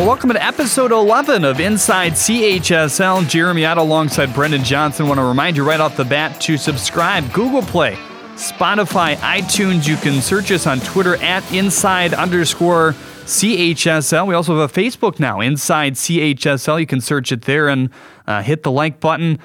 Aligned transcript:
Well, 0.00 0.08
welcome 0.08 0.30
to 0.30 0.42
episode 0.42 0.92
11 0.92 1.44
of 1.44 1.60
Inside 1.60 2.12
CHSL. 2.12 3.28
Jeremy 3.28 3.66
out 3.66 3.76
alongside 3.76 4.32
Brendan 4.32 4.64
Johnson. 4.64 5.06
Want 5.06 5.20
to 5.20 5.24
remind 5.24 5.58
you 5.58 5.62
right 5.68 5.78
off 5.78 5.94
the 5.98 6.06
bat 6.06 6.40
to 6.40 6.56
subscribe. 6.56 7.30
Google 7.34 7.60
Play, 7.60 7.98
Spotify, 8.32 9.16
iTunes. 9.16 9.86
You 9.86 9.96
can 9.96 10.22
search 10.22 10.50
us 10.52 10.66
on 10.66 10.80
Twitter 10.80 11.16
at 11.16 11.52
inside 11.52 12.14
underscore 12.14 12.92
CHSL. 13.26 14.26
We 14.26 14.32
also 14.32 14.58
have 14.58 14.70
a 14.70 14.72
Facebook 14.72 15.20
now, 15.20 15.42
Inside 15.42 15.96
CHSL. 15.96 16.80
You 16.80 16.86
can 16.86 17.02
search 17.02 17.30
it 17.30 17.42
there 17.42 17.68
and 17.68 17.90
uh, 18.26 18.40
hit 18.40 18.62
the 18.62 18.70
like 18.70 19.00
button. 19.00 19.38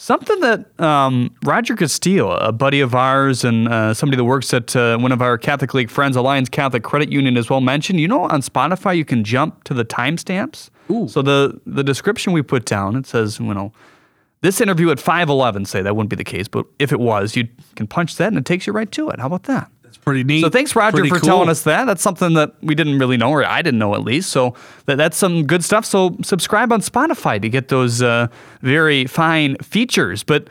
Something 0.00 0.40
that 0.40 0.80
um, 0.80 1.30
Roger 1.44 1.76
Castillo, 1.76 2.30
a 2.30 2.52
buddy 2.52 2.80
of 2.80 2.94
ours 2.94 3.44
and 3.44 3.68
uh, 3.68 3.92
somebody 3.92 4.16
that 4.16 4.24
works 4.24 4.54
at 4.54 4.74
uh, 4.74 4.96
one 4.96 5.12
of 5.12 5.20
our 5.20 5.36
Catholic 5.36 5.74
League 5.74 5.90
friends, 5.90 6.16
Alliance 6.16 6.48
Catholic 6.48 6.82
Credit 6.82 7.12
Union, 7.12 7.36
as 7.36 7.50
well 7.50 7.60
mentioned. 7.60 8.00
You 8.00 8.08
know, 8.08 8.22
on 8.22 8.40
Spotify 8.40 8.96
you 8.96 9.04
can 9.04 9.24
jump 9.24 9.62
to 9.64 9.74
the 9.74 9.84
timestamps. 9.84 10.70
So 11.06 11.20
the 11.20 11.60
the 11.66 11.84
description 11.84 12.32
we 12.32 12.40
put 12.40 12.64
down 12.64 12.96
it 12.96 13.06
says, 13.06 13.38
you 13.40 13.52
know, 13.52 13.74
this 14.40 14.62
interview 14.62 14.90
at 14.90 14.98
five 14.98 15.28
eleven. 15.28 15.66
Say 15.66 15.82
that 15.82 15.94
wouldn't 15.94 16.08
be 16.08 16.16
the 16.16 16.24
case, 16.24 16.48
but 16.48 16.64
if 16.78 16.92
it 16.92 16.98
was, 16.98 17.36
you 17.36 17.46
can 17.76 17.86
punch 17.86 18.16
that 18.16 18.28
and 18.28 18.38
it 18.38 18.46
takes 18.46 18.66
you 18.66 18.72
right 18.72 18.90
to 18.92 19.10
it. 19.10 19.20
How 19.20 19.26
about 19.26 19.42
that? 19.42 19.70
It's 19.90 19.98
pretty 19.98 20.22
neat. 20.22 20.40
So 20.42 20.48
thanks, 20.50 20.76
Roger, 20.76 20.98
Pretty 20.98 21.08
for 21.08 21.18
cool. 21.18 21.26
telling 21.26 21.48
us 21.48 21.64
that. 21.64 21.84
That's 21.84 22.00
something 22.00 22.34
that 22.34 22.54
we 22.62 22.76
didn't 22.76 23.00
really 23.00 23.16
know, 23.16 23.30
or 23.30 23.44
I 23.44 23.60
didn't 23.60 23.80
know 23.80 23.94
at 23.94 24.02
least. 24.02 24.30
So 24.30 24.54
that, 24.86 24.94
that's 24.94 25.16
some 25.16 25.46
good 25.46 25.64
stuff. 25.64 25.84
So 25.84 26.16
subscribe 26.22 26.72
on 26.72 26.80
Spotify 26.80 27.42
to 27.42 27.48
get 27.48 27.68
those 27.68 28.00
uh, 28.00 28.28
very 28.62 29.06
fine 29.06 29.56
features. 29.56 30.22
But 30.22 30.46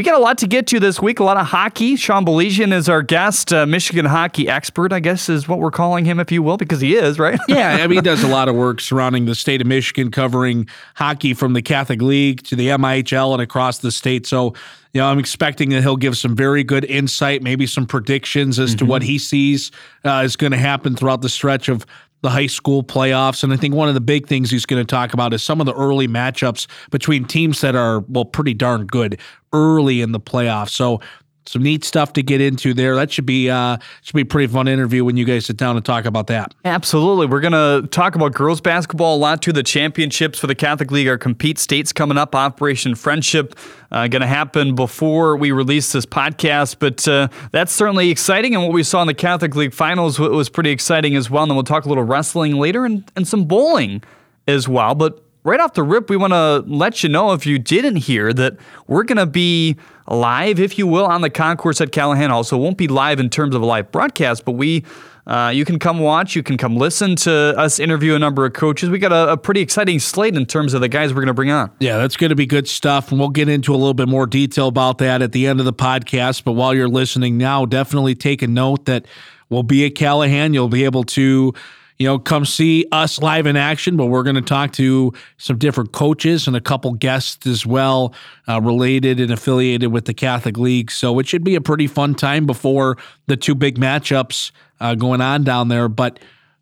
we 0.00 0.04
got 0.04 0.14
a 0.14 0.18
lot 0.18 0.38
to 0.38 0.46
get 0.46 0.66
to 0.68 0.80
this 0.80 0.98
week. 0.98 1.20
A 1.20 1.24
lot 1.24 1.36
of 1.36 1.46
hockey. 1.46 1.94
Sean 1.94 2.24
Baligian 2.24 2.72
is 2.72 2.88
our 2.88 3.02
guest, 3.02 3.52
uh, 3.52 3.66
Michigan 3.66 4.06
hockey 4.06 4.48
expert, 4.48 4.94
I 4.94 5.00
guess 5.00 5.28
is 5.28 5.46
what 5.46 5.58
we're 5.58 5.70
calling 5.70 6.06
him, 6.06 6.18
if 6.18 6.32
you 6.32 6.42
will, 6.42 6.56
because 6.56 6.80
he 6.80 6.96
is, 6.96 7.18
right? 7.18 7.38
yeah, 7.48 7.72
I 7.72 7.86
mean, 7.86 7.98
he 7.98 8.00
does 8.00 8.22
a 8.22 8.26
lot 8.26 8.48
of 8.48 8.54
work 8.56 8.80
surrounding 8.80 9.26
the 9.26 9.34
state 9.34 9.60
of 9.60 9.66
Michigan, 9.66 10.10
covering 10.10 10.66
hockey 10.94 11.34
from 11.34 11.52
the 11.52 11.60
Catholic 11.60 12.00
League 12.00 12.42
to 12.44 12.56
the 12.56 12.68
MIHL 12.68 13.34
and 13.34 13.42
across 13.42 13.80
the 13.80 13.90
state. 13.90 14.26
So, 14.26 14.54
you 14.94 15.02
know, 15.02 15.06
I'm 15.06 15.18
expecting 15.18 15.68
that 15.68 15.82
he'll 15.82 15.98
give 15.98 16.16
some 16.16 16.34
very 16.34 16.64
good 16.64 16.86
insight, 16.86 17.42
maybe 17.42 17.66
some 17.66 17.84
predictions 17.84 18.58
as 18.58 18.74
to 18.76 18.86
what 18.86 19.02
he 19.02 19.18
sees 19.18 19.70
uh, 20.06 20.22
is 20.24 20.34
going 20.34 20.52
to 20.52 20.58
happen 20.58 20.96
throughout 20.96 21.20
the 21.20 21.28
stretch 21.28 21.68
of 21.68 21.84
the 22.22 22.30
high 22.30 22.46
school 22.46 22.82
playoffs. 22.82 23.42
And 23.42 23.52
I 23.52 23.56
think 23.56 23.74
one 23.74 23.88
of 23.88 23.94
the 23.94 24.00
big 24.00 24.26
things 24.26 24.50
he's 24.50 24.66
going 24.66 24.84
to 24.84 24.90
talk 24.90 25.12
about 25.14 25.32
is 25.32 25.42
some 25.42 25.60
of 25.60 25.66
the 25.66 25.74
early 25.74 26.08
matchups 26.08 26.66
between 26.90 27.24
teams 27.24 27.60
that 27.60 27.74
are, 27.74 28.00
well, 28.00 28.24
pretty 28.24 28.54
darn 28.54 28.86
good 28.86 29.18
early 29.52 30.00
in 30.00 30.12
the 30.12 30.20
playoffs. 30.20 30.70
So, 30.70 31.00
some 31.46 31.62
neat 31.62 31.84
stuff 31.84 32.12
to 32.14 32.22
get 32.22 32.40
into 32.40 32.74
there. 32.74 32.94
That 32.94 33.10
should 33.10 33.26
be 33.26 33.50
uh 33.50 33.78
should 34.02 34.14
be 34.14 34.22
a 34.22 34.26
pretty 34.26 34.52
fun 34.52 34.68
interview 34.68 35.04
when 35.04 35.16
you 35.16 35.24
guys 35.24 35.46
sit 35.46 35.56
down 35.56 35.76
and 35.76 35.84
talk 35.84 36.04
about 36.04 36.26
that. 36.28 36.54
Absolutely. 36.64 37.26
We're 37.26 37.40
to 37.52 37.88
talk 37.88 38.14
about 38.14 38.32
girls 38.32 38.60
basketball 38.60 39.16
a 39.16 39.18
lot 39.18 39.42
too. 39.42 39.52
The 39.52 39.62
championships 39.62 40.38
for 40.38 40.46
the 40.46 40.54
Catholic 40.54 40.90
League 40.90 41.08
are 41.08 41.18
compete 41.18 41.58
states 41.58 41.92
coming 41.92 42.18
up. 42.18 42.34
Operation 42.34 42.94
Friendship 42.94 43.54
uh, 43.90 44.06
to 44.22 44.26
happen 44.26 44.74
before 44.74 45.36
we 45.36 45.52
release 45.52 45.92
this 45.92 46.06
podcast, 46.06 46.76
but 46.78 47.06
uh, 47.08 47.28
that's 47.50 47.72
certainly 47.72 48.10
exciting. 48.10 48.54
And 48.54 48.62
what 48.62 48.72
we 48.72 48.82
saw 48.82 49.00
in 49.00 49.06
the 49.06 49.14
Catholic 49.14 49.54
League 49.56 49.74
finals 49.74 50.18
was 50.18 50.48
pretty 50.48 50.70
exciting 50.70 51.16
as 51.16 51.30
well. 51.30 51.42
And 51.42 51.50
then 51.50 51.56
we'll 51.56 51.64
talk 51.64 51.84
a 51.84 51.88
little 51.88 52.04
wrestling 52.04 52.54
later 52.54 52.84
and, 52.84 53.10
and 53.16 53.26
some 53.26 53.44
bowling 53.44 54.02
as 54.46 54.68
well. 54.68 54.94
But 54.94 55.24
right 55.44 55.60
off 55.60 55.74
the 55.74 55.82
rip, 55.82 56.10
we 56.10 56.16
want 56.16 56.32
to 56.32 56.64
let 56.66 57.02
you 57.02 57.08
know 57.08 57.32
if 57.32 57.46
you 57.46 57.58
didn't 57.58 57.96
hear 57.96 58.32
that 58.32 58.56
we're 58.86 59.04
going 59.04 59.18
to 59.18 59.26
be 59.26 59.76
live, 60.08 60.58
if 60.58 60.78
you 60.78 60.86
will, 60.86 61.06
on 61.06 61.20
the 61.20 61.30
concourse 61.30 61.80
at 61.80 61.92
Callahan 61.92 62.30
Hall. 62.30 62.44
So 62.44 62.56
it 62.56 62.60
won't 62.60 62.78
be 62.78 62.88
live 62.88 63.20
in 63.20 63.30
terms 63.30 63.54
of 63.54 63.62
a 63.62 63.66
live 63.66 63.90
broadcast, 63.92 64.44
but 64.44 64.52
we. 64.52 64.84
Uh, 65.26 65.48
you 65.50 65.64
can 65.64 65.78
come 65.78 66.00
watch. 66.00 66.34
You 66.34 66.42
can 66.42 66.56
come 66.56 66.76
listen 66.76 67.14
to 67.16 67.54
us 67.56 67.78
interview 67.78 68.16
a 68.16 68.18
number 68.18 68.44
of 68.46 68.52
coaches. 68.52 68.90
We 68.90 68.98
got 68.98 69.12
a, 69.12 69.32
a 69.32 69.36
pretty 69.36 69.60
exciting 69.60 70.00
slate 70.00 70.34
in 70.34 70.44
terms 70.44 70.74
of 70.74 70.80
the 70.80 70.88
guys 70.88 71.10
we're 71.10 71.20
going 71.20 71.26
to 71.28 71.34
bring 71.34 71.50
on. 71.50 71.70
Yeah, 71.78 71.98
that's 71.98 72.16
going 72.16 72.30
to 72.30 72.34
be 72.34 72.46
good 72.46 72.66
stuff. 72.66 73.12
And 73.12 73.20
we'll 73.20 73.28
get 73.28 73.48
into 73.48 73.72
a 73.72 73.76
little 73.76 73.94
bit 73.94 74.08
more 74.08 74.26
detail 74.26 74.66
about 74.66 74.98
that 74.98 75.22
at 75.22 75.30
the 75.30 75.46
end 75.46 75.60
of 75.60 75.66
the 75.66 75.74
podcast. 75.74 76.42
But 76.42 76.52
while 76.52 76.74
you're 76.74 76.88
listening 76.88 77.38
now, 77.38 77.64
definitely 77.64 78.16
take 78.16 78.42
a 78.42 78.48
note 78.48 78.86
that 78.86 79.06
we'll 79.50 79.62
be 79.62 79.84
at 79.84 79.94
Callahan. 79.94 80.52
You'll 80.52 80.68
be 80.68 80.84
able 80.84 81.04
to, 81.04 81.52
you 82.00 82.06
know, 82.06 82.18
come 82.18 82.46
see 82.46 82.86
us 82.92 83.20
live 83.20 83.46
in 83.46 83.56
action. 83.56 83.98
But 83.98 84.06
we're 84.06 84.22
going 84.22 84.36
to 84.36 84.40
talk 84.42 84.72
to 84.72 85.12
some 85.36 85.58
different 85.58 85.92
coaches 85.92 86.46
and 86.46 86.56
a 86.56 86.60
couple 86.60 86.94
guests 86.94 87.46
as 87.46 87.66
well, 87.66 88.14
uh, 88.48 88.58
related 88.62 89.20
and 89.20 89.30
affiliated 89.30 89.92
with 89.92 90.06
the 90.06 90.14
Catholic 90.14 90.56
League. 90.56 90.90
So 90.90 91.18
it 91.18 91.28
should 91.28 91.44
be 91.44 91.56
a 91.56 91.60
pretty 91.60 91.86
fun 91.86 92.14
time 92.14 92.46
before 92.46 92.96
the 93.26 93.36
two 93.36 93.54
big 93.54 93.78
matchups 93.78 94.50
uh, 94.80 94.94
going 94.94 95.20
on 95.20 95.44
down 95.44 95.68
there. 95.68 95.90
But, 95.90 96.20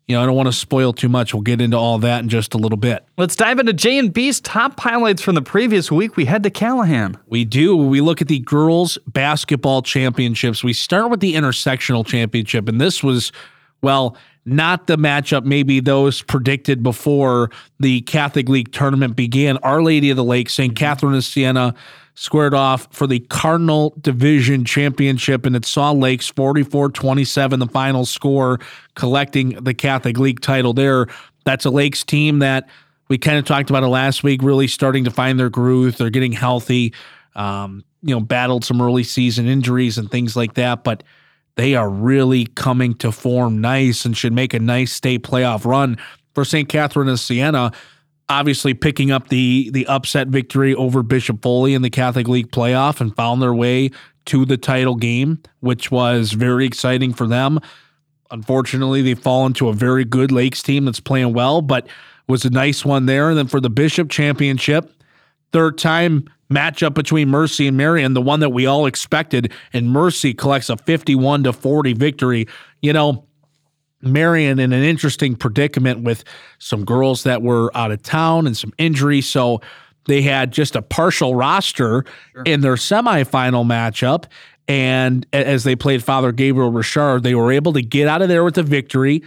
you 0.09 0.15
know, 0.17 0.21
I 0.21 0.25
don't 0.25 0.35
want 0.35 0.47
to 0.47 0.53
spoil 0.53 0.91
too 0.91 1.07
much. 1.07 1.33
We'll 1.33 1.41
get 1.41 1.61
into 1.61 1.77
all 1.77 1.99
that 1.99 2.21
in 2.21 2.27
just 2.27 2.53
a 2.53 2.57
little 2.57 2.77
bit. 2.77 3.05
Let's 3.17 3.37
dive 3.37 3.59
into 3.59 3.71
J 3.71 3.97
and 3.97 4.11
B's 4.11 4.41
top 4.41 4.77
highlights 4.77 5.21
from 5.21 5.35
the 5.35 5.41
previous 5.41 5.89
week. 5.89 6.17
We 6.17 6.25
head 6.25 6.43
to 6.43 6.49
Callahan. 6.49 7.17
We 7.27 7.45
do. 7.45 7.77
We 7.77 8.01
look 8.01 8.21
at 8.21 8.27
the 8.27 8.39
girls 8.39 8.97
basketball 9.07 9.83
championships. 9.83 10.65
We 10.65 10.73
start 10.73 11.09
with 11.09 11.21
the 11.21 11.35
intersectional 11.35 12.05
championship, 12.05 12.67
and 12.67 12.81
this 12.81 13.01
was, 13.01 13.31
well, 13.81 14.17
not 14.51 14.87
the 14.87 14.97
matchup 14.97 15.43
maybe 15.43 15.79
those 15.79 16.21
predicted 16.21 16.83
before 16.83 17.51
the 17.79 18.01
Catholic 18.01 18.49
League 18.49 18.71
tournament 18.71 19.15
began. 19.15 19.57
Our 19.57 19.81
Lady 19.81 20.09
of 20.09 20.17
the 20.17 20.23
Lake, 20.23 20.49
St. 20.49 20.75
Catherine 20.75 21.15
of 21.15 21.23
Siena, 21.23 21.73
squared 22.15 22.53
off 22.53 22.87
for 22.91 23.07
the 23.07 23.19
Cardinal 23.19 23.95
Division 24.01 24.65
Championship, 24.65 25.45
and 25.45 25.55
it 25.55 25.65
saw 25.65 25.91
Lakes 25.91 26.27
44 26.27 26.89
27, 26.89 27.59
the 27.59 27.67
final 27.67 28.05
score, 28.05 28.59
collecting 28.95 29.51
the 29.63 29.73
Catholic 29.73 30.17
League 30.17 30.41
title 30.41 30.73
there. 30.73 31.07
That's 31.45 31.65
a 31.65 31.69
Lakes 31.69 32.03
team 32.03 32.39
that 32.39 32.67
we 33.07 33.17
kind 33.17 33.37
of 33.37 33.45
talked 33.45 33.69
about 33.69 33.83
it 33.83 33.87
last 33.87 34.23
week, 34.23 34.43
really 34.43 34.67
starting 34.67 35.05
to 35.05 35.11
find 35.11 35.39
their 35.39 35.49
groove. 35.49 35.97
They're 35.97 36.09
getting 36.09 36.33
healthy, 36.33 36.93
um, 37.35 37.83
you 38.01 38.13
know, 38.13 38.21
battled 38.21 38.65
some 38.65 38.81
early 38.81 39.03
season 39.03 39.47
injuries 39.47 39.97
and 39.97 40.11
things 40.11 40.35
like 40.35 40.55
that, 40.55 40.83
but 40.83 41.03
they 41.59 41.75
are 41.75 41.89
really 41.89 42.45
coming 42.45 42.93
to 42.95 43.11
form 43.11 43.59
nice 43.59 44.05
and 44.05 44.15
should 44.15 44.31
make 44.31 44.53
a 44.53 44.59
nice 44.59 44.93
state 44.93 45.23
playoff 45.23 45.65
run 45.65 45.97
for 46.33 46.45
St. 46.45 46.69
Catherine 46.69 47.09
of 47.09 47.19
Siena. 47.19 47.73
Obviously, 48.29 48.73
picking 48.73 49.11
up 49.11 49.27
the 49.27 49.69
the 49.71 49.85
upset 49.87 50.29
victory 50.29 50.73
over 50.73 51.03
Bishop 51.03 51.41
Foley 51.41 51.73
in 51.73 51.81
the 51.81 51.89
Catholic 51.89 52.29
League 52.29 52.49
playoff 52.51 53.01
and 53.01 53.13
found 53.13 53.41
their 53.41 53.53
way 53.53 53.89
to 54.27 54.45
the 54.45 54.55
title 54.55 54.95
game, 54.95 55.41
which 55.59 55.91
was 55.91 56.31
very 56.31 56.65
exciting 56.65 57.11
for 57.13 57.27
them. 57.27 57.59
Unfortunately, 58.31 59.01
they 59.01 59.15
fall 59.15 59.45
into 59.45 59.67
a 59.67 59.73
very 59.73 60.05
good 60.05 60.31
Lakes 60.31 60.63
team 60.63 60.85
that's 60.85 61.01
playing 61.01 61.33
well, 61.33 61.61
but 61.61 61.87
was 62.27 62.45
a 62.45 62.49
nice 62.49 62.85
one 62.85 63.05
there. 63.05 63.27
And 63.27 63.37
then 63.37 63.47
for 63.47 63.59
the 63.59 63.69
Bishop 63.69 64.09
Championship, 64.09 64.93
third 65.51 65.77
time 65.77 66.29
matchup 66.51 66.93
between 66.93 67.29
Mercy 67.29 67.67
and 67.67 67.77
Marian, 67.77 68.13
the 68.13 68.21
one 68.21 68.39
that 68.39 68.49
we 68.49 68.65
all 68.65 68.85
expected, 68.85 69.51
and 69.73 69.89
Mercy 69.89 70.33
collects 70.33 70.69
a 70.69 70.77
51 70.77 71.43
to 71.43 71.53
40 71.53 71.93
victory. 71.93 72.47
You 72.81 72.93
know, 72.93 73.25
Marian 74.01 74.59
in 74.59 74.73
an 74.73 74.83
interesting 74.83 75.35
predicament 75.35 76.01
with 76.01 76.23
some 76.57 76.85
girls 76.85 77.23
that 77.23 77.41
were 77.41 77.75
out 77.75 77.91
of 77.91 78.01
town 78.01 78.47
and 78.47 78.55
some 78.55 78.73
injuries. 78.77 79.27
So 79.27 79.61
they 80.05 80.21
had 80.21 80.51
just 80.51 80.75
a 80.75 80.81
partial 80.81 81.35
roster 81.35 82.05
in 82.45 82.61
their 82.61 82.75
semifinal 82.75 83.65
matchup. 83.65 84.25
And 84.67 85.25
as 85.33 85.63
they 85.63 85.75
played 85.75 86.03
Father 86.03 86.31
Gabriel 86.31 86.71
Richard, 86.71 87.23
they 87.23 87.35
were 87.35 87.51
able 87.51 87.73
to 87.73 87.81
get 87.81 88.07
out 88.07 88.21
of 88.21 88.29
there 88.29 88.43
with 88.43 88.57
a 88.57 88.63
victory. 88.63 89.23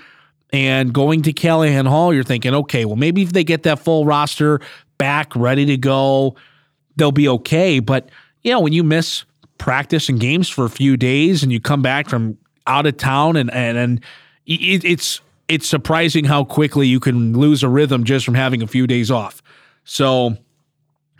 And 0.52 0.92
going 0.92 1.22
to 1.22 1.32
Callahan 1.32 1.86
Hall, 1.86 2.12
you're 2.12 2.24
thinking, 2.24 2.54
okay, 2.54 2.84
well, 2.84 2.96
maybe 2.96 3.22
if 3.22 3.32
they 3.32 3.42
get 3.42 3.62
that 3.62 3.78
full 3.78 4.04
roster 4.04 4.60
back 4.98 5.34
ready 5.34 5.64
to 5.66 5.76
go, 5.76 6.36
they'll 6.96 7.12
be 7.12 7.28
okay. 7.28 7.80
But, 7.80 8.08
you 8.42 8.52
know, 8.52 8.60
when 8.60 8.72
you 8.72 8.84
miss 8.84 9.24
practice 9.58 10.08
and 10.08 10.18
games 10.18 10.48
for 10.48 10.64
a 10.64 10.70
few 10.70 10.96
days 10.96 11.42
and 11.42 11.52
you 11.52 11.60
come 11.60 11.82
back 11.82 12.08
from 12.08 12.36
out 12.66 12.86
of 12.86 12.96
town 12.96 13.36
and, 13.36 13.52
and, 13.52 13.78
and 13.78 14.00
it, 14.46 14.84
it's, 14.84 15.20
it's 15.48 15.68
surprising 15.68 16.24
how 16.24 16.44
quickly 16.44 16.86
you 16.86 17.00
can 17.00 17.38
lose 17.38 17.62
a 17.62 17.68
rhythm 17.68 18.04
just 18.04 18.24
from 18.24 18.34
having 18.34 18.62
a 18.62 18.66
few 18.66 18.86
days 18.86 19.10
off. 19.10 19.42
So, 19.84 20.36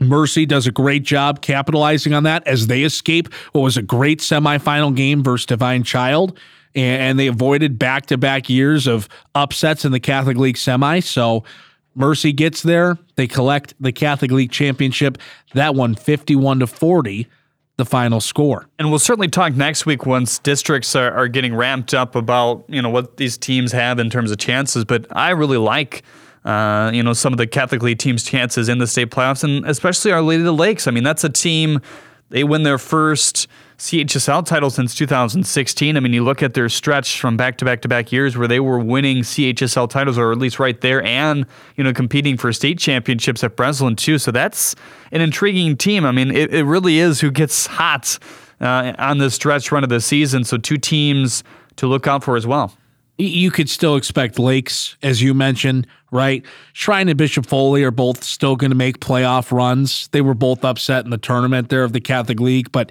Mercy 0.01 0.47
does 0.47 0.67
a 0.67 0.73
great 0.73 1.03
job 1.05 1.43
capitalizing 1.43 2.13
on 2.13 2.25
that 2.25 2.47
as 2.47 2.67
they 2.67 2.83
escape 2.83 3.33
what 3.53 3.63
was 3.63 3.77
a 3.77 3.83
great 3.83 4.19
semifinal 4.21 4.95
game 4.95 5.23
versus 5.23 5.47
Divine 5.47 5.85
Child. 5.85 6.39
And 6.75 7.19
they 7.19 7.27
avoided 7.27 7.79
back 7.79 8.07
to 8.07 8.17
back 8.17 8.49
years 8.49 8.87
of 8.87 9.09
upsets 9.35 9.85
in 9.85 9.93
the 9.93 10.01
Catholic 10.01 10.39
League 10.39 10.57
semi. 10.57 11.01
So 11.01 11.45
Mercy 11.95 12.33
gets 12.33 12.63
there. 12.63 12.99
They 13.17 13.27
collect 13.27 13.75
the 13.81 13.93
Catholic 13.93 14.31
League 14.31 14.51
championship. 14.51 15.19
That 15.55 15.75
one 15.75 15.95
51 15.95 16.61
to 16.61 16.67
40, 16.67 17.27
the 17.77 17.85
final 17.85 18.21
score. 18.21 18.69
And 18.79 18.91
we'll 18.91 18.99
certainly 18.99 19.29
talk 19.29 19.55
next 19.55 19.87
week 19.87 20.07
once 20.07 20.39
districts 20.39 20.95
are, 20.95 21.13
are 21.13 21.29
getting 21.29 21.55
ramped 21.55 21.95
up 21.95 22.15
about 22.15 22.65
you 22.69 22.83
know 22.83 22.91
what 22.91 23.17
these 23.17 23.37
teams 23.37 23.73
have 23.73 23.99
in 23.99 24.11
terms 24.11 24.31
of 24.31 24.39
chances. 24.39 24.85
But 24.85 25.07
I 25.11 25.31
really 25.31 25.59
like 25.59 26.03
uh, 26.45 26.91
you 26.95 27.03
know 27.03 27.13
some 27.13 27.33
of 27.33 27.39
the 27.39 27.47
Catholic 27.47 27.83
League 27.83 27.99
teams' 27.99 28.25
chances 28.25 28.69
in 28.69 28.79
the 28.79 28.87
state 28.87 29.11
playoffs, 29.11 29.45
and 29.45 29.67
especially 29.67 30.13
Our 30.13 30.23
Lady 30.23 30.43
of 30.43 30.47
the 30.47 30.53
Lakes. 30.53 30.87
I 30.87 30.91
mean, 30.91 31.05
that's 31.05 31.25
a 31.25 31.31
team 31.31 31.81
They 32.33 32.45
win 32.45 32.63
their 32.63 32.79
first 32.79 33.47
CHSL 33.77 34.47
title 34.47 34.71
since 34.71 34.95
2016. 34.95 35.97
I 35.97 36.01
mean, 36.01 36.15
you 36.15 36.25
look 36.25 36.43
at 36.43 36.55
their 36.55 36.71
stretch 36.71 37.21
from 37.21 37.37
back 37.37 37.59
to 37.59 37.67
back 37.67 37.83
to 37.83 37.89
back 37.89 38.11
years 38.11 38.39
where 38.39 38.49
they 38.49 38.59
were 38.59 38.79
winning 38.79 39.19
CHSL 39.19 39.91
titles, 39.91 40.17
or 40.17 40.33
at 40.33 40.39
least 40.39 40.59
right 40.59 40.81
there, 40.81 41.03
and 41.05 41.45
you 41.77 41.85
know 41.85 41.93
competing 41.93 42.39
for 42.39 42.51
state 42.55 42.79
championships 42.79 43.45
at 43.45 43.55
Breslin 43.55 43.97
too. 43.97 44.17
So 44.17 44.31
that's 44.31 44.75
an 45.11 45.21
intriguing 45.21 45.77
team. 45.77 46.07
I 46.07 46.13
mean, 46.13 46.31
it, 46.31 46.55
it 46.55 46.65
really 46.65 47.01
is 47.01 47.21
who 47.21 47.31
gets 47.31 47.67
hot 47.67 48.19
uh, 48.63 48.95
on 48.99 49.19
this 49.19 49.35
stretch 49.35 49.71
run 49.71 49.85
of 49.85 49.91
the 49.91 50.01
season. 50.01 50.45
So 50.45 50.57
two 50.57 50.79
teams 50.79 51.45
to 51.77 51.87
look 51.87 52.07
out 52.07 52.25
for 52.25 52.37
as 52.37 52.47
well 52.47 52.75
you 53.19 53.51
could 53.51 53.69
still 53.69 53.97
expect 53.97 54.39
Lakes, 54.39 54.97
as 55.03 55.23
you 55.23 55.35
mentioned, 55.35 55.87
right? 56.11 56.45
Shrine 56.73 57.09
and 57.09 57.19
Bishop 57.19 57.47
Foley 57.47 57.85
are 57.85 57.91
both 57.91 58.25
still 58.25 58.57
going 58.57 58.71
to 58.71 58.77
make 58.77 59.01
playoff 59.01 59.53
runs. 59.53 60.09
They 60.09 60.21
were 60.21 60.35
both 60.35 60.65
upset 60.65 61.05
in 61.05 61.11
the 61.11 61.19
tournament 61.19 61.69
there 61.69 61.85
of 61.85 61.93
the 61.93 62.01
Catholic 62.01 62.41
League, 62.41 62.73
but 62.73 62.91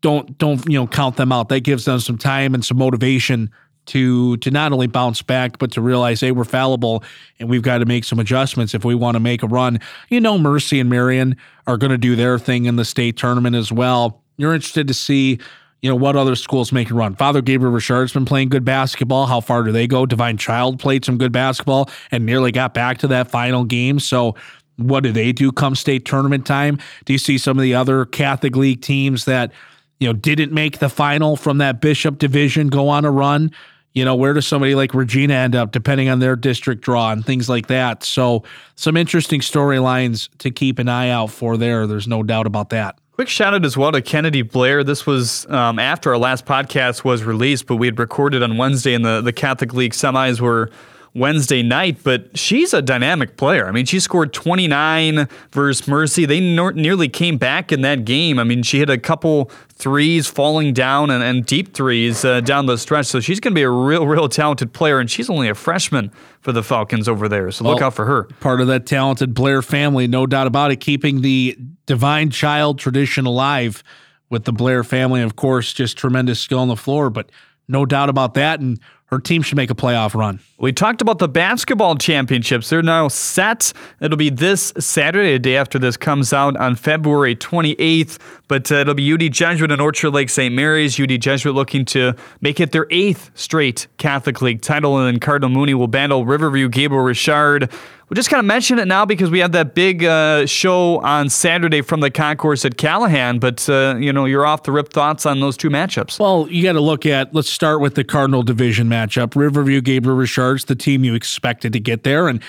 don't 0.00 0.36
don't 0.36 0.64
you 0.66 0.78
know 0.78 0.86
count 0.86 1.16
them 1.16 1.32
out. 1.32 1.48
That 1.48 1.60
gives 1.60 1.84
them 1.84 2.00
some 2.00 2.18
time 2.18 2.54
and 2.54 2.64
some 2.64 2.76
motivation 2.76 3.50
to 3.86 4.36
to 4.38 4.50
not 4.50 4.72
only 4.72 4.86
bounce 4.88 5.22
back, 5.22 5.58
but 5.58 5.72
to 5.72 5.80
realize 5.80 6.20
hey, 6.20 6.32
we're 6.32 6.44
fallible 6.44 7.02
and 7.38 7.48
we've 7.48 7.62
got 7.62 7.78
to 7.78 7.86
make 7.86 8.04
some 8.04 8.18
adjustments 8.18 8.74
if 8.74 8.84
we 8.84 8.94
want 8.94 9.14
to 9.14 9.20
make 9.20 9.42
a 9.42 9.46
run. 9.46 9.80
You 10.08 10.20
know, 10.20 10.38
Mercy 10.38 10.80
and 10.80 10.90
Marian 10.90 11.36
are 11.66 11.76
going 11.76 11.90
to 11.90 11.98
do 11.98 12.16
their 12.16 12.38
thing 12.38 12.66
in 12.66 12.76
the 12.76 12.84
state 12.84 13.16
tournament 13.16 13.56
as 13.56 13.72
well. 13.72 14.22
You're 14.36 14.54
interested 14.54 14.88
to 14.88 14.94
see 14.94 15.38
you 15.82 15.90
know, 15.90 15.96
what 15.96 16.14
other 16.14 16.36
schools 16.36 16.72
make 16.72 16.90
a 16.90 16.94
run? 16.94 17.16
Father 17.16 17.42
Gabriel 17.42 17.72
Richard's 17.72 18.12
been 18.12 18.24
playing 18.24 18.48
good 18.48 18.64
basketball. 18.64 19.26
How 19.26 19.40
far 19.40 19.64
do 19.64 19.72
they 19.72 19.88
go? 19.88 20.06
Divine 20.06 20.36
Child 20.38 20.78
played 20.78 21.04
some 21.04 21.18
good 21.18 21.32
basketball 21.32 21.90
and 22.12 22.24
nearly 22.24 22.52
got 22.52 22.72
back 22.72 22.98
to 22.98 23.08
that 23.08 23.30
final 23.30 23.64
game. 23.64 23.98
So, 23.98 24.36
what 24.76 25.02
do 25.02 25.12
they 25.12 25.32
do 25.32 25.52
come 25.52 25.74
state 25.74 26.04
tournament 26.04 26.46
time? 26.46 26.78
Do 27.04 27.12
you 27.12 27.18
see 27.18 27.36
some 27.36 27.58
of 27.58 27.62
the 27.62 27.74
other 27.74 28.06
Catholic 28.06 28.56
League 28.56 28.80
teams 28.80 29.26
that, 29.26 29.52
you 30.00 30.06
know, 30.06 30.12
didn't 30.12 30.52
make 30.52 30.78
the 30.78 30.88
final 30.88 31.36
from 31.36 31.58
that 31.58 31.80
Bishop 31.80 32.18
division 32.18 32.68
go 32.68 32.88
on 32.88 33.04
a 33.04 33.10
run? 33.10 33.50
You 33.92 34.04
know, 34.04 34.14
where 34.14 34.32
does 34.32 34.46
somebody 34.46 34.74
like 34.74 34.94
Regina 34.94 35.34
end 35.34 35.54
up 35.54 35.72
depending 35.72 36.08
on 36.08 36.20
their 36.20 36.36
district 36.36 36.82
draw 36.82 37.12
and 37.12 37.26
things 37.26 37.48
like 37.48 37.66
that? 37.66 38.04
So, 38.04 38.44
some 38.76 38.96
interesting 38.96 39.40
storylines 39.40 40.28
to 40.38 40.50
keep 40.52 40.78
an 40.78 40.88
eye 40.88 41.10
out 41.10 41.30
for 41.30 41.56
there. 41.56 41.88
There's 41.88 42.08
no 42.08 42.22
doubt 42.22 42.46
about 42.46 42.70
that. 42.70 42.98
Quick 43.12 43.28
shout 43.28 43.52
out 43.52 43.66
as 43.66 43.76
well 43.76 43.92
to 43.92 44.00
Kennedy 44.00 44.40
Blair. 44.40 44.82
This 44.82 45.04
was 45.04 45.46
um, 45.50 45.78
after 45.78 46.12
our 46.12 46.18
last 46.18 46.46
podcast 46.46 47.04
was 47.04 47.22
released, 47.24 47.66
but 47.66 47.76
we 47.76 47.86
had 47.86 47.98
recorded 47.98 48.42
on 48.42 48.56
Wednesday, 48.56 48.94
and 48.94 49.04
the, 49.04 49.20
the 49.20 49.34
Catholic 49.34 49.74
League 49.74 49.92
semis 49.92 50.40
were 50.40 50.70
Wednesday 51.14 51.62
night, 51.62 51.98
but 52.02 52.38
she's 52.38 52.72
a 52.72 52.80
dynamic 52.80 53.36
player. 53.36 53.66
I 53.66 53.70
mean, 53.70 53.84
she 53.84 54.00
scored 54.00 54.32
29 54.32 55.28
versus 55.50 55.86
Mercy. 55.86 56.24
They 56.24 56.40
nearly 56.40 57.08
came 57.08 57.36
back 57.36 57.70
in 57.70 57.82
that 57.82 58.06
game. 58.06 58.38
I 58.38 58.44
mean, 58.44 58.62
she 58.62 58.78
hit 58.78 58.88
a 58.88 58.96
couple 58.96 59.50
threes 59.74 60.26
falling 60.26 60.72
down 60.72 61.10
and, 61.10 61.22
and 61.22 61.44
deep 61.44 61.74
threes 61.74 62.24
uh, 62.24 62.40
down 62.40 62.64
the 62.64 62.78
stretch. 62.78 63.06
So 63.06 63.20
she's 63.20 63.40
going 63.40 63.52
to 63.52 63.54
be 63.54 63.62
a 63.62 63.70
real, 63.70 64.06
real 64.06 64.26
talented 64.28 64.72
player, 64.72 65.00
and 65.00 65.10
she's 65.10 65.28
only 65.28 65.50
a 65.50 65.54
freshman 65.54 66.10
for 66.40 66.52
the 66.52 66.62
Falcons 66.62 67.08
over 67.08 67.28
there. 67.28 67.50
So 67.50 67.64
look 67.64 67.82
out 67.82 67.92
for 67.92 68.06
her. 68.06 68.24
Part 68.40 68.62
of 68.62 68.68
that 68.68 68.86
talented 68.86 69.34
Blair 69.34 69.60
family, 69.60 70.06
no 70.06 70.26
doubt 70.26 70.46
about 70.46 70.70
it, 70.70 70.76
keeping 70.76 71.20
the 71.20 71.58
divine 71.84 72.30
child 72.30 72.78
tradition 72.78 73.26
alive 73.26 73.84
with 74.30 74.44
the 74.44 74.52
Blair 74.52 74.82
family. 74.82 75.20
Of 75.20 75.36
course, 75.36 75.74
just 75.74 75.98
tremendous 75.98 76.40
skill 76.40 76.60
on 76.60 76.68
the 76.68 76.76
floor, 76.76 77.10
but 77.10 77.30
no 77.68 77.84
doubt 77.84 78.08
about 78.08 78.32
that. 78.34 78.60
And 78.60 78.80
her 79.12 79.18
team 79.18 79.42
should 79.42 79.56
make 79.56 79.70
a 79.70 79.74
playoff 79.74 80.14
run. 80.14 80.40
We 80.56 80.72
talked 80.72 81.02
about 81.02 81.18
the 81.18 81.28
basketball 81.28 81.96
championships. 81.96 82.70
They're 82.70 82.80
now 82.80 83.08
set. 83.08 83.74
It'll 84.00 84.16
be 84.16 84.30
this 84.30 84.72
Saturday, 84.78 85.34
the 85.34 85.38
day 85.38 85.56
after 85.56 85.78
this 85.78 85.98
comes 85.98 86.32
out 86.32 86.56
on 86.56 86.76
February 86.76 87.36
28th. 87.36 88.18
But 88.48 88.72
uh, 88.72 88.76
it'll 88.76 88.94
be 88.94 89.12
UD 89.12 89.30
Jesuit 89.30 89.70
and 89.70 89.82
Orchard 89.82 90.12
Lake 90.12 90.30
St. 90.30 90.54
Mary's. 90.54 90.98
UD 90.98 91.20
Jesuit 91.20 91.54
looking 91.54 91.84
to 91.86 92.14
make 92.40 92.58
it 92.58 92.72
their 92.72 92.86
eighth 92.90 93.30
straight 93.34 93.86
Catholic 93.98 94.40
League 94.40 94.62
title. 94.62 94.96
And 94.96 95.06
then 95.06 95.20
Cardinal 95.20 95.50
Mooney 95.50 95.74
will 95.74 95.88
battle 95.88 96.24
Riverview 96.24 96.70
Gabriel 96.70 97.04
Richard 97.04 97.70
we 98.12 98.14
just 98.14 98.28
kind 98.28 98.40
of 98.40 98.44
mention 98.44 98.78
it 98.78 98.86
now 98.86 99.06
because 99.06 99.30
we 99.30 99.38
have 99.38 99.52
that 99.52 99.74
big 99.74 100.04
uh, 100.04 100.44
show 100.44 100.98
on 100.98 101.30
Saturday 101.30 101.80
from 101.80 102.00
the 102.00 102.10
concourse 102.10 102.62
at 102.66 102.76
Callahan. 102.76 103.38
But 103.38 103.66
uh, 103.70 103.96
you 103.98 104.12
know, 104.12 104.26
you're 104.26 104.44
off 104.44 104.64
the 104.64 104.72
rip 104.72 104.92
thoughts 104.92 105.24
on 105.24 105.40
those 105.40 105.56
two 105.56 105.70
matchups. 105.70 106.20
Well, 106.20 106.46
you 106.50 106.62
got 106.62 106.72
to 106.72 106.82
look 106.82 107.06
at. 107.06 107.34
Let's 107.34 107.48
start 107.48 107.80
with 107.80 107.94
the 107.94 108.04
Cardinal 108.04 108.42
Division 108.42 108.86
matchup. 108.86 109.34
Riverview 109.34 109.80
Gabriel 109.80 110.18
Richards, 110.18 110.66
the 110.66 110.74
team 110.74 111.04
you 111.04 111.14
expected 111.14 111.72
to 111.72 111.80
get 111.80 112.02
there, 112.02 112.28
and 112.28 112.42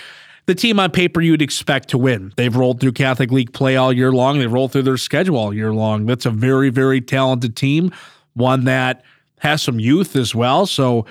the 0.48 0.56
team 0.56 0.82
on 0.82 0.92
paper 0.92 1.22
you'd 1.22 1.42
expect 1.42 1.88
to 1.92 1.98
win. 1.98 2.34
They've 2.36 2.54
rolled 2.54 2.82
through 2.82 2.92
Catholic 2.92 3.32
League 3.32 3.54
play 3.54 3.78
all 3.78 3.94
year 3.94 4.12
long. 4.12 4.40
They've 4.40 4.52
rolled 4.52 4.74
through 4.74 4.84
their 4.84 4.98
schedule 4.98 5.38
all 5.38 5.54
year 5.54 5.74
long. 5.74 6.08
That's 6.08 6.26
a 6.26 6.32
very, 6.32 6.72
very 6.72 7.00
talented 7.00 7.56
team, 7.56 7.94
one 8.34 8.66
that 8.66 9.02
has 9.40 9.62
some 9.62 9.80
youth 9.80 10.18
as 10.18 10.36
well. 10.36 10.66
So 10.66 11.06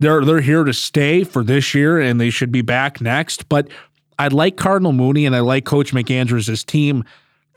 they're 0.00 0.24
they're 0.24 0.40
here 0.40 0.64
to 0.64 0.72
stay 0.72 1.24
for 1.24 1.44
this 1.44 1.74
year, 1.74 2.00
and 2.00 2.20
they 2.20 2.30
should 2.30 2.52
be 2.52 2.62
back 2.62 3.00
next. 3.00 3.48
But 3.48 3.68
I 4.18 4.28
like 4.28 4.56
Cardinal 4.56 4.92
Mooney 4.92 5.26
and 5.26 5.36
I 5.36 5.40
like 5.40 5.64
Coach 5.64 5.92
McAndrews' 5.92 6.64
team 6.66 7.04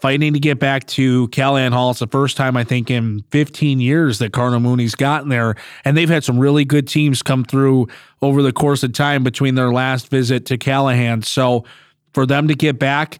fighting 0.02 0.34
to 0.34 0.40
get 0.40 0.60
back 0.60 0.88
to 0.88 1.28
Callahan 1.30 1.72
Hall. 1.72 1.92
It's 1.92 2.00
the 2.00 2.08
first 2.08 2.36
time 2.36 2.58
I 2.58 2.63
think 2.63 2.90
in 2.90 3.24
15 3.30 3.80
years 3.80 4.18
that 4.19 4.34
Cardinal 4.34 4.60
Mooney's 4.60 4.96
gotten 4.96 5.30
there, 5.30 5.56
and 5.86 5.96
they've 5.96 6.10
had 6.10 6.24
some 6.24 6.40
really 6.40 6.66
good 6.66 6.88
teams 6.88 7.22
come 7.22 7.44
through 7.44 7.88
over 8.22 8.42
the 8.42 8.52
course 8.52 8.81
of 8.81 8.94
time 8.94 9.24
between 9.24 9.56
their 9.56 9.72
last 9.72 10.10
visit 10.10 10.46
to 10.48 10.58
Callahan. 10.58 11.22
So 11.22 11.66
for 12.13 12.25
them 12.25 12.48
to 12.48 12.56
get 12.56 12.80
back, 12.80 13.19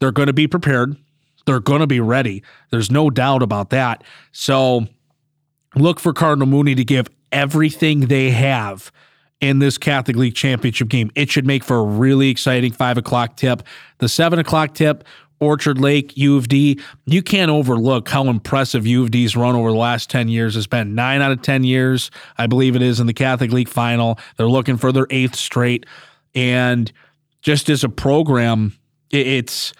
they're 0.00 0.12
going 0.12 0.26
to 0.26 0.34
be 0.34 0.46
prepared. 0.46 0.96
They're 1.46 1.60
going 1.60 1.80
to 1.80 1.86
be 1.86 2.00
ready. 2.00 2.42
There's 2.70 2.90
no 2.90 3.08
doubt 3.08 3.42
about 3.42 3.70
that. 3.70 4.04
So 4.32 4.86
look 5.74 5.98
for 5.98 6.12
Cardinal 6.12 6.46
Mooney 6.46 6.74
to 6.74 6.84
give 6.84 7.08
everything 7.32 8.00
they 8.00 8.30
have 8.30 8.92
in 9.40 9.58
this 9.60 9.78
Catholic 9.78 10.16
League 10.16 10.34
championship 10.34 10.88
game. 10.88 11.10
It 11.14 11.30
should 11.30 11.46
make 11.46 11.62
for 11.62 11.78
a 11.78 11.82
really 11.82 12.28
exciting 12.28 12.72
five 12.72 12.98
o'clock 12.98 13.36
tip. 13.36 13.62
The 13.98 14.08
seven 14.08 14.38
o'clock 14.38 14.74
tip, 14.74 15.04
Orchard 15.40 15.78
Lake, 15.78 16.16
U 16.16 16.36
of 16.36 16.48
D. 16.48 16.80
You 17.06 17.22
can't 17.22 17.50
overlook 17.50 18.08
how 18.08 18.28
impressive 18.28 18.86
U 18.86 19.02
of 19.02 19.10
D's 19.10 19.36
run 19.36 19.54
over 19.54 19.70
the 19.70 19.78
last 19.78 20.10
10 20.10 20.28
years 20.28 20.54
has 20.54 20.66
been. 20.66 20.94
Nine 20.94 21.22
out 21.22 21.30
of 21.30 21.42
10 21.42 21.64
years, 21.64 22.10
I 22.36 22.46
believe 22.46 22.74
it 22.74 22.82
is, 22.82 22.98
in 23.00 23.06
the 23.06 23.14
Catholic 23.14 23.52
League 23.52 23.68
final. 23.68 24.18
They're 24.36 24.48
looking 24.48 24.76
for 24.76 24.90
their 24.90 25.06
eighth 25.10 25.36
straight. 25.36 25.86
And 26.34 26.90
just 27.40 27.70
as 27.70 27.84
a 27.84 27.88
program, 27.88 28.76
it's 29.10 29.72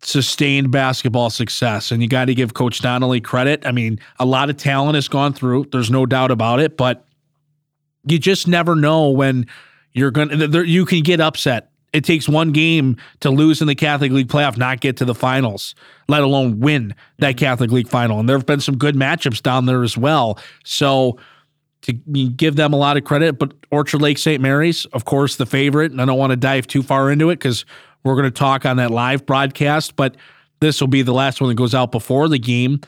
sustained 0.00 0.70
basketball 0.70 1.30
success. 1.30 1.90
And 1.90 2.02
you 2.02 2.08
got 2.08 2.26
to 2.26 2.34
give 2.34 2.54
Coach 2.54 2.80
Donnelly 2.80 3.20
credit. 3.20 3.66
I 3.66 3.72
mean, 3.72 3.98
a 4.18 4.24
lot 4.24 4.50
of 4.50 4.56
talent 4.56 4.94
has 4.94 5.08
gone 5.08 5.32
through, 5.32 5.66
there's 5.72 5.90
no 5.90 6.06
doubt 6.06 6.30
about 6.30 6.60
it, 6.60 6.76
but 6.76 7.06
you 8.06 8.18
just 8.18 8.48
never 8.48 8.74
know 8.74 9.10
when 9.10 9.46
you're 9.92 10.10
going 10.10 10.28
to, 10.28 10.64
you 10.64 10.84
can 10.84 11.02
get 11.02 11.20
upset. 11.20 11.70
It 11.92 12.04
takes 12.04 12.28
one 12.28 12.50
game 12.50 12.96
to 13.20 13.30
lose 13.30 13.60
in 13.60 13.68
the 13.68 13.74
Catholic 13.76 14.10
League 14.10 14.26
playoff, 14.26 14.56
not 14.56 14.80
get 14.80 14.96
to 14.96 15.04
the 15.04 15.14
finals, 15.14 15.76
let 16.08 16.22
alone 16.22 16.58
win 16.58 16.94
that 17.18 17.36
mm-hmm. 17.36 17.38
Catholic 17.38 17.70
League 17.70 17.88
final. 17.88 18.18
And 18.18 18.28
there 18.28 18.36
have 18.36 18.46
been 18.46 18.60
some 18.60 18.76
good 18.76 18.96
matchups 18.96 19.40
down 19.40 19.66
there 19.66 19.84
as 19.84 19.96
well. 19.96 20.38
So 20.64 21.18
to 21.82 21.92
give 21.92 22.56
them 22.56 22.72
a 22.72 22.76
lot 22.76 22.96
of 22.96 23.04
credit, 23.04 23.38
but 23.38 23.52
Orchard 23.70 24.02
Lake 24.02 24.18
St. 24.18 24.40
Mary's, 24.42 24.86
of 24.86 25.04
course, 25.04 25.36
the 25.36 25.46
favorite. 25.46 25.92
And 25.92 26.02
I 26.02 26.04
don't 26.04 26.18
want 26.18 26.30
to 26.30 26.36
dive 26.36 26.66
too 26.66 26.82
far 26.82 27.12
into 27.12 27.30
it 27.30 27.36
because 27.36 27.64
we're 28.02 28.16
going 28.16 28.24
to 28.24 28.30
talk 28.30 28.66
on 28.66 28.78
that 28.78 28.90
live 28.90 29.24
broadcast, 29.24 29.94
but 29.94 30.16
this 30.60 30.80
will 30.80 30.88
be 30.88 31.02
the 31.02 31.12
last 31.12 31.40
one 31.40 31.48
that 31.48 31.54
goes 31.54 31.74
out 31.74 31.92
before 31.92 32.28
the 32.28 32.38
game 32.38 32.80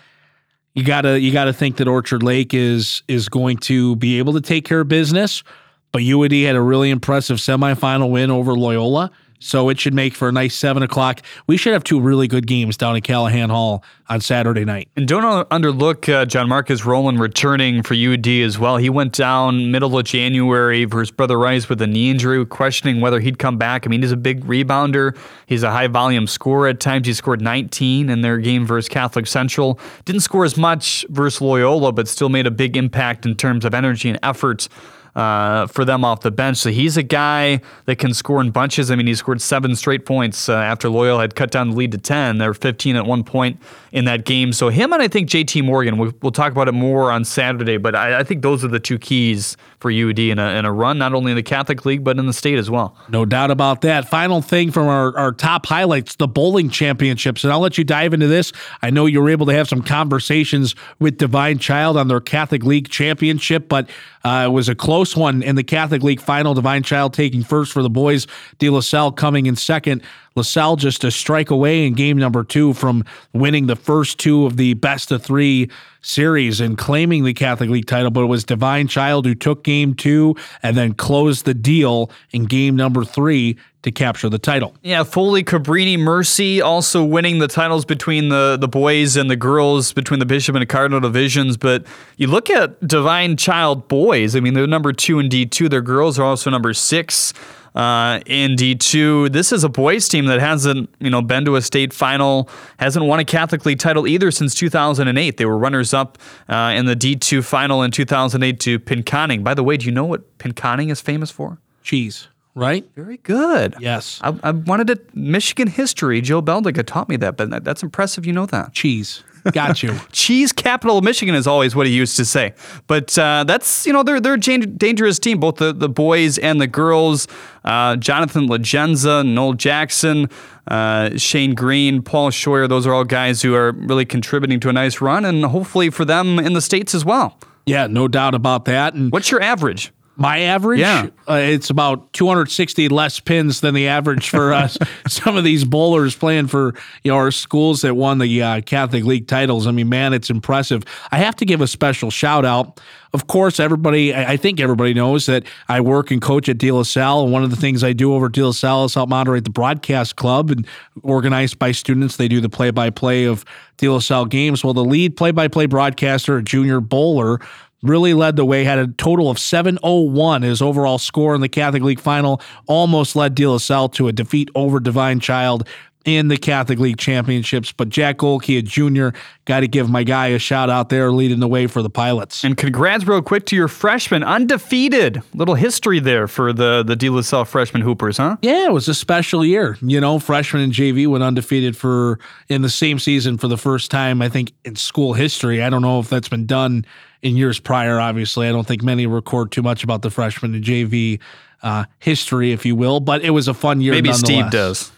you 0.77 0.85
gotta 0.85 1.19
you 1.19 1.33
gotta 1.33 1.55
think 1.55 1.79
that 1.79 1.89
Orchard 1.89 2.23
Lake 2.23 2.53
is 2.53 3.03
is 3.09 3.29
going 3.31 3.57
to 3.57 3.97
be 3.97 4.19
able 4.19 4.35
to 4.35 4.43
take 4.43 4.65
care 4.67 4.81
of 4.81 4.89
business. 4.89 5.43
But 5.91 6.03
U 6.03 6.23
of 6.23 6.29
D 6.29 6.43
had 6.43 6.55
a 6.55 6.61
really 6.61 6.91
impressive 6.91 7.39
semifinal 7.39 8.11
win 8.11 8.31
over 8.31 8.55
Loyola. 8.55 9.11
So 9.39 9.69
it 9.69 9.79
should 9.79 9.95
make 9.95 10.15
for 10.15 10.29
a 10.29 10.33
nice 10.33 10.55
seven 10.55 10.83
o'clock. 10.83 11.23
We 11.47 11.57
should 11.57 11.73
have 11.73 11.85
two 11.85 12.01
really 12.01 12.29
good 12.29 12.47
games 12.47 12.77
down 12.77 12.97
at 12.97 13.05
Callahan 13.05 13.51
Hall 13.51 13.85
on 14.09 14.21
Saturday 14.21 14.65
night. 14.65 14.89
And 14.97 15.09
don't 15.09 15.49
underlook 15.51 16.13
uh, 16.13 16.25
John 16.27 16.49
Marcus 16.49 16.85
Rowland 16.85 17.21
returning 17.21 17.83
for 17.83 17.95
UD 17.95 18.27
as 18.27 18.59
well. 18.59 18.77
He 18.77 18.89
went 18.89 19.13
down 19.13 19.71
middle 19.71 19.99
of 19.99 20.05
January 20.05 20.87
his 20.87 21.11
brother 21.11 21.39
Rice 21.39 21.69
with 21.69 21.83
a 21.83 21.87
knee 21.87 22.11
injury, 22.11 22.45
questioning 22.47 23.01
whether 23.01 23.21
he'd 23.21 23.39
come 23.39 23.59
back. 23.59 23.87
I 23.87 23.91
mean, 23.91 24.03
he's 24.03 24.13
a 24.13 24.17
big 24.17 24.45
rebounder. 24.45 25.17
He's 25.47 25.63
a 25.63 25.71
high 25.71 25.89
volume 25.89 26.27
scorer. 26.27 26.69
At 26.69 26.81
times, 26.81 27.07
he 27.07 27.13
scored 27.13 27.41
19 27.41 28.09
in 28.09 28.21
their 28.21 28.39
game 28.39 28.67
versus 28.67 28.89
Catholic 28.89 29.27
Central. 29.27 29.79
Didn't 30.05 30.23
score 30.23 30.45
as 30.45 30.57
much 30.57 31.05
versus 31.11 31.41
Loyola, 31.41 31.93
but 31.93 32.09
still 32.09 32.29
made 32.29 32.47
a 32.47 32.51
big 32.51 32.77
impact 32.77 33.27
in 33.27 33.35
terms 33.35 33.65
of 33.65 33.75
energy 33.75 34.09
and 34.09 34.19
effort 34.23 34.69
uh, 35.17 35.67
for 35.67 35.85
them 35.85 36.05
off 36.05 36.21
the 36.21 36.31
bench. 36.31 36.59
So 36.59 36.71
he's 36.71 36.99
a 36.99 37.03
guy 37.03 37.63
that 37.87 37.97
can 37.97 38.13
score 38.13 38.41
in 38.41 38.51
bunches. 38.51 38.91
I 38.91 38.97
mean, 38.97 39.07
he 39.07 39.15
scored 39.15 39.41
seven 39.41 39.75
straight 39.75 40.05
points 40.05 40.49
uh, 40.49 40.55
after 40.55 40.91
Loyola 40.91 41.23
had 41.23 41.35
cut 41.35 41.51
down 41.51 41.71
the 41.71 41.77
lead 41.77 41.93
to 41.93 41.99
10. 41.99 42.37
They 42.37 42.47
were 42.47 42.55
15 42.55 42.97
at 42.97 43.07
one 43.07 43.25
point 43.25 43.59
in 43.93 44.05
that 44.05 44.27
game. 44.27 44.53
So 44.53 44.69
him 44.69 44.93
and 44.93 45.01
I 45.01 45.09
think 45.09 45.31
JT 45.31 45.65
Morgan, 45.65 45.97
we'll, 45.97 46.13
we'll 46.21 46.33
talk 46.33 46.53
about 46.53 46.69
it 46.69 46.73
more 46.73 47.11
on 47.11 47.25
Saturday, 47.25 47.79
but 47.79 47.95
I, 47.95 48.21
I, 48.21 48.25
think 48.25 48.43
those 48.43 48.63
are 48.63 48.69
the 48.69 48.79
two 48.79 48.99
keys 48.99 49.57
for 49.79 49.91
UD 49.91 50.19
in 50.19 50.39
a, 50.39 50.49
in 50.51 50.67
a 50.67 50.73
run, 50.73 50.99
not 50.99 51.15
only 51.15 51.33
in 51.33 51.37
the 51.37 51.43
Catholic 51.43 51.87
League, 51.87 52.05
but 52.05 52.19
in 52.19 52.27
the 52.27 52.33
state 52.35 52.59
as 52.59 52.71
well. 52.71 52.95
No 53.09 53.25
doubt 53.25 53.51
about 53.51 53.81
that. 53.81 54.07
Final 54.09 54.43
thing 54.43 54.71
from 54.71 54.87
our, 54.87 55.17
our 55.17 55.33
top 55.33 55.65
highlights 55.65 56.17
the 56.17 56.29
bowling 56.29 56.69
championships. 56.69 57.43
And 57.43 57.53
I'll 57.53 57.61
let 57.61 57.79
you 57.79 57.85
dive 57.85 58.13
into 58.13 58.27
this. 58.27 58.53
I 58.83 58.91
know 58.91 59.07
you 59.07 59.23
were 59.23 59.31
able 59.31 59.47
to 59.47 59.55
have 59.55 59.67
some 59.67 59.81
conversations 59.81 60.75
with 60.99 61.17
Divine 61.17 61.59
Child 61.59 61.97
on 61.97 62.09
their 62.09 62.21
Catholic 62.21 62.65
League 62.65 62.91
championship, 62.91 63.67
but 63.67 63.89
uh, 64.27 64.47
it 64.47 64.51
was 64.51 64.69
a 64.69 64.75
close 64.75 65.17
one 65.17 65.41
in 65.41 65.55
the 65.55 65.63
Catholic 65.63 66.03
League 66.03 66.21
final. 66.21 66.53
Divine 66.53 66.83
Child 66.83 67.15
taking 67.15 67.45
first 67.45 67.73
for 67.73 67.81
the 67.81 67.89
boys, 67.89 68.27
De 68.59 68.69
La 68.69 68.81
Salle 68.81 69.13
coming 69.13 69.47
in 69.47 69.55
second. 69.55 70.03
LaSalle 70.37 70.77
just 70.77 71.05
a 71.05 71.11
strike 71.11 71.51
away 71.51 71.87
in 71.87 71.95
game 71.95 72.19
number 72.19 72.45
two 72.45 72.73
from 72.75 73.05
winning 73.33 73.67
the 73.67 73.77
first 73.77 74.19
two 74.19 74.47
of 74.47 74.57
the 74.57 74.75
best 74.75 75.11
of 75.11 75.23
three 75.23 75.71
series 76.03 76.61
and 76.61 76.79
claiming 76.79 77.25
the 77.25 77.35
Catholic 77.35 77.69
League 77.69 77.87
title, 77.87 78.11
but 78.11 78.23
it 78.23 78.27
was 78.27 78.45
Divine 78.45 78.87
Child 78.87 79.27
who 79.27 79.35
took 79.35 79.65
game 79.65 79.95
two 79.95 80.37
and 80.63 80.77
then 80.77 80.95
closed 80.95 81.45
the 81.45 81.55
deal 81.55 82.11
in 82.31 82.45
game 82.45 82.77
number 82.77 83.05
three 83.05 83.57
to 83.83 83.93
capture 83.93 84.29
the 84.29 84.39
title. 84.39 84.75
Yeah, 84.83 85.05
Foley, 85.05 85.45
Cabrini, 85.45 85.97
Mercy 85.99 86.61
also 86.61 87.05
winning 87.05 87.39
the 87.39 87.47
titles 87.49 87.85
between 87.85 88.31
the, 88.31 88.57
the 88.61 88.69
boys 88.69 89.17
and 89.17 89.31
the 89.31 89.37
girls 89.37 89.93
between 89.93 90.19
the 90.19 90.27
Bishop 90.27 90.55
and 90.55 90.63
the 90.63 90.67
Cardinal 90.67 91.01
divisions. 91.01 91.57
But 91.57 91.87
you 92.17 92.27
look 92.27 92.51
at 92.51 92.85
Divine 92.87 93.37
Child 93.37 93.87
boys, 93.87 94.35
I 94.35 94.41
mean, 94.41 94.55
they're 94.55 94.67
number 94.67 94.93
two 94.93 95.19
in 95.21 95.29
D2. 95.29 95.71
Their 95.71 95.83
girls 95.83 96.19
are 96.19 96.25
also 96.25 96.51
number 96.51 96.73
six 96.73 97.33
uh, 97.77 98.21
in 98.27 98.57
D2. 98.57 99.31
This 99.31 99.53
is 99.53 99.63
a 99.63 99.69
boys 99.69 100.09
team 100.09 100.27
that 100.27 100.41
hasn't, 100.41 100.93
you 100.99 101.11
know, 101.11 101.23
been 101.23 101.45
to 101.45 101.57
a 101.57 101.63
state 101.63 101.93
final, 101.93 102.49
hasn't 102.79 103.05
won 103.05 103.21
a 103.21 103.25
Catholic 103.25 103.65
League 103.65 103.79
title 103.79 104.07
either 104.07 104.31
since 104.31 104.55
2008. 104.55 105.37
They 105.37 105.45
were 105.45 105.59
runners 105.59 105.95
up 105.95 106.19
uh, 106.49 106.73
in 106.75 106.87
the 106.87 106.97
D2 106.97 107.45
final 107.45 107.83
in 107.83 107.91
2008 107.91 108.59
to 108.61 108.79
Pinconning. 108.81 109.45
By 109.45 109.55
the 109.55 109.63
way, 109.63 109.77
do 109.77 109.87
you 109.87 109.93
know 109.93 110.07
what 110.07 110.39
Pinconning 110.39 110.91
is 110.91 111.01
famous 111.01 111.31
for? 111.31 111.59
Cheese 111.83 112.29
right? 112.57 112.89
Very 112.97 113.19
good. 113.19 113.77
Yes. 113.79 114.19
I, 114.23 114.35
I 114.43 114.51
wanted 114.51 114.87
to 114.89 115.01
Michigan 115.15 115.69
history. 115.69 116.21
Joe 116.21 116.43
Beldiga 116.43 116.85
taught 116.85 117.09
me 117.09 117.17
that, 117.17 117.37
but 117.37 117.51
that, 117.51 117.65
that's 117.65 117.83
impressive. 117.83 118.27
You 118.27 118.33
know 118.33 118.47
that. 118.47 118.73
Cheese. 118.73 119.23
Got 119.53 119.83
you. 119.83 119.99
Cheese 120.13 120.53
capital 120.53 120.99
of 120.99 121.05
Michigan 121.05 121.35
is 121.35 121.47
always 121.47 121.75
what 121.75 121.87
he 121.87 121.93
used 121.93 122.17
to 122.17 122.25
say. 122.25 122.55
But 122.87 123.17
uh, 123.19 123.45
that's, 123.45 123.87
you 123.87 123.93
know, 123.93 124.03
they're, 124.03 124.21
they're 124.21 124.35
a 124.35 124.39
dangerous 124.39 125.19
team, 125.19 125.41
both 125.41 125.57
the, 125.57 125.73
the 125.73 125.89
boys 125.89 126.39
and 126.39 126.61
the 126.61 126.67
girls. 126.67 127.29
Uh, 127.65 127.97
Jonathan 127.97 128.49
Legenza, 128.49 129.27
Noel 129.27 129.55
Jackson, 129.55 130.29
uh, 130.69 131.17
Shane 131.17 131.55
Green, 131.55 132.03
Paul 132.03 132.31
Scheuer, 132.31 132.69
those 132.69 132.87
are 132.87 132.95
all 132.95 133.05
guys 133.05 133.43
who 133.43 133.55
are 133.55 133.73
really 133.73 134.05
contributing 134.05 134.61
to 134.61 134.69
a 134.69 134.73
nice 134.73 135.01
run 135.01 135.25
and 135.25 135.45
hopefully 135.45 135.91
for 135.91 136.05
them 136.05 136.39
in 136.39 136.53
the 136.53 136.61
States 136.61 136.95
as 136.95 137.05
well. 137.05 137.39
Yeah, 137.67 137.89
no 137.89 138.07
doubt 138.07 138.35
about 138.35 138.65
that. 138.67 138.95
And 138.95 139.11
what's 139.11 139.31
your 139.31 139.43
average? 139.43 139.93
My 140.17 140.41
average, 140.41 140.81
yeah. 140.81 141.09
Uh, 141.29 141.35
it's 141.35 141.69
about 141.69 142.13
260 142.15 142.89
less 142.89 143.21
pins 143.21 143.61
than 143.61 143.75
the 143.75 143.89
average 143.89 144.31
for 144.31 144.55
us. 144.55 144.79
Some 145.09 145.37
of 145.37 145.45
these 145.45 145.65
bowlers 145.65 146.17
playing 146.17 146.47
for 146.47 146.75
you 147.05 147.11
know 147.11 147.17
our 147.19 147.31
schools 147.31 147.83
that 147.83 147.95
won 147.95 148.19
the 148.19 148.43
uh, 148.43 148.61
Catholic 148.63 149.05
League 149.05 149.29
titles. 149.29 149.67
I 149.67 149.73
mean, 149.73 149.91
man, 149.91 150.15
it's 150.15 150.31
impressive. 150.31 150.85
I 151.13 151.19
have 151.19 151.37
to 151.37 151.45
give 151.45 151.61
a 151.61 151.67
special 151.67 152.11
shout 152.11 152.47
out. 152.47 152.81
Of 153.13 153.29
course, 153.29 153.61
everybody, 153.61 154.15
I 154.15 154.37
think 154.37 154.61
everybody 154.61 154.93
knows 154.93 155.25
that 155.25 155.45
I 155.71 155.81
work 155.81 156.11
and 156.11 156.21
coach 156.21 156.51
at 156.51 156.59
De 156.59 156.71
La 156.71 156.83
Salle, 156.83 157.25
and 157.25 157.33
one 157.33 157.45
of 157.45 157.51
the 157.51 157.57
things 157.57 157.83
I 157.83 157.95
do 157.95 158.13
over 158.13 158.27
at 158.27 158.33
De 158.33 158.45
La 158.45 158.51
Salle 158.51 158.85
is 158.85 158.95
help 158.95 159.09
moderate 159.09 159.45
the 159.45 159.51
broadcast 159.51 160.17
club 160.17 160.51
and 160.51 160.67
organized 161.03 161.59
by 161.59 161.73
students. 161.73 162.17
They 162.17 162.29
do 162.29 162.43
the 162.43 162.51
play-by-play 162.51 163.25
of 163.25 163.45
De 163.79 163.89
La 163.89 164.01
Salle 164.01 164.27
games. 164.27 164.63
Well, 164.63 164.75
the 164.75 164.85
lead 164.85 165.17
play-by-play 165.17 165.65
broadcaster, 165.65 166.37
a 166.37 166.43
junior 166.43 166.81
bowler 166.81 167.41
really 167.89 168.15
led 168.15 168.37
the 168.37 168.45
way, 168.45 168.65
had 168.65 168.79
a 168.79 168.89
total 168.89 169.31
of 169.31 169.39
701 169.39 170.43
his 170.43 170.63
overall 170.63 170.99
score 170.99 171.35
in 171.35 171.41
the 171.41 171.49
Catholic 171.49 171.83
League 171.83 172.01
final, 172.01 172.41
almost 172.67 173.17
led 173.17 173.35
De 173.35 173.47
La 173.47 173.59
Salle 173.59 173.89
to 173.91 174.09
a 174.09 174.13
defeat 174.13 174.51
over 174.55 174.81
Divine 174.81 175.21
Child 175.21 175.67
in 176.07 176.29
the 176.29 176.37
Catholic 176.37 176.79
League 176.79 176.97
championships. 176.97 177.73
But 177.73 177.91
Jack 177.91 178.19
Golke, 178.19 178.57
a 178.59 178.63
junior, 178.63 179.13
got 179.45 179.61
to 179.61 179.69
give 179.69 179.91
my 179.91 180.05
guy 180.05 180.29
a 180.29 180.39
shout 180.39 180.71
out 180.71 180.89
there, 180.89 181.13
leading 181.13 181.41
the 181.41 181.49
way 181.49 181.67
for 181.67 181.83
the 181.83 181.91
Pilots. 181.91 182.45
And 182.45 182.57
congrats, 182.57 183.05
real 183.07 183.21
quick, 183.21 183.45
to 183.47 183.57
your 183.57 183.69
freshman, 183.69 184.23
undefeated. 184.23 185.21
Little 185.35 185.57
history 185.57 185.99
there 185.99 186.29
for 186.29 186.53
the 186.53 186.83
the 186.87 186.97
De 186.97 187.11
La 187.11 187.21
Salle 187.21 187.45
freshman 187.45 187.83
Hoopers, 187.83 188.17
huh? 188.17 188.37
Yeah, 188.41 188.67
it 188.67 188.73
was 188.73 188.89
a 188.89 188.95
special 188.95 189.45
year. 189.45 189.77
You 189.83 190.01
know, 190.01 190.19
freshman 190.19 190.63
and 190.63 190.73
JV 190.73 191.07
went 191.09 191.25
undefeated 191.25 191.77
for 191.77 192.21
in 192.49 192.63
the 192.63 192.71
same 192.71 192.99
season 192.99 193.37
for 193.37 193.49
the 193.49 193.59
first 193.59 193.91
time, 193.91 194.23
I 194.23 194.29
think, 194.29 194.53
in 194.65 194.77
school 194.77 195.13
history. 195.13 195.63
I 195.63 195.69
don't 195.69 195.83
know 195.83 195.99
if 195.99 196.09
that's 196.09 196.29
been 196.29 196.47
done 196.47 196.87
in 197.23 197.37
years 197.37 197.59
prior. 197.59 198.01
Obviously, 198.01 198.49
I 198.49 198.53
don't 198.53 198.67
think 198.67 198.83
many 198.83 199.07
record 199.07 199.53
too 199.53 199.63
much 199.63 199.85
about 199.85 200.03
the 200.03 200.11
freshman 200.11 200.55
and 200.55 200.65
JV 200.65 201.21
uh, 201.63 201.85
history, 201.99 202.53
if 202.53 202.65
you 202.67 202.77
will. 202.77 203.01
But 203.01 203.23
it 203.23 203.31
was 203.31 203.49
a 203.49 203.55
fun 203.55 203.81
year. 203.81 203.93
Maybe 203.93 204.13
Steve 204.13 204.51
does. 204.51 204.93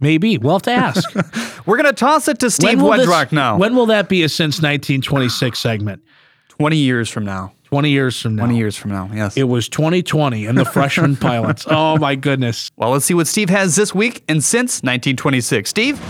Maybe 0.00 0.38
we'll 0.38 0.54
have 0.54 0.62
to 0.62 0.70
ask. 0.70 1.04
We're 1.66 1.76
gonna 1.76 1.92
toss 1.92 2.28
it 2.28 2.38
to 2.40 2.50
Steve 2.50 2.78
Wedrock 2.78 3.32
now. 3.32 3.58
When 3.58 3.74
will 3.74 3.86
that 3.86 4.08
be 4.08 4.22
a 4.22 4.28
since 4.28 4.56
1926 4.56 5.58
segment? 5.58 6.02
Twenty 6.48 6.76
years 6.76 7.08
from 7.08 7.24
now. 7.24 7.52
20 7.68 7.90
years 7.90 8.18
from 8.18 8.34
now. 8.34 8.44
20 8.46 8.56
years 8.56 8.76
from 8.76 8.92
now, 8.92 9.10
yes. 9.12 9.36
It 9.36 9.42
was 9.42 9.68
2020 9.68 10.46
and 10.46 10.56
the 10.56 10.64
freshman 10.64 11.16
pilots. 11.20 11.66
Oh, 11.68 11.98
my 11.98 12.14
goodness. 12.14 12.70
Well, 12.76 12.88
let's 12.92 13.04
see 13.04 13.12
what 13.12 13.26
Steve 13.26 13.50
has 13.50 13.76
this 13.76 13.94
week 13.94 14.24
and 14.26 14.42
since 14.42 14.76
1926. 14.82 15.68
Steve? 15.68 16.00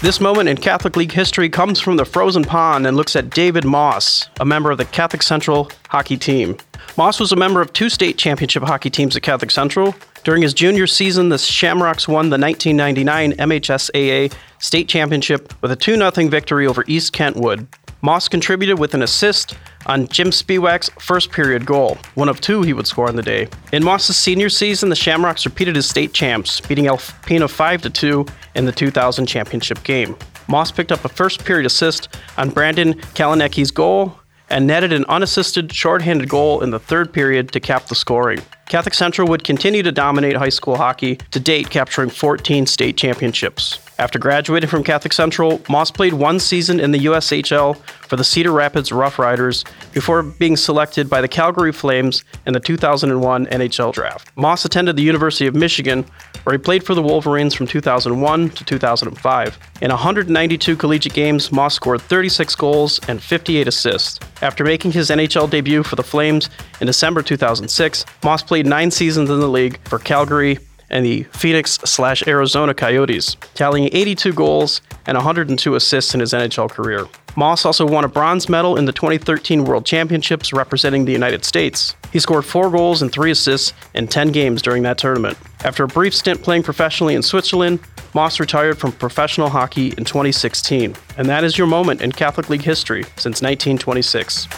This 0.00 0.20
moment 0.20 0.48
in 0.48 0.56
Catholic 0.56 0.94
League 0.94 1.10
history 1.10 1.48
comes 1.48 1.80
from 1.80 1.96
the 1.96 2.04
frozen 2.04 2.44
pond 2.44 2.86
and 2.86 2.96
looks 2.96 3.16
at 3.16 3.30
David 3.30 3.64
Moss, 3.64 4.28
a 4.38 4.44
member 4.44 4.70
of 4.70 4.78
the 4.78 4.84
Catholic 4.84 5.24
Central 5.24 5.72
hockey 5.88 6.16
team. 6.16 6.56
Moss 6.96 7.18
was 7.18 7.32
a 7.32 7.36
member 7.36 7.60
of 7.60 7.72
two 7.72 7.88
state 7.88 8.16
championship 8.16 8.62
hockey 8.62 8.90
teams 8.90 9.16
at 9.16 9.22
Catholic 9.22 9.50
Central. 9.50 9.96
During 10.22 10.42
his 10.42 10.54
junior 10.54 10.86
season, 10.86 11.30
the 11.30 11.38
Shamrocks 11.38 12.06
won 12.06 12.30
the 12.30 12.38
1999 12.38 13.32
MHSAA 13.32 14.32
state 14.60 14.88
championship 14.88 15.52
with 15.62 15.72
a 15.72 15.76
2 15.76 15.96
0 15.96 16.28
victory 16.28 16.68
over 16.68 16.84
East 16.86 17.12
Kentwood. 17.12 17.66
Moss 18.00 18.28
contributed 18.28 18.78
with 18.78 18.94
an 18.94 19.02
assist 19.02 19.56
on 19.88 20.06
Jim 20.08 20.28
Spiewak's 20.28 20.90
first 21.00 21.32
period 21.32 21.66
goal, 21.66 21.98
one 22.14 22.28
of 22.28 22.40
two 22.40 22.62
he 22.62 22.72
would 22.72 22.86
score 22.86 23.08
on 23.08 23.16
the 23.16 23.22
day. 23.22 23.48
In 23.72 23.82
Moss's 23.82 24.16
senior 24.16 24.48
season, 24.48 24.88
the 24.88 24.96
Shamrocks 24.96 25.44
repeated 25.44 25.76
as 25.76 25.88
state 25.88 26.12
champs, 26.12 26.60
beating 26.60 26.84
Alpena 26.84 27.48
5 27.48 27.92
2 27.92 28.26
in 28.54 28.64
the 28.64 28.72
2000 28.72 29.26
championship 29.26 29.82
game. 29.82 30.16
Moss 30.48 30.70
picked 30.70 30.92
up 30.92 31.04
a 31.04 31.08
first 31.08 31.44
period 31.44 31.66
assist 31.66 32.08
on 32.36 32.50
Brandon 32.50 32.94
Kaleniecki's 33.14 33.70
goal 33.70 34.18
and 34.50 34.66
netted 34.66 34.92
an 34.92 35.04
unassisted 35.08 35.72
shorthanded 35.72 36.28
goal 36.28 36.62
in 36.62 36.70
the 36.70 36.78
third 36.78 37.12
period 37.12 37.52
to 37.52 37.60
cap 37.60 37.86
the 37.86 37.94
scoring. 37.94 38.40
Catholic 38.66 38.94
Central 38.94 39.28
would 39.28 39.44
continue 39.44 39.82
to 39.82 39.92
dominate 39.92 40.36
high 40.36 40.48
school 40.48 40.76
hockey, 40.76 41.16
to 41.30 41.40
date 41.40 41.70
capturing 41.70 42.10
14 42.10 42.66
state 42.66 42.96
championships. 42.96 43.78
After 44.00 44.20
graduating 44.20 44.70
from 44.70 44.84
Catholic 44.84 45.12
Central, 45.12 45.60
Moss 45.68 45.90
played 45.90 46.14
one 46.14 46.38
season 46.38 46.78
in 46.78 46.92
the 46.92 47.06
USHL 47.06 47.76
for 47.76 48.14
the 48.14 48.22
Cedar 48.22 48.52
Rapids 48.52 48.92
Rough 48.92 49.18
Riders 49.18 49.64
before 49.92 50.22
being 50.22 50.56
selected 50.56 51.10
by 51.10 51.20
the 51.20 51.26
Calgary 51.26 51.72
Flames 51.72 52.22
in 52.46 52.52
the 52.52 52.60
2001 52.60 53.46
NHL 53.46 53.92
Draft. 53.92 54.30
Moss 54.36 54.64
attended 54.64 54.94
the 54.94 55.02
University 55.02 55.48
of 55.48 55.56
Michigan, 55.56 56.06
where 56.44 56.54
he 56.54 56.58
played 56.58 56.84
for 56.84 56.94
the 56.94 57.02
Wolverines 57.02 57.54
from 57.54 57.66
2001 57.66 58.50
to 58.50 58.64
2005. 58.64 59.58
In 59.82 59.90
192 59.90 60.76
collegiate 60.76 61.12
games, 61.12 61.50
Moss 61.50 61.74
scored 61.74 62.00
36 62.00 62.54
goals 62.54 63.00
and 63.08 63.20
58 63.20 63.66
assists. 63.66 64.20
After 64.42 64.62
making 64.62 64.92
his 64.92 65.10
NHL 65.10 65.50
debut 65.50 65.82
for 65.82 65.96
the 65.96 66.04
Flames 66.04 66.50
in 66.80 66.86
December 66.86 67.20
2006, 67.20 68.04
Moss 68.22 68.44
played 68.44 68.64
nine 68.64 68.92
seasons 68.92 69.28
in 69.28 69.40
the 69.40 69.48
league 69.48 69.80
for 69.88 69.98
Calgary 69.98 70.60
and 70.90 71.04
the 71.04 71.24
Phoenix 71.24 71.72
slash 71.84 72.26
Arizona 72.26 72.74
Coyotes, 72.74 73.36
tallying 73.54 73.88
82 73.92 74.32
goals 74.32 74.80
and 75.06 75.16
102 75.16 75.74
assists 75.74 76.14
in 76.14 76.20
his 76.20 76.32
NHL 76.32 76.70
career. 76.70 77.06
Moss 77.36 77.64
also 77.64 77.86
won 77.86 78.04
a 78.04 78.08
bronze 78.08 78.48
medal 78.48 78.76
in 78.76 78.84
the 78.84 78.92
2013 78.92 79.64
World 79.64 79.86
Championships 79.86 80.52
representing 80.52 81.04
the 81.04 81.12
United 81.12 81.44
States. 81.44 81.94
He 82.12 82.18
scored 82.18 82.44
four 82.44 82.68
goals 82.70 83.00
and 83.00 83.12
three 83.12 83.30
assists 83.30 83.72
in 83.94 84.08
10 84.08 84.32
games 84.32 84.60
during 84.60 84.82
that 84.82 84.98
tournament. 84.98 85.38
After 85.64 85.84
a 85.84 85.88
brief 85.88 86.14
stint 86.14 86.42
playing 86.42 86.64
professionally 86.64 87.14
in 87.14 87.22
Switzerland, 87.22 87.78
Moss 88.14 88.40
retired 88.40 88.78
from 88.78 88.90
professional 88.92 89.50
hockey 89.50 89.88
in 89.98 90.04
2016. 90.04 90.96
And 91.16 91.28
that 91.28 91.44
is 91.44 91.56
your 91.56 91.66
moment 91.66 92.00
in 92.00 92.10
Catholic 92.10 92.48
League 92.48 92.62
history 92.62 93.04
since 93.16 93.42
1926. 93.42 94.48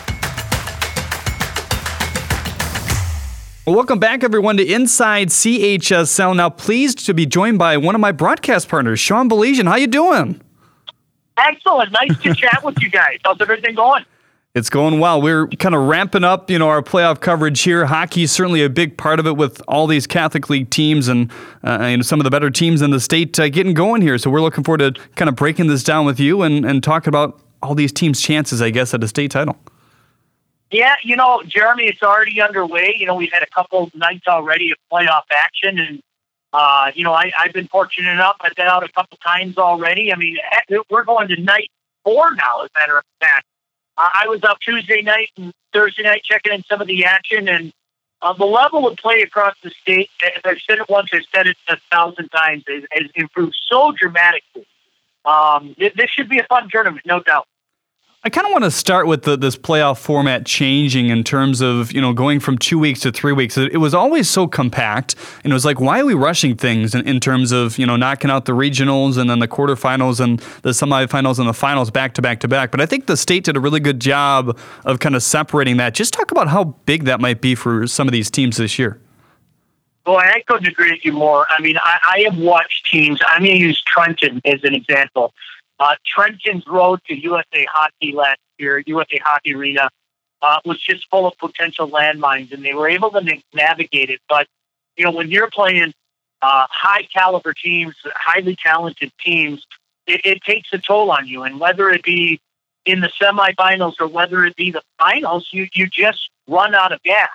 Well, 3.70 3.76
welcome 3.76 4.00
back, 4.00 4.24
everyone, 4.24 4.56
to 4.56 4.66
Inside 4.66 5.28
CHSL. 5.28 6.34
Now, 6.34 6.50
pleased 6.50 7.06
to 7.06 7.14
be 7.14 7.24
joined 7.24 7.60
by 7.60 7.76
one 7.76 7.94
of 7.94 8.00
my 8.00 8.10
broadcast 8.10 8.68
partners, 8.68 8.98
Sean 8.98 9.30
Baligian. 9.30 9.68
How 9.68 9.76
you 9.76 9.86
doing? 9.86 10.40
Excellent. 11.36 11.92
Nice 11.92 12.20
to 12.22 12.34
chat 12.34 12.64
with 12.64 12.82
you 12.82 12.90
guys. 12.90 13.18
How's 13.24 13.40
everything 13.40 13.76
going? 13.76 14.04
It's 14.56 14.70
going 14.70 14.98
well. 14.98 15.22
We're 15.22 15.46
kind 15.46 15.76
of 15.76 15.82
ramping 15.82 16.24
up, 16.24 16.50
you 16.50 16.58
know, 16.58 16.68
our 16.68 16.82
playoff 16.82 17.20
coverage 17.20 17.60
here. 17.60 17.86
Hockey 17.86 18.24
is 18.24 18.32
certainly 18.32 18.64
a 18.64 18.68
big 18.68 18.96
part 18.96 19.20
of 19.20 19.26
it 19.28 19.36
with 19.36 19.62
all 19.68 19.86
these 19.86 20.04
Catholic 20.04 20.50
League 20.50 20.70
teams 20.70 21.06
and, 21.06 21.30
uh, 21.62 21.78
and 21.80 22.04
some 22.04 22.18
of 22.18 22.24
the 22.24 22.30
better 22.30 22.50
teams 22.50 22.82
in 22.82 22.90
the 22.90 22.98
state 22.98 23.38
uh, 23.38 23.48
getting 23.50 23.72
going 23.72 24.02
here. 24.02 24.18
So 24.18 24.30
we're 24.30 24.40
looking 24.40 24.64
forward 24.64 24.96
to 24.96 25.00
kind 25.14 25.28
of 25.28 25.36
breaking 25.36 25.68
this 25.68 25.84
down 25.84 26.06
with 26.06 26.18
you 26.18 26.42
and, 26.42 26.66
and 26.66 26.82
talking 26.82 27.10
about 27.10 27.40
all 27.62 27.76
these 27.76 27.92
teams' 27.92 28.20
chances, 28.20 28.60
I 28.60 28.70
guess, 28.70 28.94
at 28.94 29.04
a 29.04 29.06
state 29.06 29.30
title. 29.30 29.56
Yeah, 30.70 30.94
you 31.02 31.16
know, 31.16 31.42
Jeremy, 31.46 31.84
it's 31.84 32.02
already 32.02 32.40
underway. 32.40 32.94
You 32.96 33.06
know, 33.06 33.16
we've 33.16 33.32
had 33.32 33.42
a 33.42 33.46
couple 33.46 33.90
nights 33.94 34.26
already 34.28 34.70
of 34.70 34.78
playoff 34.92 35.24
action, 35.32 35.78
and 35.80 36.00
uh, 36.52 36.92
you 36.94 37.02
know, 37.02 37.12
I, 37.12 37.32
I've 37.38 37.52
been 37.52 37.66
fortunate 37.66 38.10
enough. 38.10 38.36
I've 38.40 38.54
been 38.54 38.66
out 38.66 38.84
a 38.84 38.88
couple 38.88 39.18
times 39.18 39.58
already. 39.58 40.12
I 40.12 40.16
mean, 40.16 40.38
we're 40.88 41.04
going 41.04 41.28
to 41.28 41.40
night 41.40 41.70
four 42.04 42.34
now, 42.34 42.62
as 42.62 42.70
a 42.74 42.78
matter 42.78 42.98
of 42.98 43.04
fact. 43.20 43.46
I 43.98 44.26
was 44.28 44.42
up 44.44 44.58
Tuesday 44.60 45.02
night 45.02 45.28
and 45.36 45.52
Thursday 45.74 46.04
night 46.04 46.22
checking 46.24 46.52
in 46.52 46.62
some 46.64 46.80
of 46.80 46.86
the 46.86 47.04
action, 47.04 47.48
and 47.48 47.72
uh, 48.22 48.32
the 48.32 48.46
level 48.46 48.86
of 48.86 48.96
play 48.96 49.22
across 49.22 49.54
the 49.62 49.70
state, 49.70 50.08
as 50.24 50.40
I've 50.44 50.60
said 50.66 50.78
it 50.78 50.88
once, 50.88 51.10
I've 51.12 51.24
said 51.34 51.46
it 51.46 51.56
a 51.68 51.76
thousand 51.90 52.28
times, 52.28 52.64
has, 52.68 52.84
has 52.92 53.10
improved 53.14 53.56
so 53.68 53.92
dramatically. 53.92 54.66
Um, 55.24 55.74
this 55.78 56.10
should 56.10 56.28
be 56.28 56.38
a 56.38 56.44
fun 56.44 56.68
tournament, 56.70 57.04
no 57.04 57.20
doubt. 57.20 57.46
I 58.22 58.28
kind 58.28 58.46
of 58.46 58.52
want 58.52 58.64
to 58.64 58.70
start 58.70 59.06
with 59.06 59.22
the, 59.22 59.34
this 59.34 59.56
playoff 59.56 59.96
format 59.96 60.44
changing 60.44 61.08
in 61.08 61.24
terms 61.24 61.62
of 61.62 61.90
you 61.90 62.02
know 62.02 62.12
going 62.12 62.38
from 62.38 62.58
two 62.58 62.78
weeks 62.78 63.00
to 63.00 63.12
three 63.12 63.32
weeks. 63.32 63.56
It, 63.56 63.78
was 63.78 63.94
always 63.94 64.28
so 64.28 64.46
compact, 64.46 65.14
and 65.42 65.50
it 65.50 65.54
was 65.54 65.64
like, 65.64 65.80
why 65.80 66.00
are 66.00 66.04
we 66.04 66.12
rushing 66.12 66.54
things 66.54 66.94
in, 66.94 67.08
in, 67.08 67.18
terms 67.18 67.50
of 67.50 67.78
you 67.78 67.86
know 67.86 67.96
knocking 67.96 68.30
out 68.30 68.44
the 68.44 68.52
regionals 68.52 69.16
and 69.16 69.30
then 69.30 69.38
the 69.38 69.48
quarterfinals 69.48 70.20
and 70.20 70.38
the 70.60 70.70
semifinals 70.70 71.38
and 71.38 71.48
the 71.48 71.54
finals 71.54 71.90
back 71.90 72.12
to 72.12 72.20
back 72.20 72.40
to 72.40 72.48
back? 72.48 72.70
But 72.70 72.82
I 72.82 72.86
think 72.86 73.06
the 73.06 73.16
state 73.16 73.44
did 73.44 73.56
a 73.56 73.60
really 73.60 73.80
good 73.80 74.00
job 74.00 74.58
of 74.84 74.98
kind 74.98 75.16
of 75.16 75.22
separating 75.22 75.78
that. 75.78 75.94
Just 75.94 76.12
talk 76.12 76.30
about 76.30 76.48
how 76.48 76.64
big 76.84 77.04
that 77.04 77.22
might 77.22 77.40
be 77.40 77.54
for 77.54 77.86
some 77.86 78.06
of 78.06 78.12
these 78.12 78.30
teams 78.30 78.58
this 78.58 78.78
year. 78.78 79.00
Well, 80.04 80.18
I 80.18 80.42
couldn't 80.46 80.68
agree 80.68 80.90
with 80.92 81.06
you 81.06 81.12
more. 81.12 81.46
I 81.48 81.62
mean, 81.62 81.78
I, 81.78 81.98
I 82.16 82.20
have 82.28 82.36
watched 82.36 82.90
teams. 82.90 83.18
I'm 83.28 83.42
going 83.42 83.54
to 83.54 83.58
use 83.58 83.82
Trenton 83.82 84.42
as 84.44 84.62
an 84.62 84.74
example. 84.74 85.32
Uh, 85.80 85.96
Trenton's 86.04 86.66
road 86.66 87.00
to 87.08 87.14
USA 87.14 87.66
Hockey 87.72 88.12
last 88.12 88.38
year, 88.58 88.82
USA 88.87 89.18
Hockey 89.25 89.54
Arena, 89.54 89.88
uh, 90.42 90.60
was 90.66 90.78
just 90.80 91.08
full 91.10 91.26
of 91.26 91.37
potential 91.38 91.90
landmines, 91.90 92.52
and 92.52 92.62
they 92.62 92.75
were 92.75 92.88
able 92.88 93.10
to 93.10 93.42
navigate 93.54 94.10
it. 94.10 94.20
But 94.28 94.46
you 94.96 95.04
know, 95.04 95.10
when 95.10 95.30
you're 95.30 95.50
playing 95.50 95.94
uh, 96.42 96.66
high 96.70 97.08
caliber 97.12 97.54
teams, 97.54 97.94
highly 98.14 98.56
talented 98.62 99.10
teams, 99.25 99.66
it, 100.06 100.20
it 100.25 100.42
takes 100.42 100.68
a 100.72 100.78
toll 100.78 101.10
on 101.10 101.26
you. 101.26 101.44
And 101.44 101.58
whether 101.58 101.88
it 101.88 102.02
be 102.02 102.40
in 102.84 103.00
the 103.00 103.10
semifinals 103.20 103.94
or 104.00 104.06
whether 104.06 104.44
it 104.44 104.56
be 104.56 104.70
the 104.70 104.82
finals, 104.99 105.49
you 105.50 105.66
you 105.72 105.87
just 105.87 106.30
run 106.46 106.75
out 106.75 106.92
of 106.92 107.02
gas. 107.02 107.30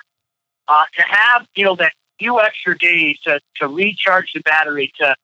Uh, 0.68 0.84
to 0.94 1.02
have 1.02 1.46
you 1.56 1.64
know 1.64 1.74
that 1.76 1.92
few 2.20 2.40
extra 2.40 2.78
days 2.78 3.18
to 3.24 3.40
to 3.56 3.66
recharge 3.66 4.32
the 4.32 4.40
battery, 4.40 4.92
to 5.00 5.16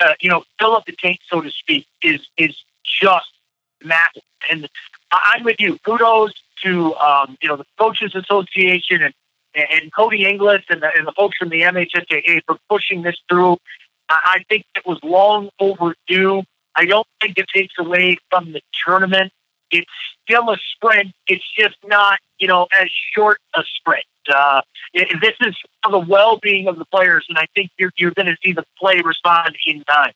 to 0.00 0.16
you 0.20 0.28
know 0.28 0.44
fill 0.58 0.74
up 0.74 0.86
the 0.86 0.92
tank, 0.92 1.20
so 1.28 1.40
to 1.40 1.50
speak, 1.50 1.86
is 2.02 2.26
is 2.36 2.56
just 2.84 3.30
massive. 3.84 4.22
And 4.50 4.68
I'm 5.12 5.44
with 5.44 5.60
you. 5.60 5.78
Kudos 5.84 6.32
to 6.64 6.94
um, 6.96 7.36
you 7.40 7.48
know 7.48 7.56
the 7.56 7.66
coaches 7.78 8.14
association 8.14 9.02
and 9.02 9.14
and 9.54 9.92
Cody 9.92 10.24
Inglis 10.24 10.62
and 10.68 10.82
the, 10.82 10.90
and 10.96 11.06
the 11.06 11.12
folks 11.12 11.36
from 11.38 11.48
the 11.48 11.62
MHSAA 11.62 12.42
for 12.46 12.58
pushing 12.68 13.02
this 13.02 13.16
through. 13.28 13.58
I 14.08 14.42
think 14.48 14.64
it 14.74 14.86
was 14.86 14.98
long 15.02 15.50
overdue. 15.58 16.42
I 16.74 16.86
don't 16.86 17.06
think 17.20 17.38
it 17.38 17.46
takes 17.52 17.74
away 17.78 18.18
from 18.30 18.52
the 18.52 18.62
tournament. 18.86 19.32
It's 19.70 19.90
still 20.22 20.50
a 20.50 20.56
sprint. 20.74 21.12
It's 21.26 21.44
just 21.58 21.76
not, 21.84 22.18
you 22.38 22.48
know, 22.48 22.68
as 22.80 22.88
short 23.14 23.40
a 23.54 23.62
sprint. 23.76 24.04
Uh, 24.28 24.60
this 24.94 25.34
is 25.40 25.56
for 25.82 25.92
the 25.92 25.98
well-being 25.98 26.68
of 26.68 26.78
the 26.78 26.84
players, 26.86 27.24
and 27.28 27.38
I 27.38 27.46
think 27.54 27.70
you're, 27.78 27.92
you're 27.96 28.12
going 28.12 28.26
to 28.26 28.36
see 28.44 28.52
the 28.52 28.64
play 28.78 29.00
respond 29.04 29.56
in 29.66 29.84
time. 29.84 30.12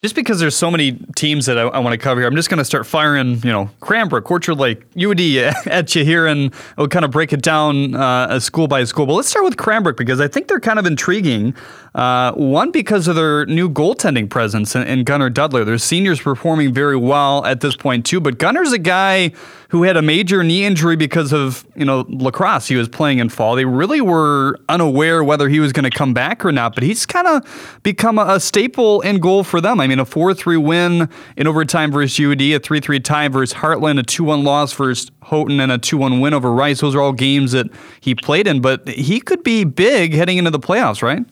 Just 0.00 0.14
because 0.14 0.38
there's 0.38 0.54
so 0.54 0.70
many 0.70 0.92
teams 1.16 1.46
that 1.46 1.58
I, 1.58 1.62
I 1.62 1.80
want 1.80 1.92
to 1.92 1.98
cover 1.98 2.20
here, 2.20 2.28
I'm 2.28 2.36
just 2.36 2.48
going 2.48 2.58
to 2.58 2.64
start 2.64 2.86
firing, 2.86 3.40
you 3.42 3.50
know, 3.50 3.68
Cranbrook, 3.80 4.30
Orchard 4.30 4.54
Lake, 4.54 4.82
UD 4.96 5.20
at 5.66 5.92
you 5.96 6.04
here, 6.04 6.28
and 6.28 6.54
we'll 6.76 6.86
kind 6.86 7.04
of 7.04 7.10
break 7.10 7.32
it 7.32 7.42
down 7.42 7.96
uh, 7.96 8.38
school 8.38 8.68
by 8.68 8.84
school. 8.84 9.06
But 9.06 9.14
let's 9.14 9.28
start 9.28 9.44
with 9.44 9.56
Cranbrook 9.56 9.96
because 9.96 10.20
I 10.20 10.28
think 10.28 10.46
they're 10.46 10.60
kind 10.60 10.78
of 10.78 10.86
intriguing. 10.86 11.52
Uh, 11.96 12.32
one, 12.34 12.70
because 12.70 13.08
of 13.08 13.16
their 13.16 13.44
new 13.46 13.68
goaltending 13.68 14.30
presence 14.30 14.76
in, 14.76 14.86
in 14.86 15.02
Gunnar 15.02 15.30
Dudler. 15.30 15.66
Their 15.66 15.78
seniors 15.78 16.20
performing 16.20 16.72
very 16.72 16.96
well 16.96 17.44
at 17.44 17.60
this 17.60 17.74
point, 17.74 18.06
too. 18.06 18.20
But 18.20 18.38
Gunnar's 18.38 18.70
a 18.70 18.78
guy 18.78 19.32
who 19.68 19.82
had 19.82 19.98
a 19.98 20.02
major 20.02 20.42
knee 20.42 20.64
injury 20.64 20.96
because 20.96 21.32
of, 21.32 21.66
you 21.76 21.84
know, 21.84 22.06
lacrosse 22.08 22.68
he 22.68 22.76
was 22.76 22.88
playing 22.88 23.18
in 23.18 23.28
fall. 23.28 23.54
They 23.54 23.66
really 23.66 24.00
were 24.00 24.58
unaware 24.68 25.22
whether 25.22 25.48
he 25.48 25.60
was 25.60 25.72
going 25.72 25.84
to 25.84 25.96
come 25.96 26.14
back 26.14 26.44
or 26.44 26.50
not, 26.52 26.74
but 26.74 26.82
he's 26.82 27.04
kind 27.04 27.26
of 27.26 27.80
become 27.82 28.18
a, 28.18 28.40
staple 28.40 29.02
in 29.02 29.18
goal 29.18 29.44
for 29.44 29.60
them. 29.60 29.78
I 29.78 29.86
mean, 29.86 29.98
a 29.98 30.06
4 30.06 30.32
3 30.32 30.56
win 30.56 31.08
in 31.36 31.46
overtime 31.46 31.92
versus 31.92 32.18
UD, 32.24 32.40
a 32.40 32.58
3 32.58 32.80
3 32.80 33.00
tie 33.00 33.28
versus 33.28 33.58
Hartland, 33.58 33.98
a 33.98 34.02
2 34.02 34.24
1 34.24 34.42
loss 34.42 34.72
versus 34.72 35.10
Houghton, 35.22 35.60
and 35.60 35.70
a 35.70 35.76
2 35.76 35.98
1 35.98 36.20
win 36.20 36.32
over 36.32 36.50
Rice. 36.50 36.80
Those 36.80 36.94
are 36.94 37.02
all 37.02 37.12
games 37.12 37.52
that 37.52 37.66
he 38.00 38.14
played 38.14 38.46
in, 38.46 38.60
but 38.60 38.88
he 38.88 39.20
could 39.20 39.42
be 39.42 39.64
big 39.64 40.14
heading 40.14 40.38
into 40.38 40.50
the 40.50 40.60
playoffs, 40.60 41.02
right? 41.02 41.24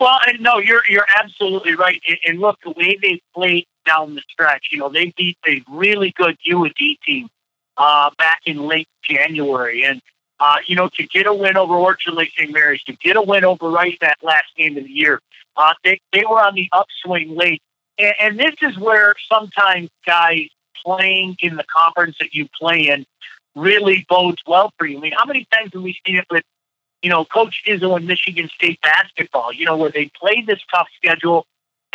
Well, 0.00 0.18
no, 0.38 0.58
you're 0.58 0.82
you're 0.88 1.06
absolutely 1.18 1.74
right. 1.74 2.00
And, 2.08 2.18
and 2.26 2.38
look, 2.38 2.58
the 2.62 2.70
way 2.70 2.96
they 3.02 3.20
played 3.34 3.66
down 3.88 4.14
the 4.14 4.22
stretch, 4.30 4.68
you 4.70 4.78
know, 4.78 4.88
they 4.88 5.12
beat 5.16 5.38
a 5.46 5.62
really 5.68 6.12
good 6.16 6.36
U 6.42 6.64
of 6.64 6.74
D 6.74 6.98
team 7.04 7.28
uh, 7.76 8.10
back 8.18 8.40
in 8.46 8.66
late 8.66 8.88
January, 9.02 9.84
and 9.84 10.00
uh, 10.40 10.58
you 10.66 10.76
know, 10.76 10.88
to 10.94 11.06
get 11.06 11.26
a 11.26 11.34
win 11.34 11.56
over 11.56 11.74
Orchard 11.74 12.14
Lake 12.14 12.32
St. 12.36 12.52
Mary's, 12.52 12.82
to 12.84 12.92
get 12.92 13.16
a 13.16 13.22
win 13.22 13.44
over 13.44 13.68
Rice 13.68 13.96
that 14.00 14.18
last 14.22 14.46
game 14.56 14.76
of 14.76 14.84
the 14.84 14.90
year, 14.90 15.20
uh, 15.56 15.74
they 15.84 16.00
they 16.12 16.24
were 16.28 16.40
on 16.40 16.54
the 16.54 16.68
upswing 16.72 17.34
late, 17.34 17.62
and, 17.98 18.14
and 18.20 18.38
this 18.38 18.54
is 18.62 18.78
where 18.78 19.14
sometimes 19.28 19.90
guys 20.06 20.48
playing 20.84 21.36
in 21.40 21.56
the 21.56 21.64
conference 21.64 22.16
that 22.20 22.34
you 22.34 22.48
play 22.58 22.88
in 22.88 23.04
really 23.56 24.06
bodes 24.08 24.42
well 24.46 24.72
for 24.78 24.86
you. 24.86 24.98
I 24.98 25.00
mean, 25.00 25.12
how 25.16 25.24
many 25.24 25.46
times 25.52 25.70
have 25.72 25.82
we 25.82 25.98
seen 26.06 26.16
it 26.16 26.26
with 26.30 26.44
you 27.02 27.10
know, 27.10 27.24
Coach 27.24 27.62
Izzo 27.66 27.96
in 27.96 28.06
Michigan 28.06 28.48
State 28.48 28.80
basketball, 28.80 29.52
you 29.52 29.64
know, 29.64 29.76
where 29.76 29.90
they 29.90 30.10
play 30.20 30.42
this 30.44 30.58
tough 30.72 30.88
schedule 30.96 31.46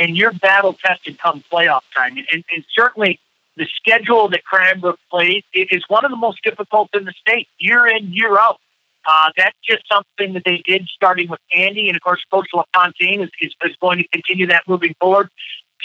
and 0.04 0.18
you're 0.18 0.34
battle 0.34 0.74
tested 0.86 1.18
come 1.18 1.42
playoff 1.50 1.82
time. 1.96 2.18
And, 2.18 2.44
and 2.52 2.66
certainly 2.76 3.22
the 3.56 3.66
schedule 3.78 4.28
that 4.30 4.44
Cranbrook 4.44 5.00
plays 5.10 5.44
is 5.54 5.84
one 5.88 6.04
of 6.04 6.12
the 6.12 6.18
most 6.18 6.44
difficult 6.44 6.90
in 6.94 7.06
the 7.06 7.14
state, 7.14 7.48
year 7.58 7.88
in, 7.88 8.12
year 8.12 8.38
out. 8.38 8.60
Uh, 9.08 9.32
that's 9.38 9.58
just 9.64 9.84
something 9.90 10.34
that 10.34 10.44
they 10.44 10.62
did 10.66 10.88
starting 10.94 11.30
with 11.30 11.40
Andy. 11.56 11.88
And 11.88 11.96
of 11.96 12.02
course, 12.02 12.22
Coach 12.30 12.48
LaFontaine 12.54 13.22
is, 13.22 13.30
is, 13.40 13.54
is 13.64 13.76
going 13.80 13.98
to 14.00 14.08
continue 14.10 14.48
that 14.48 14.64
moving 14.68 14.94
forward. 15.00 15.30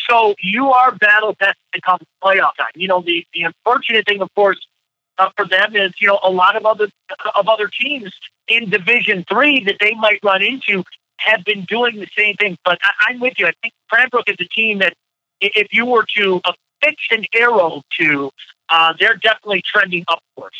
So 0.08 0.34
you 0.42 0.70
are 0.70 0.92
battle 0.96 1.34
tested 1.34 1.82
come 1.84 2.00
playoff 2.22 2.56
time. 2.56 2.72
You 2.74 2.88
know, 2.88 3.02
the, 3.02 3.24
the 3.34 3.42
unfortunate 3.42 4.06
thing, 4.06 4.20
of 4.20 4.34
course, 4.34 4.58
uh, 5.18 5.30
for 5.36 5.46
them 5.46 5.76
is, 5.76 5.92
you 6.00 6.08
know, 6.08 6.18
a 6.24 6.30
lot 6.30 6.56
of 6.56 6.64
other 6.64 6.88
of 7.34 7.48
other 7.48 7.68
teams 7.68 8.12
in 8.46 8.70
Division 8.70 9.24
Three 9.28 9.64
that 9.64 9.76
they 9.80 9.94
might 9.94 10.20
run 10.22 10.42
into 10.42 10.84
have 11.18 11.44
been 11.44 11.64
doing 11.64 11.96
the 11.96 12.08
same 12.16 12.34
thing. 12.36 12.56
But 12.64 12.78
I, 12.82 13.12
am 13.12 13.20
with 13.20 13.34
you. 13.38 13.46
I 13.46 13.52
think 13.62 13.74
Cranbrook 13.90 14.28
is 14.28 14.36
a 14.40 14.44
team 14.46 14.78
that, 14.78 14.94
if 15.40 15.68
you 15.72 15.86
were 15.86 16.04
to 16.16 16.40
affix 16.44 17.02
an 17.10 17.24
arrow 17.34 17.82
to, 18.00 18.30
uh, 18.70 18.94
they're 18.98 19.16
definitely 19.16 19.62
trending 19.64 20.04
upwards. 20.08 20.56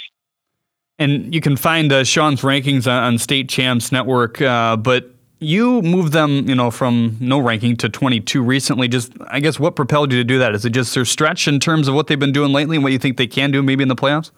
And 1.00 1.34
you 1.34 1.40
can 1.40 1.56
find 1.56 1.92
uh, 1.92 2.04
Sean's 2.04 2.42
rankings 2.42 2.86
on, 2.86 3.02
on 3.02 3.18
State 3.18 3.48
Champs 3.48 3.92
Network, 3.92 4.40
uh, 4.40 4.76
but 4.76 5.10
you 5.40 5.82
moved 5.82 6.12
them, 6.12 6.48
you 6.48 6.54
know, 6.54 6.70
from 6.70 7.16
no 7.20 7.38
ranking 7.38 7.76
to 7.76 7.88
22 7.88 8.42
recently. 8.42 8.88
Just, 8.88 9.12
I 9.28 9.40
guess, 9.40 9.60
what 9.60 9.76
propelled 9.76 10.12
you 10.12 10.18
to 10.18 10.24
do 10.24 10.38
that? 10.38 10.54
Is 10.54 10.64
it 10.64 10.70
just 10.70 10.94
their 10.94 11.04
stretch 11.04 11.46
in 11.46 11.60
terms 11.60 11.86
of 11.86 11.94
what 11.94 12.08
they've 12.08 12.18
been 12.18 12.32
doing 12.32 12.52
lately 12.52 12.76
and 12.76 12.82
what 12.82 12.92
you 12.92 12.98
think 12.98 13.16
they 13.16 13.26
can 13.26 13.50
do 13.50 13.62
maybe 13.62 13.82
in 13.82 13.88
the 13.88 13.96
playoffs? 13.96 14.30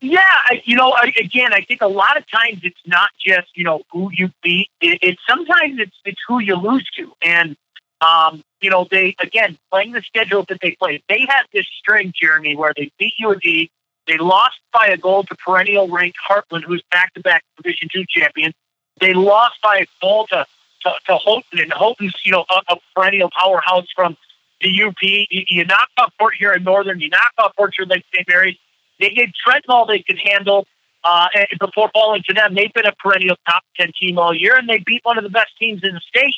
Yeah, 0.00 0.22
you 0.64 0.76
know, 0.76 0.94
again, 1.18 1.52
I 1.52 1.62
think 1.62 1.80
a 1.80 1.88
lot 1.88 2.16
of 2.16 2.24
times 2.30 2.60
it's 2.62 2.80
not 2.86 3.10
just 3.18 3.48
you 3.56 3.64
know 3.64 3.82
who 3.90 4.10
you 4.12 4.30
beat. 4.42 4.70
It, 4.80 4.98
it 5.02 5.18
sometimes 5.28 5.80
it's 5.80 5.96
it's 6.04 6.20
who 6.26 6.38
you 6.38 6.54
lose 6.54 6.88
to, 6.96 7.12
and 7.20 7.56
um, 8.00 8.44
you 8.60 8.70
know 8.70 8.86
they 8.88 9.16
again 9.20 9.58
playing 9.72 9.92
the 9.92 10.02
schedule 10.02 10.44
that 10.48 10.60
they 10.62 10.72
play. 10.72 11.02
They 11.08 11.26
had 11.28 11.42
this 11.52 11.66
string, 11.80 12.12
Jeremy, 12.14 12.54
where 12.54 12.72
they 12.76 12.92
beat 12.98 13.14
U 13.18 13.32
of 13.32 13.40
D. 13.40 13.70
They 14.06 14.18
lost 14.18 14.60
by 14.72 14.86
a 14.86 14.96
goal 14.96 15.24
to 15.24 15.34
perennial 15.34 15.88
ranked 15.88 16.18
Hartland, 16.28 16.62
who's 16.62 16.82
back 16.92 17.12
to 17.14 17.20
back 17.20 17.42
Division 17.56 17.88
two 17.92 18.04
champion. 18.08 18.52
They 19.00 19.14
lost 19.14 19.60
by 19.62 19.78
a 19.78 19.86
goal 20.00 20.28
to 20.28 20.46
to, 20.84 20.92
to 21.06 21.16
Houghton, 21.16 21.58
and 21.58 21.72
Houghton's 21.72 22.14
you 22.24 22.30
know 22.30 22.44
a, 22.48 22.72
a 22.72 22.76
perennial 22.94 23.30
powerhouse 23.36 23.88
from 23.96 24.16
the 24.60 24.80
UP. 24.80 25.02
You, 25.02 25.44
you 25.48 25.64
knock 25.64 25.88
off 25.98 26.12
Port 26.20 26.36
Huron 26.36 26.62
Northern, 26.62 27.00
you 27.00 27.08
knock 27.08 27.32
off 27.38 27.52
Orchard 27.58 27.88
Lake 27.88 28.04
St. 28.14 28.28
Mary's 28.28 28.56
they 28.98 29.10
gave 29.10 29.28
Trenton 29.34 29.70
all 29.70 29.86
they 29.86 30.02
could 30.02 30.18
handle 30.18 30.66
uh, 31.04 31.28
before 31.60 31.90
falling 31.92 32.22
to 32.28 32.34
them. 32.34 32.54
They've 32.54 32.72
been 32.72 32.86
a 32.86 32.92
perennial 32.92 33.36
top 33.48 33.62
10 33.76 33.92
team 34.00 34.18
all 34.18 34.34
year, 34.34 34.56
and 34.56 34.68
they 34.68 34.78
beat 34.78 35.04
one 35.04 35.18
of 35.18 35.24
the 35.24 35.30
best 35.30 35.50
teams 35.58 35.82
in 35.82 35.94
the 35.94 36.00
state 36.00 36.34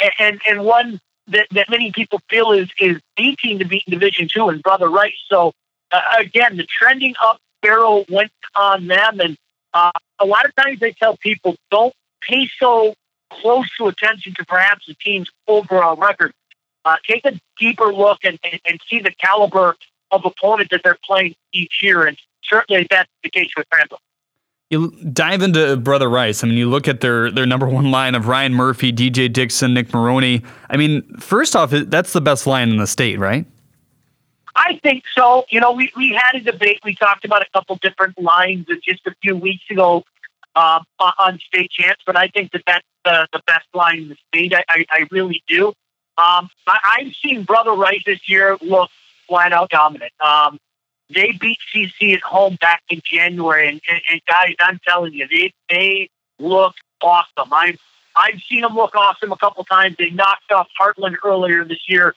and, 0.00 0.12
and, 0.18 0.40
and 0.48 0.64
won 0.64 1.00
that, 1.28 1.46
that 1.52 1.70
many 1.70 1.92
people 1.92 2.20
feel 2.28 2.52
is 2.52 2.68
is 2.80 3.00
the 3.16 3.36
team 3.36 3.58
to 3.58 3.64
beat 3.64 3.84
in 3.86 3.92
Division 3.92 4.28
Two 4.32 4.48
and 4.48 4.62
Brother 4.62 4.88
Rice. 4.88 5.12
So 5.28 5.52
uh, 5.92 6.00
again, 6.18 6.56
the 6.56 6.66
trending 6.66 7.14
up 7.22 7.40
barrel 7.62 8.04
went 8.10 8.32
on 8.54 8.86
them, 8.86 9.20
and 9.20 9.36
uh, 9.72 9.92
a 10.18 10.26
lot 10.26 10.44
of 10.44 10.54
times 10.54 10.80
they 10.80 10.92
tell 10.92 11.16
people 11.16 11.56
don't 11.70 11.94
pay 12.20 12.48
so 12.58 12.94
close 13.30 13.68
to 13.78 13.88
attention 13.88 14.34
to 14.34 14.44
perhaps 14.44 14.86
the 14.86 14.94
team's 14.94 15.30
overall 15.48 15.96
record. 15.96 16.32
Uh, 16.84 16.96
take 17.08 17.24
a 17.24 17.40
deeper 17.58 17.92
look 17.92 18.18
and, 18.24 18.38
and, 18.44 18.60
and 18.66 18.80
see 18.88 19.00
the 19.00 19.10
caliber 19.12 19.74
of 20.14 20.24
opponent 20.24 20.70
that 20.70 20.82
they're 20.84 20.98
playing 21.04 21.34
each 21.52 21.80
year, 21.82 22.06
and 22.06 22.16
certainly 22.42 22.86
that's 22.90 23.10
the 23.22 23.30
case 23.30 23.50
with 23.56 23.66
Randall. 23.72 24.00
You 24.70 24.90
dive 25.12 25.42
into 25.42 25.76
Brother 25.76 26.08
Rice. 26.08 26.42
I 26.42 26.48
mean, 26.48 26.56
you 26.56 26.68
look 26.68 26.88
at 26.88 27.00
their 27.00 27.30
their 27.30 27.46
number 27.46 27.68
one 27.68 27.90
line 27.90 28.14
of 28.14 28.26
Ryan 28.26 28.54
Murphy, 28.54 28.92
DJ 28.92 29.32
Dixon, 29.32 29.74
Nick 29.74 29.92
Maroney. 29.92 30.42
I 30.70 30.76
mean, 30.76 31.02
first 31.18 31.54
off, 31.54 31.70
that's 31.70 32.12
the 32.12 32.20
best 32.20 32.46
line 32.46 32.70
in 32.70 32.78
the 32.78 32.86
state, 32.86 33.18
right? 33.18 33.46
I 34.56 34.78
think 34.82 35.04
so. 35.14 35.44
You 35.50 35.60
know, 35.60 35.72
we, 35.72 35.92
we 35.96 36.10
had 36.10 36.36
a 36.36 36.40
debate. 36.40 36.80
We 36.84 36.94
talked 36.94 37.24
about 37.24 37.42
a 37.42 37.46
couple 37.52 37.76
different 37.76 38.20
lines 38.20 38.66
just 38.82 39.06
a 39.06 39.14
few 39.20 39.36
weeks 39.36 39.64
ago 39.68 40.04
um, 40.54 40.84
on 41.18 41.38
state 41.40 41.70
champs, 41.70 42.02
but 42.06 42.16
I 42.16 42.28
think 42.28 42.52
that 42.52 42.62
that's 42.66 42.86
the, 43.04 43.26
the 43.32 43.42
best 43.46 43.66
line 43.74 44.02
in 44.02 44.08
the 44.10 44.16
state. 44.28 44.54
I, 44.54 44.64
I, 44.68 44.86
I 44.90 45.06
really 45.10 45.42
do. 45.48 45.68
Um, 46.16 46.48
I, 46.66 46.78
I've 46.98 47.14
seen 47.14 47.42
Brother 47.42 47.72
Rice 47.72 48.02
this 48.06 48.28
year 48.28 48.56
look 48.60 48.90
flat 49.26 49.52
out 49.52 49.70
dominant. 49.70 50.12
Um, 50.24 50.58
they 51.10 51.32
beat 51.32 51.58
CC 51.72 52.14
at 52.14 52.22
home 52.22 52.56
back 52.60 52.82
in 52.88 53.00
January, 53.04 53.68
and, 53.68 53.80
and, 53.88 54.00
and 54.10 54.20
guys, 54.26 54.54
I'm 54.58 54.80
telling 54.86 55.12
you, 55.12 55.26
they 55.28 55.52
they 55.68 56.08
look 56.38 56.74
awesome. 57.02 57.52
I've 57.52 57.78
I've 58.16 58.40
seen 58.48 58.62
them 58.62 58.74
look 58.74 58.94
awesome 58.94 59.32
a 59.32 59.36
couple 59.36 59.64
times. 59.64 59.96
They 59.98 60.10
knocked 60.10 60.50
off 60.52 60.68
Hartland 60.80 61.16
earlier 61.24 61.64
this 61.64 61.88
year 61.88 62.14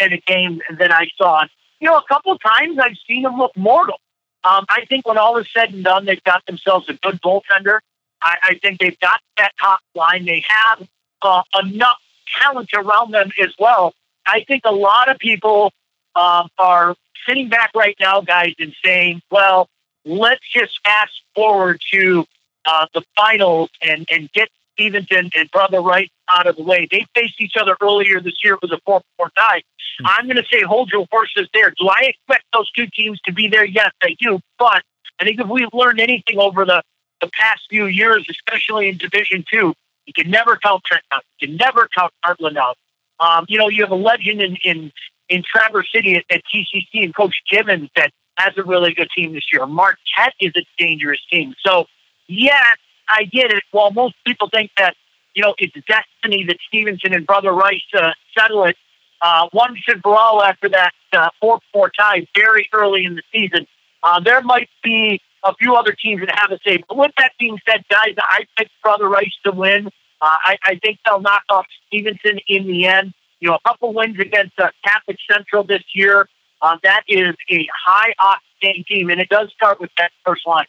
in 0.00 0.12
a 0.12 0.18
game 0.18 0.60
that 0.78 0.92
I 0.92 1.08
saw. 1.16 1.44
You 1.80 1.88
know, 1.88 1.96
a 1.96 2.04
couple 2.08 2.36
times 2.38 2.78
I've 2.78 2.96
seen 3.06 3.22
them 3.22 3.38
look 3.38 3.56
mortal. 3.56 4.00
Um, 4.44 4.64
I 4.68 4.84
think 4.86 5.06
when 5.06 5.18
all 5.18 5.36
is 5.38 5.46
said 5.52 5.72
and 5.72 5.84
done, 5.84 6.04
they've 6.04 6.22
got 6.24 6.44
themselves 6.46 6.88
a 6.88 6.94
good 6.94 7.20
goaltender. 7.22 7.78
I, 8.20 8.36
I 8.42 8.54
think 8.60 8.80
they've 8.80 8.98
got 8.98 9.20
that 9.36 9.52
top 9.60 9.80
line. 9.94 10.24
They 10.24 10.44
have 10.48 10.88
uh, 11.22 11.42
enough 11.62 11.98
talent 12.40 12.70
around 12.74 13.12
them 13.12 13.30
as 13.42 13.54
well. 13.58 13.94
I 14.26 14.44
think 14.44 14.62
a 14.64 14.72
lot 14.72 15.08
of 15.08 15.18
people 15.18 15.72
um, 16.14 16.48
are 16.58 16.94
sitting 17.26 17.48
back 17.48 17.70
right 17.74 17.96
now, 18.00 18.20
guys, 18.20 18.54
and 18.58 18.74
saying, 18.84 19.22
well, 19.30 19.68
let's 20.04 20.46
just 20.52 20.80
fast 20.84 21.22
forward 21.34 21.80
to 21.92 22.26
uh, 22.64 22.86
the 22.94 23.02
finals 23.16 23.70
and, 23.82 24.06
and 24.10 24.30
get 24.32 24.48
Stevenson 24.74 25.30
and 25.34 25.50
Brother 25.50 25.80
Wright 25.80 26.10
out 26.30 26.46
of 26.46 26.56
the 26.56 26.62
way. 26.62 26.86
They 26.90 27.06
faced 27.14 27.40
each 27.40 27.56
other 27.56 27.76
earlier 27.80 28.20
this 28.20 28.44
year 28.44 28.58
with 28.60 28.70
a 28.72 28.80
4 28.84 29.02
4 29.16 29.30
tie. 29.36 29.62
Hmm. 30.00 30.06
I'm 30.06 30.24
going 30.26 30.36
to 30.36 30.44
say 30.50 30.62
hold 30.62 30.90
your 30.90 31.06
horses 31.10 31.48
there. 31.52 31.70
Do 31.70 31.88
I 31.88 32.02
expect 32.02 32.44
those 32.52 32.70
two 32.72 32.86
teams 32.86 33.20
to 33.22 33.32
be 33.32 33.48
there? 33.48 33.64
Yes, 33.64 33.90
I 34.02 34.16
do. 34.18 34.40
But 34.58 34.82
I 35.20 35.24
think 35.24 35.40
if 35.40 35.48
we've 35.48 35.72
learned 35.72 36.00
anything 36.00 36.38
over 36.38 36.64
the, 36.64 36.82
the 37.20 37.28
past 37.32 37.62
few 37.68 37.86
years, 37.86 38.26
especially 38.30 38.88
in 38.88 38.98
Division 38.98 39.44
Two, 39.50 39.74
you 40.06 40.12
can 40.12 40.30
never 40.30 40.56
count 40.56 40.84
Trent 40.84 41.04
out. 41.10 41.22
You 41.40 41.48
can 41.48 41.56
never 41.56 41.88
count 41.94 42.12
Hartland 42.24 42.56
out. 42.56 42.76
Um, 43.20 43.46
you 43.48 43.58
know, 43.58 43.68
you 43.68 43.82
have 43.82 43.90
a 43.90 43.96
legend 43.96 44.40
in, 44.40 44.56
in 44.64 44.92
in 45.28 45.42
Traverse 45.42 45.88
City 45.94 46.16
at, 46.16 46.24
at 46.30 46.42
TCC 46.52 47.04
and 47.04 47.14
Coach 47.14 47.36
Gibbons 47.50 47.90
that 47.96 48.12
has 48.36 48.52
a 48.56 48.62
really 48.62 48.94
good 48.94 49.08
team 49.16 49.32
this 49.32 49.44
year. 49.52 49.66
Marquette 49.66 50.34
is 50.40 50.52
a 50.56 50.62
dangerous 50.78 51.20
team. 51.30 51.54
So, 51.64 51.86
yes, 52.28 52.76
I 53.08 53.24
get 53.24 53.50
it. 53.50 53.64
While 53.70 53.90
most 53.90 54.14
people 54.26 54.48
think 54.48 54.70
that, 54.78 54.94
you 55.34 55.42
know, 55.42 55.54
it's 55.58 55.74
destiny 55.86 56.44
that 56.46 56.58
Stevenson 56.68 57.12
and 57.12 57.26
Brother 57.26 57.52
Rice 57.52 57.82
uh, 57.94 58.12
settle 58.36 58.64
it, 58.64 58.76
uh, 59.20 59.48
one 59.52 59.76
should 59.76 60.00
brawl 60.02 60.42
after 60.42 60.68
that 60.68 60.92
uh, 61.12 61.28
4 61.40 61.58
4 61.72 61.90
tie 61.98 62.26
very 62.36 62.68
early 62.72 63.04
in 63.04 63.16
the 63.16 63.22
season. 63.32 63.66
Uh, 64.02 64.20
there 64.20 64.40
might 64.42 64.68
be 64.84 65.20
a 65.44 65.54
few 65.56 65.74
other 65.74 65.92
teams 65.92 66.20
that 66.20 66.38
have 66.38 66.52
a 66.52 66.58
say. 66.64 66.82
But 66.88 66.96
with 66.96 67.12
that 67.18 67.32
being 67.38 67.58
said, 67.68 67.84
guys, 67.90 68.14
I 68.18 68.46
picked 68.56 68.70
Brother 68.82 69.08
Rice 69.08 69.34
to 69.44 69.52
win. 69.52 69.86
Uh, 70.20 70.36
I, 70.44 70.56
I 70.64 70.74
think 70.76 70.98
they'll 71.04 71.20
knock 71.20 71.42
off 71.48 71.66
Stevenson 71.86 72.40
in 72.48 72.66
the 72.66 72.86
end 72.86 73.14
you 73.40 73.48
know, 73.48 73.54
a 73.56 73.68
couple 73.68 73.92
wins 73.94 74.18
against 74.18 74.58
uh, 74.58 74.70
Catholic 74.84 75.18
Central 75.30 75.64
this 75.64 75.82
year. 75.94 76.28
Uh, 76.60 76.76
that 76.82 77.02
is 77.06 77.34
a 77.50 77.68
high 77.86 78.12
octane 78.20 78.84
team, 78.86 79.10
and 79.10 79.20
it 79.20 79.28
does 79.28 79.50
start 79.54 79.80
with 79.80 79.90
that 79.96 80.10
first 80.24 80.46
line. 80.46 80.66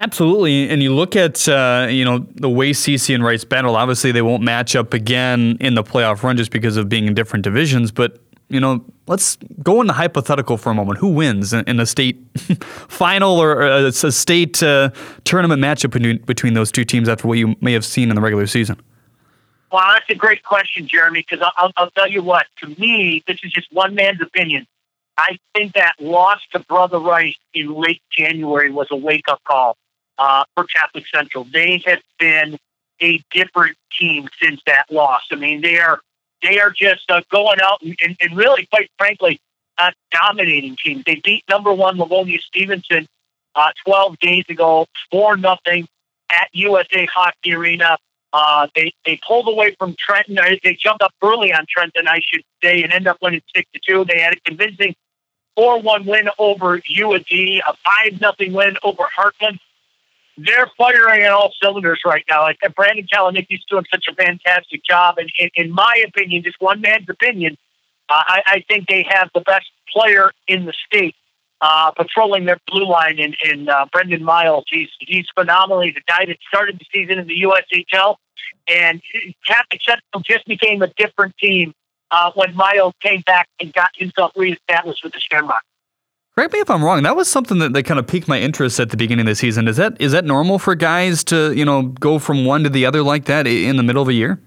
Absolutely, 0.00 0.68
and 0.68 0.82
you 0.82 0.94
look 0.94 1.16
at 1.16 1.48
uh, 1.48 1.88
you 1.90 2.04
know 2.04 2.26
the 2.36 2.48
way 2.48 2.70
CC 2.70 3.14
and 3.14 3.24
Rice 3.24 3.44
battle. 3.44 3.76
Obviously, 3.76 4.12
they 4.12 4.22
won't 4.22 4.42
match 4.42 4.76
up 4.76 4.94
again 4.94 5.56
in 5.60 5.74
the 5.74 5.82
playoff 5.82 6.22
run 6.22 6.36
just 6.36 6.50
because 6.50 6.76
of 6.76 6.88
being 6.88 7.06
in 7.06 7.14
different 7.14 7.44
divisions. 7.44 7.90
But 7.90 8.20
you 8.48 8.60
know, 8.60 8.84
let's 9.06 9.36
go 9.62 9.80
into 9.80 9.92
hypothetical 9.92 10.56
for 10.56 10.70
a 10.70 10.74
moment. 10.74 10.98
Who 10.98 11.08
wins 11.08 11.52
in 11.52 11.80
a 11.80 11.86
state 11.86 12.18
final 12.88 13.38
or 13.38 13.60
a, 13.60 13.92
state 13.92 14.62
uh, 14.62 14.90
tournament 15.24 15.62
matchup 15.62 15.90
between, 15.90 16.18
between 16.18 16.54
those 16.54 16.72
two 16.72 16.84
teams 16.84 17.08
after 17.08 17.28
what 17.28 17.38
you 17.38 17.56
may 17.60 17.72
have 17.72 17.84
seen 17.84 18.08
in 18.08 18.14
the 18.14 18.22
regular 18.22 18.46
season? 18.46 18.80
Well, 19.70 19.84
that's 19.86 20.08
a 20.08 20.14
great 20.14 20.42
question, 20.42 20.88
Jeremy, 20.88 21.24
because 21.28 21.46
I'll, 21.56 21.72
I'll 21.76 21.90
tell 21.90 22.08
you 22.08 22.22
what, 22.22 22.46
to 22.60 22.68
me, 22.80 23.22
this 23.26 23.38
is 23.42 23.52
just 23.52 23.72
one 23.72 23.94
man's 23.94 24.20
opinion. 24.20 24.66
I 25.18 25.38
think 25.54 25.74
that 25.74 25.94
loss 25.98 26.40
to 26.52 26.60
Brother 26.60 26.98
Rice 26.98 27.36
in 27.52 27.74
late 27.74 28.02
January 28.10 28.70
was 28.70 28.86
a 28.90 28.96
wake 28.96 29.28
up 29.28 29.42
call 29.44 29.76
uh, 30.16 30.44
for 30.54 30.64
Catholic 30.64 31.04
Central. 31.12 31.44
They 31.44 31.82
have 31.86 32.00
been 32.18 32.58
a 33.00 33.22
different 33.30 33.76
team 33.98 34.28
since 34.40 34.60
that 34.66 34.86
loss. 34.90 35.22
I 35.30 35.34
mean, 35.34 35.60
they 35.60 35.78
are 35.78 36.00
they 36.42 36.60
are 36.60 36.70
just 36.70 37.10
uh, 37.10 37.20
going 37.30 37.58
out 37.60 37.82
and, 37.82 38.16
and, 38.20 38.36
really, 38.36 38.66
quite 38.66 38.90
frankly, 38.96 39.40
uh, 39.76 39.90
dominating 40.12 40.76
teams. 40.82 41.02
They 41.04 41.16
beat 41.16 41.42
number 41.48 41.72
one 41.72 41.98
Livonia 41.98 42.38
Stevenson 42.40 43.08
uh, 43.56 43.70
12 43.84 44.18
days 44.20 44.44
ago, 44.48 44.86
four 45.10 45.36
nothing 45.36 45.88
at 46.30 46.48
USA 46.52 47.06
Hockey 47.06 47.54
Arena. 47.54 47.98
Uh, 48.32 48.66
they 48.74 48.92
they 49.06 49.18
pulled 49.26 49.48
away 49.48 49.74
from 49.78 49.96
Trenton. 49.98 50.38
They 50.62 50.74
jumped 50.74 51.02
up 51.02 51.14
early 51.22 51.52
on 51.52 51.64
Trenton, 51.68 52.06
I 52.06 52.20
should 52.22 52.42
say, 52.62 52.82
and 52.82 52.92
end 52.92 53.06
up 53.06 53.18
winning 53.22 53.42
six 53.54 53.68
to 53.72 53.80
two. 53.84 54.04
They 54.04 54.20
had 54.20 54.34
a 54.34 54.40
convincing 54.40 54.94
four 55.56 55.80
one 55.80 56.04
win 56.04 56.28
over 56.38 56.80
U 56.86 57.14
of 57.14 57.24
D, 57.26 57.62
a 57.66 57.74
five 57.84 58.20
nothing 58.20 58.52
win 58.52 58.76
over 58.82 59.04
Hartland. 59.16 59.58
They're 60.36 60.70
firing 60.76 61.24
on 61.24 61.32
all 61.32 61.52
cylinders 61.60 62.00
right 62.04 62.24
now. 62.28 62.42
Like 62.42 62.58
Brandon 62.76 63.06
Kaleniecki's 63.12 63.64
doing 63.68 63.86
such 63.90 64.06
a 64.08 64.14
fantastic 64.14 64.84
job, 64.84 65.16
and 65.18 65.30
in, 65.38 65.50
in 65.54 65.72
my 65.72 66.02
opinion, 66.06 66.42
just 66.42 66.60
one 66.60 66.80
man's 66.80 67.08
opinion, 67.08 67.56
uh, 68.08 68.22
I, 68.26 68.42
I 68.46 68.64
think 68.68 68.88
they 68.88 69.06
have 69.08 69.30
the 69.34 69.40
best 69.40 69.66
player 69.90 70.32
in 70.46 70.66
the 70.66 70.74
state 70.86 71.16
uh, 71.60 71.90
patrolling 71.92 72.44
their 72.44 72.58
blue 72.66 72.86
line 72.86 73.18
in, 73.18 73.34
in 73.44 73.68
uh, 73.68 73.86
Brendan 73.92 74.24
Miles. 74.24 74.64
He's 74.70 74.90
he's 75.00 75.26
phenomenal. 75.34 75.82
He's 75.82 75.96
a 75.96 76.10
guy 76.10 76.26
that 76.26 76.38
started 76.46 76.78
the 76.78 76.86
season 76.92 77.18
in 77.18 77.26
the 77.26 77.42
USHL, 77.42 78.16
and 78.68 79.02
Catholic 79.46 79.80
Central 79.82 80.22
just 80.24 80.46
became 80.46 80.82
a 80.82 80.88
different 80.96 81.36
team 81.38 81.74
uh, 82.10 82.30
when 82.34 82.54
Miles 82.54 82.94
came 83.00 83.22
back 83.22 83.48
and 83.60 83.72
got 83.72 83.90
himself 83.96 84.32
reestablished 84.36 85.02
with 85.02 85.12
the 85.12 85.20
Shamrock. 85.20 85.62
Correct 86.34 86.52
me 86.52 86.60
if 86.60 86.70
I'm 86.70 86.84
wrong. 86.84 87.02
That 87.02 87.16
was 87.16 87.26
something 87.28 87.58
that, 87.58 87.72
that 87.72 87.82
kind 87.82 87.98
of 87.98 88.06
piqued 88.06 88.28
my 88.28 88.38
interest 88.38 88.78
at 88.78 88.90
the 88.90 88.96
beginning 88.96 89.26
of 89.26 89.32
the 89.32 89.34
season. 89.34 89.66
Is 89.66 89.76
that 89.76 90.00
is 90.00 90.12
that 90.12 90.24
normal 90.24 90.60
for 90.60 90.76
guys 90.76 91.24
to 91.24 91.52
you 91.52 91.64
know 91.64 91.82
go 91.82 92.20
from 92.20 92.44
one 92.44 92.62
to 92.62 92.70
the 92.70 92.86
other 92.86 93.02
like 93.02 93.24
that 93.24 93.48
in 93.48 93.76
the 93.76 93.82
middle 93.82 94.02
of 94.02 94.08
a 94.08 94.12
year? 94.12 94.40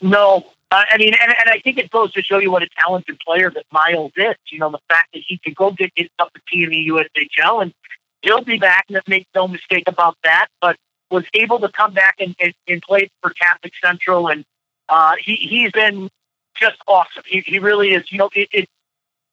No, 0.00 0.44
uh, 0.72 0.84
I 0.90 0.96
mean, 0.96 1.12
and, 1.20 1.34
and 1.38 1.50
I 1.50 1.58
think 1.58 1.76
it 1.76 1.90
goes 1.90 2.12
to 2.12 2.22
show 2.22 2.38
you 2.38 2.50
what 2.50 2.62
a 2.62 2.68
talented 2.78 3.20
player 3.20 3.50
that 3.50 3.64
Miles 3.70 4.12
is. 4.16 4.36
You 4.50 4.58
know, 4.58 4.70
the 4.70 4.80
fact 4.88 5.12
that 5.12 5.22
he 5.26 5.36
could 5.36 5.54
go 5.54 5.70
get 5.70 5.92
himself 5.94 6.30
a 6.34 6.40
team 6.50 6.64
in 6.64 6.70
the 6.70 6.88
USHL 6.88 7.62
and 7.62 7.74
he'll 8.22 8.42
be 8.42 8.58
back, 8.58 8.86
and 8.88 8.98
make 9.06 9.26
no 9.34 9.46
mistake 9.46 9.84
about 9.86 10.16
that. 10.24 10.46
But 10.62 10.76
was 11.10 11.24
able 11.34 11.60
to 11.60 11.68
come 11.68 11.92
back 11.92 12.16
and, 12.20 12.34
and, 12.40 12.54
and 12.66 12.80
play 12.80 13.10
for 13.20 13.30
Catholic 13.30 13.74
Central, 13.84 14.28
and 14.28 14.46
uh, 14.88 15.16
he 15.22 15.36
he's 15.36 15.72
been 15.72 16.08
just 16.56 16.78
awesome. 16.88 17.22
He 17.26 17.40
he 17.40 17.58
really 17.58 17.92
is. 17.92 18.10
You 18.10 18.16
know, 18.16 18.30
it, 18.34 18.48
it 18.50 18.68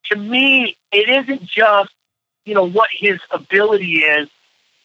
to 0.05 0.17
me, 0.17 0.75
it 0.91 1.07
isn't 1.07 1.43
just 1.43 1.93
you 2.43 2.53
know 2.53 2.67
what 2.67 2.89
his 2.91 3.19
ability 3.31 3.99
is. 3.99 4.27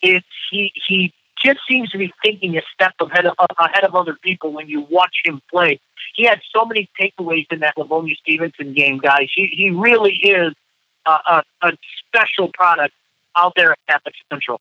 It's 0.02 0.26
he 0.52 0.72
he 0.86 1.12
just 1.44 1.60
seems 1.68 1.90
to 1.90 1.98
be 1.98 2.12
thinking 2.24 2.56
a 2.56 2.62
step 2.72 2.94
ahead 3.00 3.26
of 3.26 3.34
ahead 3.58 3.84
of 3.84 3.94
other 3.94 4.16
people 4.22 4.52
when 4.52 4.68
you 4.68 4.86
watch 4.90 5.14
him 5.24 5.40
play 5.50 5.78
he 6.14 6.24
had 6.24 6.40
so 6.54 6.64
many 6.64 6.88
takeaways 7.00 7.46
in 7.50 7.60
that 7.60 7.76
Livonia 7.76 8.14
Stevenson 8.16 8.72
game, 8.72 8.98
guys. 8.98 9.28
He, 9.34 9.48
he 9.52 9.70
really 9.70 10.14
is 10.14 10.54
a, 11.06 11.10
a, 11.10 11.42
a 11.62 11.72
special 12.06 12.50
product 12.54 12.94
out 13.36 13.52
there 13.56 13.72
at 13.72 13.78
Catholic 13.88 14.14
Central. 14.30 14.60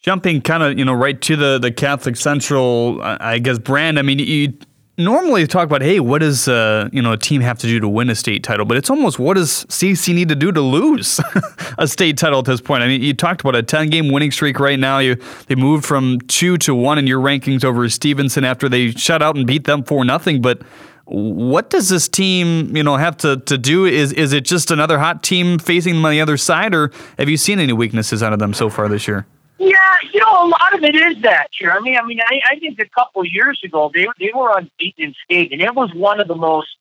Jumping 0.00 0.40
kind 0.40 0.62
of, 0.62 0.78
you 0.78 0.84
know, 0.84 0.94
right 0.94 1.20
to 1.20 1.36
the, 1.36 1.58
the 1.58 1.70
Catholic 1.70 2.16
Central, 2.16 3.00
I 3.02 3.38
guess, 3.38 3.58
brand. 3.58 3.98
I 3.98 4.02
mean, 4.02 4.18
you 4.18 4.54
normally 4.98 5.46
talk 5.46 5.64
about, 5.64 5.82
hey, 5.82 6.00
what 6.00 6.18
does 6.18 6.48
uh, 6.48 6.88
you 6.92 7.02
know 7.02 7.12
a 7.12 7.16
team 7.16 7.40
have 7.40 7.58
to 7.58 7.66
do 7.66 7.80
to 7.80 7.88
win 7.88 8.10
a 8.10 8.14
state 8.14 8.42
title? 8.42 8.64
But 8.64 8.76
it's 8.76 8.90
almost 8.90 9.18
what 9.18 9.34
does 9.34 9.64
CC 9.66 10.14
need 10.14 10.28
to 10.28 10.36
do 10.36 10.52
to 10.52 10.60
lose 10.60 11.20
a 11.78 11.88
state 11.88 12.18
title 12.18 12.40
at 12.40 12.44
this 12.44 12.60
point? 12.60 12.82
I 12.82 12.88
mean, 12.88 13.02
you 13.02 13.14
talked 13.14 13.40
about 13.40 13.56
a 13.56 13.62
10 13.62 13.90
game 13.90 14.10
winning 14.10 14.30
streak 14.30 14.60
right 14.60 14.78
now. 14.78 14.98
You 14.98 15.16
they 15.46 15.54
moved 15.54 15.84
from 15.84 16.20
two 16.22 16.56
to 16.58 16.74
one 16.74 16.98
in 16.98 17.06
your 17.06 17.20
rankings 17.20 17.64
over 17.64 17.88
Stevenson 17.88 18.44
after 18.44 18.68
they 18.68 18.90
shut 18.90 19.22
out 19.22 19.36
and 19.36 19.46
beat 19.46 19.64
them 19.64 19.82
for 19.82 20.04
nothing. 20.04 20.42
But 20.42 20.62
what 21.04 21.70
does 21.70 21.88
this 21.88 22.08
team, 22.08 22.74
you 22.76 22.82
know, 22.82 22.96
have 22.96 23.16
to, 23.18 23.36
to 23.38 23.58
do? 23.58 23.86
Is 23.86 24.12
is 24.12 24.32
it 24.32 24.44
just 24.44 24.70
another 24.70 24.98
hot 24.98 25.22
team 25.22 25.58
facing 25.58 25.94
them 25.96 26.04
on 26.04 26.12
the 26.12 26.20
other 26.20 26.36
side, 26.36 26.74
or 26.74 26.90
have 27.18 27.28
you 27.28 27.36
seen 27.36 27.58
any 27.58 27.72
weaknesses 27.72 28.22
out 28.22 28.32
of 28.32 28.38
them 28.38 28.54
so 28.54 28.70
far 28.70 28.88
this 28.88 29.08
year? 29.08 29.26
Yeah, 29.64 29.96
you 30.12 30.18
know, 30.18 30.44
a 30.44 30.48
lot 30.48 30.74
of 30.74 30.82
it 30.82 30.96
is 30.96 31.22
that, 31.22 31.52
Jeremy. 31.52 31.96
I 31.96 32.04
mean, 32.04 32.18
I, 32.20 32.40
I 32.50 32.58
think 32.58 32.80
a 32.80 32.88
couple 32.88 33.24
years 33.24 33.60
ago 33.62 33.92
they 33.94 34.08
they 34.18 34.32
were 34.34 34.50
unbeaten 34.50 35.04
in 35.04 35.14
state, 35.24 35.52
and 35.52 35.62
it 35.62 35.72
was 35.72 35.94
one 35.94 36.18
of 36.18 36.26
the 36.26 36.34
most 36.34 36.76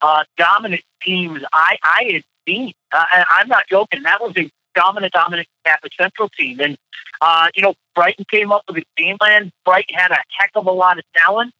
uh, 0.00 0.22
dominant 0.36 0.82
teams 1.02 1.42
I 1.52 1.76
I 1.82 2.10
had 2.12 2.22
seen. 2.46 2.72
Uh, 2.92 3.04
I'm 3.30 3.48
not 3.48 3.64
joking. 3.68 4.04
That 4.04 4.20
was 4.20 4.32
a 4.36 4.48
dominant, 4.76 5.12
dominant 5.12 5.48
Catholic 5.64 5.92
Central 6.00 6.28
team, 6.28 6.60
and 6.60 6.78
uh, 7.20 7.48
you 7.56 7.62
know, 7.62 7.74
Brighton 7.96 8.24
came 8.30 8.52
up 8.52 8.62
with 8.68 8.76
a 8.76 8.84
game 8.96 9.18
plan. 9.18 9.50
Brighton 9.64 9.96
had 9.96 10.12
a 10.12 10.22
heck 10.38 10.52
of 10.54 10.66
a 10.66 10.72
lot 10.72 10.98
of 10.98 11.04
talent, 11.16 11.52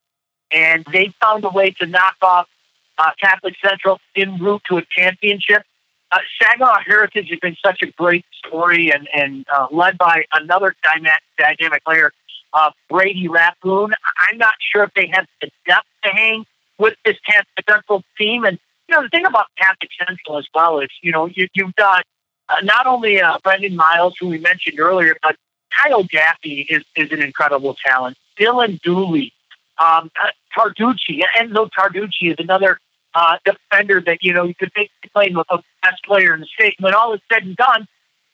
and 0.53 0.87
they 0.93 1.13
found 1.21 1.45
a 1.45 1.51
way 1.51 1.73
to 1.81 1.87
knock 1.87 2.15
off 2.23 2.49
uh, 2.97 3.11
Catholic 3.21 3.57
Central 3.61 3.99
en 4.15 4.39
route 4.39 4.63
to 4.69 4.77
a 4.77 4.85
championship 4.89 5.65
uh, 6.13 6.19
Saginaw 6.41 6.79
Heritage 6.87 7.29
has 7.31 7.39
been 7.39 7.57
such 7.65 7.83
a 7.83 7.87
great 7.87 8.25
story 8.45 8.93
and, 8.93 9.09
and 9.15 9.47
uh, 9.55 9.69
led 9.71 9.97
by 9.99 10.25
another 10.33 10.75
dynamic, 10.83 11.23
dynamic 11.39 11.85
player, 11.85 12.13
uh, 12.53 12.71
Brady 12.89 13.29
Rapoon. 13.29 13.93
I'm 14.29 14.39
not 14.39 14.55
sure 14.59 14.85
if 14.85 14.95
they 14.95 15.09
have 15.13 15.27
the 15.41 15.51
depth 15.67 15.87
to 16.05 16.11
hang 16.11 16.47
with 16.79 16.95
this 17.05 17.17
Catholic 17.25 17.65
Central 17.69 18.03
team. 18.19 18.45
And, 18.45 18.59
you 18.89 18.97
know, 18.97 19.03
the 19.03 19.09
thing 19.09 19.27
about 19.27 19.47
Catholic 19.57 19.91
Central 20.05 20.39
as 20.39 20.47
well 20.55 20.81
is, 20.81 20.89
you 21.03 21.13
know, 21.13 21.27
you, 21.27 21.49
you've 21.55 21.77
got 21.77 22.05
uh, 22.49 22.57
not 22.63 22.87
only 22.87 23.21
uh, 23.21 23.39
Brendan 23.45 23.77
Miles, 23.77 24.15
who 24.19 24.29
we 24.29 24.39
mentioned 24.39 24.81
earlier, 24.81 25.17
but 25.23 25.37
Kyle 25.77 26.03
Gaffey 26.05 26.67
is, 26.69 26.83
is 26.97 27.13
an 27.13 27.23
incredible 27.23 27.77
talent. 27.85 28.17
Dylan 28.39 28.81
Dooley, 28.81 29.33
um, 29.79 30.11
uh, 30.21 30.31
Tarducci, 30.57 31.21
Enzo 31.39 31.71
Tarducci 31.71 32.33
is 32.33 32.37
another 32.39 32.81
uh, 33.15 33.37
defender 33.45 34.01
that 34.07 34.19
you 34.23 34.33
know 34.33 34.45
you 34.45 34.55
could 34.55 34.71
make 34.77 34.91
playing 35.13 35.35
with 35.35 35.47
the 35.51 35.63
best 35.83 36.05
player 36.05 36.35
in 36.35 36.41
the 36.41 36.47
state. 36.47 36.77
When 36.79 36.95
all 36.95 37.13
is 37.15 37.21
said 37.33 37.43
and 37.43 37.57
done, 37.57 37.87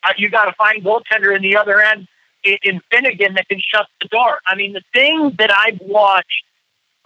uh, 0.05 0.13
you 0.17 0.29
got 0.29 0.47
to 0.47 0.53
find 0.53 0.85
goaltender 0.85 1.35
in 1.35 1.43
the 1.43 1.57
other 1.57 1.81
end 1.81 2.07
in, 2.45 2.57
in 2.63 2.81
Finnegan 2.91 3.35
that 3.35 3.49
can 3.49 3.61
shut 3.61 3.87
the 4.01 4.09
door. 4.09 4.39
I 4.47 4.55
mean, 4.55 4.73
the 4.73 4.83
thing 4.93 5.35
that 5.39 5.51
I've 5.53 5.81
watched 5.81 6.45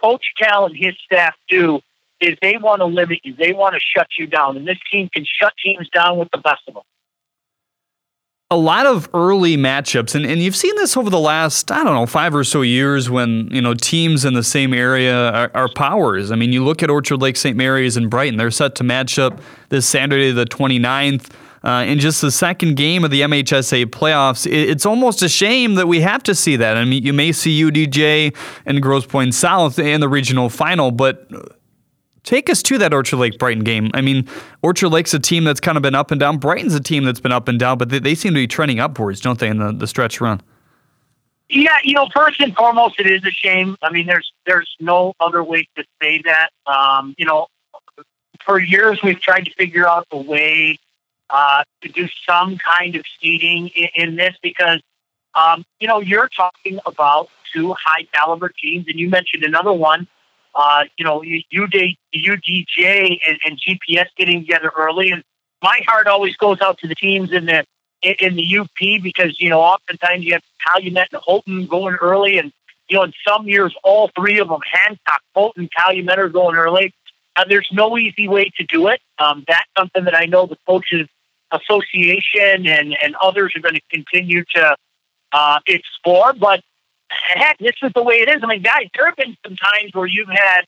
Coach 0.01 0.25
Cal 0.37 0.65
and 0.65 0.75
his 0.75 0.95
staff 1.05 1.35
do 1.47 1.79
is 2.19 2.37
they 2.41 2.57
want 2.57 2.81
to 2.81 2.85
limit 2.85 3.19
you. 3.23 3.33
They 3.33 3.53
want 3.53 3.75
to 3.75 3.79
shut 3.79 4.07
you 4.17 4.27
down, 4.27 4.57
and 4.57 4.67
this 4.67 4.77
team 4.91 5.09
can 5.13 5.25
shut 5.25 5.53
teams 5.63 5.89
down 5.89 6.17
with 6.17 6.29
the 6.31 6.39
best 6.39 6.61
of 6.67 6.75
them 6.75 6.83
a 8.51 8.57
lot 8.57 8.85
of 8.85 9.09
early 9.13 9.55
matchups, 9.55 10.13
and, 10.13 10.25
and 10.25 10.41
you've 10.41 10.57
seen 10.57 10.75
this 10.75 10.97
over 10.97 11.09
the 11.09 11.19
last, 11.19 11.71
I 11.71 11.85
don't 11.85 11.95
know, 11.95 12.05
five 12.05 12.35
or 12.35 12.43
so 12.43 12.63
years 12.63 13.09
when, 13.09 13.47
you 13.49 13.61
know, 13.61 13.73
teams 13.73 14.25
in 14.25 14.33
the 14.33 14.43
same 14.43 14.73
area 14.73 15.31
are, 15.31 15.51
are 15.55 15.69
powers. 15.69 16.31
I 16.31 16.35
mean, 16.35 16.51
you 16.51 16.61
look 16.61 16.83
at 16.83 16.89
Orchard 16.89 17.21
Lake 17.21 17.37
St. 17.37 17.55
Mary's 17.55 17.95
and 17.95 18.09
Brighton, 18.09 18.37
they're 18.37 18.51
set 18.51 18.75
to 18.75 18.83
match 18.83 19.17
up 19.17 19.39
this 19.69 19.87
Saturday, 19.87 20.31
the 20.31 20.45
29th. 20.45 21.31
Uh, 21.63 21.85
in 21.87 21.99
just 21.99 22.21
the 22.21 22.31
second 22.31 22.75
game 22.75 23.03
of 23.03 23.11
the 23.11 23.21
MHSA 23.21 23.85
playoffs, 23.85 24.47
it, 24.47 24.69
it's 24.69 24.83
almost 24.83 25.21
a 25.21 25.29
shame 25.29 25.75
that 25.75 25.87
we 25.87 26.01
have 26.01 26.23
to 26.23 26.33
see 26.33 26.55
that. 26.55 26.75
I 26.75 26.85
mean, 26.85 27.03
you 27.03 27.13
may 27.13 27.31
see 27.31 27.61
UDJ 27.61 28.35
and 28.65 28.81
Grosse 28.81 29.05
Pointe 29.05 29.35
South 29.35 29.77
in 29.77 30.01
the 30.01 30.09
regional 30.09 30.49
final, 30.49 30.89
but 30.89 31.29
take 32.23 32.49
us 32.49 32.61
to 32.63 32.77
that 32.77 32.93
Orchard 32.93 33.17
Lake 33.17 33.37
Brighton 33.37 33.63
game. 33.63 33.89
I 33.93 34.01
mean, 34.01 34.27
Orchard 34.61 34.89
Lake's 34.89 35.13
a 35.13 35.19
team 35.19 35.43
that's 35.43 35.59
kind 35.59 35.77
of 35.77 35.81
been 35.81 35.95
up 35.95 36.11
and 36.11 36.19
down. 36.19 36.37
Brighton's 36.37 36.75
a 36.75 36.79
team 36.79 37.03
that's 37.03 37.19
been 37.19 37.31
up 37.31 37.47
and 37.47 37.59
down, 37.59 37.77
but 37.77 37.89
they, 37.89 37.99
they 37.99 38.15
seem 38.15 38.33
to 38.33 38.39
be 38.39 38.47
trending 38.47 38.79
upwards, 38.79 39.21
don't 39.21 39.39
they, 39.39 39.47
in 39.47 39.57
the, 39.57 39.71
the 39.71 39.87
stretch 39.87 40.21
run? 40.21 40.41
Yeah, 41.49 41.75
you 41.83 41.93
know, 41.93 42.07
first 42.13 42.39
and 42.39 42.55
foremost, 42.55 42.99
it 42.99 43.07
is 43.07 43.25
a 43.25 43.31
shame. 43.31 43.75
I 43.81 43.91
mean, 43.91 44.07
there's 44.07 44.31
there's 44.45 44.73
no 44.79 45.13
other 45.19 45.43
way 45.43 45.67
to 45.75 45.83
say 46.01 46.21
that. 46.21 46.49
Um, 46.65 47.13
you 47.17 47.25
know, 47.25 47.47
for 48.45 48.57
years 48.59 49.01
we've 49.03 49.19
tried 49.19 49.45
to 49.45 49.51
figure 49.51 49.87
out 49.87 50.07
a 50.11 50.17
way 50.17 50.79
uh, 51.29 51.63
to 51.81 51.89
do 51.89 52.07
some 52.25 52.57
kind 52.57 52.95
of 52.95 53.03
seeding 53.19 53.67
in, 53.69 53.89
in 53.95 54.15
this 54.15 54.35
because, 54.41 54.81
um, 55.35 55.65
you 55.81 55.87
know, 55.89 55.99
you're 55.99 56.29
talking 56.29 56.79
about 56.85 57.29
two 57.53 57.73
high 57.73 58.07
caliber 58.13 58.49
teams, 58.49 58.85
and 58.87 58.97
you 58.97 59.09
mentioned 59.09 59.43
another 59.43 59.73
one 59.73 60.07
uh, 60.55 60.85
you 60.97 61.05
know, 61.05 61.19
UD, 61.23 61.95
UDJ 62.15 63.19
and, 63.27 63.39
and 63.45 63.59
GPS 63.59 64.07
getting 64.17 64.41
together 64.41 64.71
early. 64.77 65.11
And 65.11 65.23
my 65.61 65.79
heart 65.87 66.07
always 66.07 66.35
goes 66.37 66.61
out 66.61 66.79
to 66.79 66.87
the 66.87 66.95
teams 66.95 67.31
in 67.31 67.45
the 67.45 67.65
in 68.01 68.35
the 68.35 68.57
UP 68.57 69.01
because 69.03 69.39
you 69.39 69.49
know 69.49 69.61
oftentimes 69.61 70.23
you 70.23 70.33
have 70.33 70.43
Calumet 70.65 71.09
and 71.11 71.21
Houghton 71.25 71.67
going 71.67 71.95
early, 71.95 72.37
and 72.37 72.51
you 72.89 72.97
know 72.97 73.03
in 73.03 73.13
some 73.27 73.47
years 73.47 73.75
all 73.83 74.09
three 74.15 74.39
of 74.39 74.49
them 74.49 74.59
Hancock, 74.71 75.21
Houghton, 75.35 75.69
Calumet 75.75 76.19
are 76.19 76.29
going 76.29 76.55
early. 76.55 76.93
Uh, 77.35 77.45
there's 77.47 77.69
no 77.71 77.97
easy 77.97 78.27
way 78.27 78.51
to 78.57 78.65
do 78.65 78.87
it. 78.87 78.99
Um, 79.17 79.45
that's 79.47 79.69
something 79.77 80.03
that 80.05 80.15
I 80.15 80.25
know 80.25 80.47
the 80.47 80.57
coaches 80.67 81.07
association 81.51 82.65
and 82.65 82.97
and 83.01 83.15
others 83.21 83.53
are 83.55 83.61
going 83.61 83.75
to 83.75 83.81
continue 83.91 84.43
to 84.55 84.75
uh, 85.31 85.59
explore. 85.67 86.33
But 86.33 86.61
heck, 87.11 87.57
this 87.59 87.75
is 87.81 87.91
the 87.93 88.03
way 88.03 88.15
it 88.15 88.29
is. 88.29 88.41
I 88.43 88.47
mean, 88.47 88.61
guys, 88.61 88.87
there 88.95 89.05
have 89.05 89.15
been 89.15 89.37
some 89.45 89.55
times 89.55 89.93
where 89.93 90.07
you've 90.07 90.29
had 90.29 90.61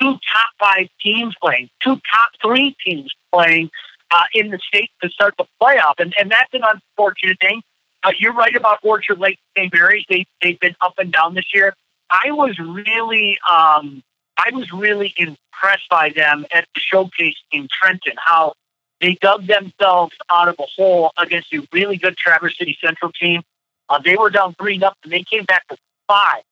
two 0.00 0.12
top 0.32 0.48
five 0.58 0.88
teams 1.00 1.34
playing, 1.40 1.70
two 1.82 2.00
top 2.12 2.30
three 2.42 2.76
teams 2.84 3.12
playing 3.32 3.70
uh, 4.10 4.24
in 4.34 4.50
the 4.50 4.58
state 4.58 4.90
to 5.02 5.08
start 5.08 5.34
the 5.38 5.46
playoff, 5.60 5.94
and 5.98 6.14
and 6.18 6.30
that's 6.30 6.52
an 6.52 6.62
unfortunate 6.64 7.38
thing. 7.40 7.62
Uh, 8.02 8.12
you're 8.18 8.32
right 8.32 8.56
about 8.56 8.78
Orchard 8.82 9.18
Lake 9.18 9.38
St. 9.56 9.72
Mary's. 9.72 10.04
They 10.08 10.26
they've 10.42 10.58
been 10.60 10.76
up 10.80 10.94
and 10.98 11.12
down 11.12 11.34
this 11.34 11.52
year. 11.54 11.74
I 12.10 12.30
was 12.30 12.58
really 12.58 13.38
um, 13.48 14.02
I 14.36 14.50
was 14.52 14.72
really 14.72 15.14
impressed 15.16 15.88
by 15.90 16.10
them 16.10 16.46
at 16.52 16.66
the 16.74 16.80
showcase 16.80 17.36
in 17.52 17.68
Trenton. 17.70 18.14
How 18.16 18.54
they 19.00 19.14
dug 19.14 19.46
themselves 19.46 20.14
out 20.30 20.48
of 20.48 20.56
a 20.58 20.66
hole 20.76 21.12
against 21.18 21.52
a 21.52 21.66
really 21.72 21.96
good 21.96 22.16
Traverse 22.16 22.58
City 22.58 22.76
Central 22.80 23.12
team. 23.12 23.42
Uh, 23.90 23.98
they 23.98 24.16
were 24.16 24.30
down 24.30 24.54
three 24.54 24.78
nothing. 24.78 25.10
They 25.10 25.24
came 25.24 25.44
back 25.44 25.64
with 25.68 25.80
five, 26.06 26.42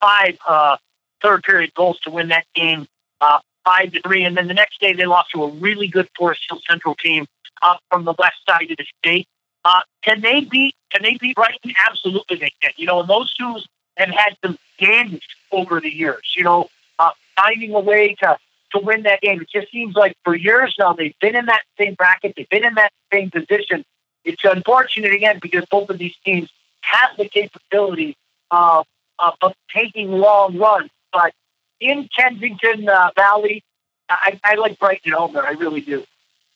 five 0.00 0.38
uh, 0.46 0.76
third 1.22 1.42
period 1.42 1.72
goals 1.74 1.98
to 2.00 2.10
win 2.10 2.28
that 2.28 2.44
game, 2.54 2.86
uh, 3.22 3.40
five 3.64 3.92
to 3.92 4.02
three. 4.02 4.22
And 4.24 4.36
then 4.36 4.46
the 4.46 4.54
next 4.54 4.80
day 4.80 4.92
they 4.92 5.06
lost 5.06 5.30
to 5.32 5.42
a 5.42 5.48
really 5.48 5.88
good 5.88 6.08
Forest 6.16 6.42
Hill 6.48 6.60
Central 6.68 6.94
team 6.94 7.26
uh, 7.62 7.76
from 7.90 8.04
the 8.04 8.14
west 8.18 8.36
side 8.46 8.70
of 8.70 8.76
the 8.76 8.84
state. 9.00 9.26
Uh, 9.64 9.80
can 10.02 10.20
they 10.20 10.42
beat? 10.42 10.74
Can 10.90 11.02
they 11.02 11.16
beat 11.16 11.34
Brighton? 11.34 11.72
Absolutely, 11.88 12.36
they 12.36 12.52
can. 12.60 12.72
You 12.76 12.86
know, 12.86 13.00
and 13.00 13.08
those 13.08 13.32
two 13.32 13.56
have 13.96 14.10
had 14.10 14.36
some 14.44 14.58
games 14.78 15.20
over 15.50 15.80
the 15.80 15.92
years. 15.92 16.34
You 16.36 16.44
know, 16.44 16.68
uh, 16.98 17.12
finding 17.34 17.74
a 17.74 17.80
way 17.80 18.14
to 18.20 18.36
to 18.72 18.78
win 18.78 19.04
that 19.04 19.22
game. 19.22 19.40
It 19.40 19.48
just 19.48 19.72
seems 19.72 19.94
like 19.94 20.14
for 20.22 20.34
years 20.34 20.74
now 20.78 20.92
they've 20.92 21.18
been 21.20 21.34
in 21.34 21.46
that 21.46 21.62
same 21.78 21.94
bracket. 21.94 22.34
They've 22.36 22.48
been 22.48 22.64
in 22.64 22.74
that 22.74 22.92
same 23.10 23.30
position. 23.30 23.86
It's 24.24 24.44
unfortunate 24.44 25.12
again 25.12 25.38
because 25.40 25.64
both 25.70 25.88
of 25.88 25.98
these 25.98 26.14
teams 26.24 26.50
have 26.90 27.16
the 27.16 27.28
capability 27.28 28.16
of, 28.50 28.86
of, 29.18 29.34
of 29.42 29.52
taking 29.74 30.10
long 30.10 30.58
runs. 30.58 30.90
But 31.12 31.32
in 31.80 32.08
Kensington 32.16 32.88
uh, 32.88 33.10
Valley, 33.16 33.62
I, 34.08 34.40
I 34.44 34.54
like 34.54 34.78
Brighton 34.78 35.12
Homer. 35.12 35.44
I 35.44 35.52
really 35.52 35.80
do. 35.80 36.04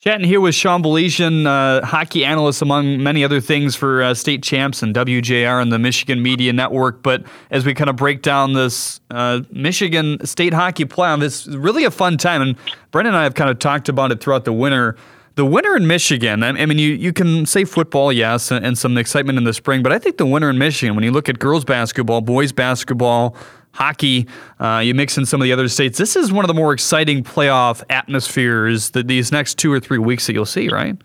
Chatting 0.01 0.29
here 0.29 0.41
with 0.41 0.55
Sean 0.55 0.81
Baligian, 0.81 1.45
uh, 1.45 1.85
hockey 1.85 2.25
analyst, 2.25 2.63
among 2.63 3.03
many 3.03 3.25
other 3.25 3.41
things 3.41 3.75
for 3.75 4.01
uh, 4.01 4.15
state 4.15 4.45
champs 4.45 4.81
and 4.81 4.95
WJR 4.95 5.61
and 5.61 5.73
the 5.73 5.79
Michigan 5.79 6.23
Media 6.23 6.53
Network. 6.53 7.03
But 7.03 7.25
as 7.51 7.67
we 7.67 7.75
kind 7.75 7.91
of 7.91 7.97
break 7.97 8.23
down 8.23 8.53
this 8.53 9.01
uh, 9.11 9.41
Michigan 9.51 10.25
State 10.25 10.55
Hockey 10.55 10.85
Playoff, 10.85 11.21
it's 11.21 11.49
really 11.49 11.83
a 11.83 11.91
fun 11.91 12.17
time. 12.17 12.43
And 12.43 12.57
Brendan 12.93 13.15
and 13.15 13.21
I 13.21 13.25
have 13.25 13.35
kind 13.35 13.51
of 13.51 13.59
talked 13.59 13.89
about 13.89 14.13
it 14.13 14.21
throughout 14.21 14.45
the 14.45 14.53
winter 14.53 14.95
the 15.39 15.47
winter 15.47 15.77
in 15.77 15.87
Michigan, 15.87 16.43
I 16.43 16.67
mean, 16.67 16.81
you, 16.81 16.95
you 16.95 17.13
can 17.13 17.47
say 17.47 17.65
football, 17.65 18.13
yes, 18.13 18.51
and, 18.51 18.77
some 18.77 18.99
excitement 18.99 19.39
in 19.39 19.45
the 19.45 19.53
spring, 19.53 19.85
but 19.85 19.93
I 19.93 19.99
think 20.01 20.17
the 20.17 20.27
winter 20.27 20.51
in 20.51 20.59
Michigan, 20.59 20.97
when 20.97 21.05
you 21.05 21.13
look 21.13 21.29
at 21.29 21.39
girls 21.39 21.65
basketball, 21.65 22.23
boys 22.23 22.51
basketball, 22.51 23.37
hockey, 23.71 24.27
uh, 24.59 24.83
you 24.85 24.95
mix 24.95 25.17
in 25.17 25.25
some 25.25 25.41
of 25.41 25.45
the 25.45 25.53
other 25.53 25.69
states, 25.69 25.97
this 25.97 26.17
is 26.17 26.33
one 26.33 26.45
of 26.45 26.49
the 26.49 26.55
more 26.55 26.73
exciting 26.73 27.23
playoff 27.23 27.85
atmospheres 27.89 28.91
that 28.91 29.07
these 29.07 29.31
next 29.31 29.59
two 29.59 29.73
or 29.73 29.79
three 29.79 29.99
weeks 29.99 30.27
that 30.27 30.33
you'll 30.33 30.45
see, 30.45 30.69
right? 30.71 30.97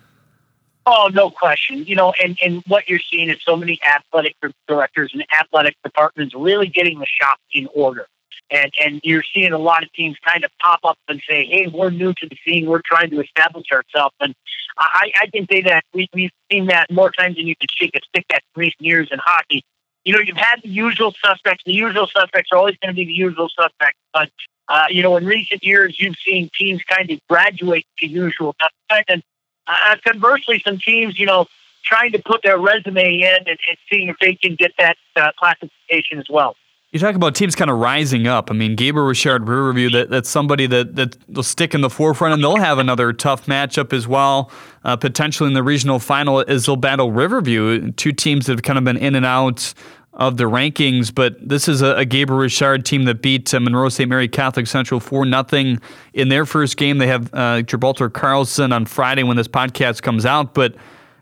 Oh, 0.87 1.11
no 1.13 1.29
question. 1.29 1.85
You 1.85 1.95
know, 1.95 2.11
and, 2.21 2.35
and 2.43 2.63
what 2.65 2.89
you're 2.89 2.97
seeing 3.11 3.29
is 3.29 3.37
so 3.43 3.55
many 3.55 3.79
athletic 3.87 4.35
directors 4.67 5.11
and 5.13 5.23
athletic 5.39 5.75
departments 5.83 6.33
really 6.33 6.67
getting 6.67 6.97
the 6.97 7.05
shop 7.05 7.39
in 7.51 7.69
order 7.75 8.07
and 8.49 8.71
and 8.83 9.01
you're 9.03 9.23
seeing 9.33 9.51
a 9.53 9.57
lot 9.57 9.83
of 9.83 9.91
teams 9.93 10.17
kind 10.25 10.43
of 10.43 10.51
pop 10.59 10.79
up 10.83 10.97
and 11.07 11.21
say, 11.27 11.45
"Hey, 11.45 11.67
we're 11.67 11.89
new 11.89 12.13
to 12.13 12.27
the 12.27 12.37
scene. 12.45 12.65
We're 12.65 12.81
trying 12.85 13.09
to 13.11 13.21
establish 13.21 13.67
ourselves." 13.71 14.15
And 14.19 14.35
I, 14.77 15.11
I 15.21 15.27
can 15.27 15.47
say 15.51 15.61
that 15.61 15.83
we, 15.93 16.07
we've 16.13 16.31
seen 16.51 16.67
that 16.67 16.91
more 16.91 17.11
times 17.11 17.35
than 17.37 17.47
you 17.47 17.55
can 17.55 17.67
shake 17.71 17.95
a 17.95 17.99
stick 18.07 18.25
at 18.31 18.43
recent 18.55 18.81
years 18.81 19.09
in 19.11 19.19
hockey. 19.23 19.63
You 20.05 20.13
know, 20.13 20.19
you've 20.19 20.37
had 20.37 20.61
the 20.61 20.69
usual 20.69 21.13
suspects. 21.23 21.63
The 21.65 21.73
usual 21.73 22.07
suspects 22.07 22.49
are 22.51 22.57
always 22.57 22.75
going 22.77 22.93
to 22.93 22.95
be 22.95 23.05
the 23.05 23.13
usual 23.13 23.49
suspects, 23.49 23.99
but 24.13 24.29
Uh, 24.69 24.85
you 24.89 25.03
know, 25.03 25.17
in 25.17 25.25
recent 25.25 25.61
years, 25.61 25.99
you've 25.99 26.15
seen 26.25 26.49
teams 26.57 26.81
kind 26.83 27.11
of 27.11 27.19
graduate 27.27 27.85
to 27.99 28.07
usual 28.07 28.55
suspects. 28.61 29.09
and 29.13 29.21
uh, 29.67 29.95
conversely, 30.05 30.61
some 30.65 30.77
teams, 30.77 31.19
you 31.19 31.25
know, 31.25 31.45
trying 31.83 32.11
to 32.13 32.19
put 32.19 32.41
their 32.43 32.57
resume 32.57 33.19
in 33.19 33.39
and, 33.45 33.47
and 33.47 33.77
seeing 33.89 34.07
if 34.07 34.17
they 34.19 34.35
can 34.35 34.55
get 34.55 34.71
that 34.77 34.95
uh, 35.17 35.31
classification 35.37 36.17
as 36.17 36.29
well. 36.29 36.55
You 36.93 36.99
talk 36.99 37.15
about 37.15 37.33
teams 37.33 37.55
kind 37.55 37.71
of 37.71 37.79
rising 37.79 38.27
up. 38.27 38.51
I 38.51 38.53
mean, 38.53 38.75
Gabriel 38.75 39.07
Richard 39.07 39.49
Riverview, 39.49 39.89
that, 39.89 40.11
that's 40.11 40.29
somebody 40.29 40.67
that, 40.67 40.95
that 40.95 41.17
will 41.27 41.41
stick 41.41 41.73
in 41.73 41.81
the 41.81 41.89
forefront, 41.89 42.35
and 42.35 42.43
they'll 42.43 42.57
have 42.57 42.77
another 42.77 43.11
tough 43.11 43.47
matchup 43.47 43.93
as 43.93 44.07
well, 44.07 44.51
uh, 44.83 44.95
potentially 44.95 45.47
in 45.47 45.55
the 45.55 45.63
regional 45.63 45.97
final 45.97 46.41
as 46.41 46.67
they'll 46.67 46.75
battle 46.75 47.11
Riverview, 47.11 47.91
two 47.93 48.11
teams 48.11 48.45
that 48.45 48.53
have 48.53 48.61
kind 48.61 48.77
of 48.77 48.85
been 48.85 48.97
in 48.97 49.15
and 49.15 49.25
out 49.25 49.73
of 50.13 50.37
the 50.37 50.43
rankings. 50.43 51.11
But 51.11 51.35
this 51.41 51.67
is 51.67 51.81
a, 51.81 51.95
a 51.95 52.05
Gabriel 52.05 52.41
Richard 52.41 52.85
team 52.85 53.05
that 53.05 53.23
beat 53.23 53.51
uh, 53.55 53.59
Monroe 53.59 53.89
St. 53.89 54.07
Mary 54.07 54.27
Catholic 54.27 54.67
Central 54.67 54.99
4 54.99 55.25
0 55.25 55.77
in 56.13 56.29
their 56.29 56.45
first 56.45 56.77
game. 56.77 56.99
They 56.99 57.07
have 57.07 57.33
uh, 57.33 57.63
Gibraltar 57.63 58.11
Carlson 58.11 58.71
on 58.71 58.85
Friday 58.85 59.23
when 59.23 59.35
this 59.35 59.47
podcast 59.47 60.03
comes 60.03 60.27
out. 60.27 60.53
But 60.53 60.75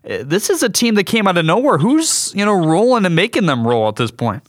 uh, 0.03 0.23
this 0.23 0.49
is 0.49 0.63
a 0.63 0.69
team 0.69 0.95
that 0.95 1.05
came 1.05 1.27
out 1.27 1.37
of 1.37 1.45
nowhere. 1.45 1.77
Who's, 1.77 2.33
you 2.35 2.43
know, 2.43 2.67
rolling 2.67 3.05
and 3.05 3.15
making 3.15 3.45
them 3.45 3.65
roll 3.65 3.87
at 3.87 3.95
this 3.95 4.11
point? 4.11 4.43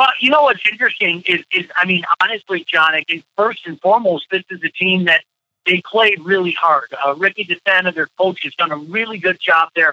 Well, 0.00 0.12
you 0.18 0.30
know 0.30 0.44
what's 0.44 0.66
interesting 0.66 1.22
is, 1.26 1.44
is 1.52 1.66
I 1.76 1.84
mean, 1.84 2.04
honestly, 2.22 2.64
John, 2.66 2.94
I 2.94 3.02
think 3.02 3.22
first 3.36 3.66
and 3.66 3.78
foremost, 3.82 4.28
this 4.30 4.44
is 4.48 4.58
a 4.64 4.70
team 4.70 5.04
that 5.04 5.24
they 5.66 5.82
played 5.84 6.18
really 6.20 6.52
hard. 6.52 6.86
Uh, 7.04 7.14
Ricky 7.16 7.44
DeSanta, 7.44 7.94
their 7.94 8.08
coach, 8.16 8.40
has 8.44 8.54
done 8.54 8.72
a 8.72 8.78
really 8.78 9.18
good 9.18 9.38
job 9.38 9.68
there, 9.76 9.92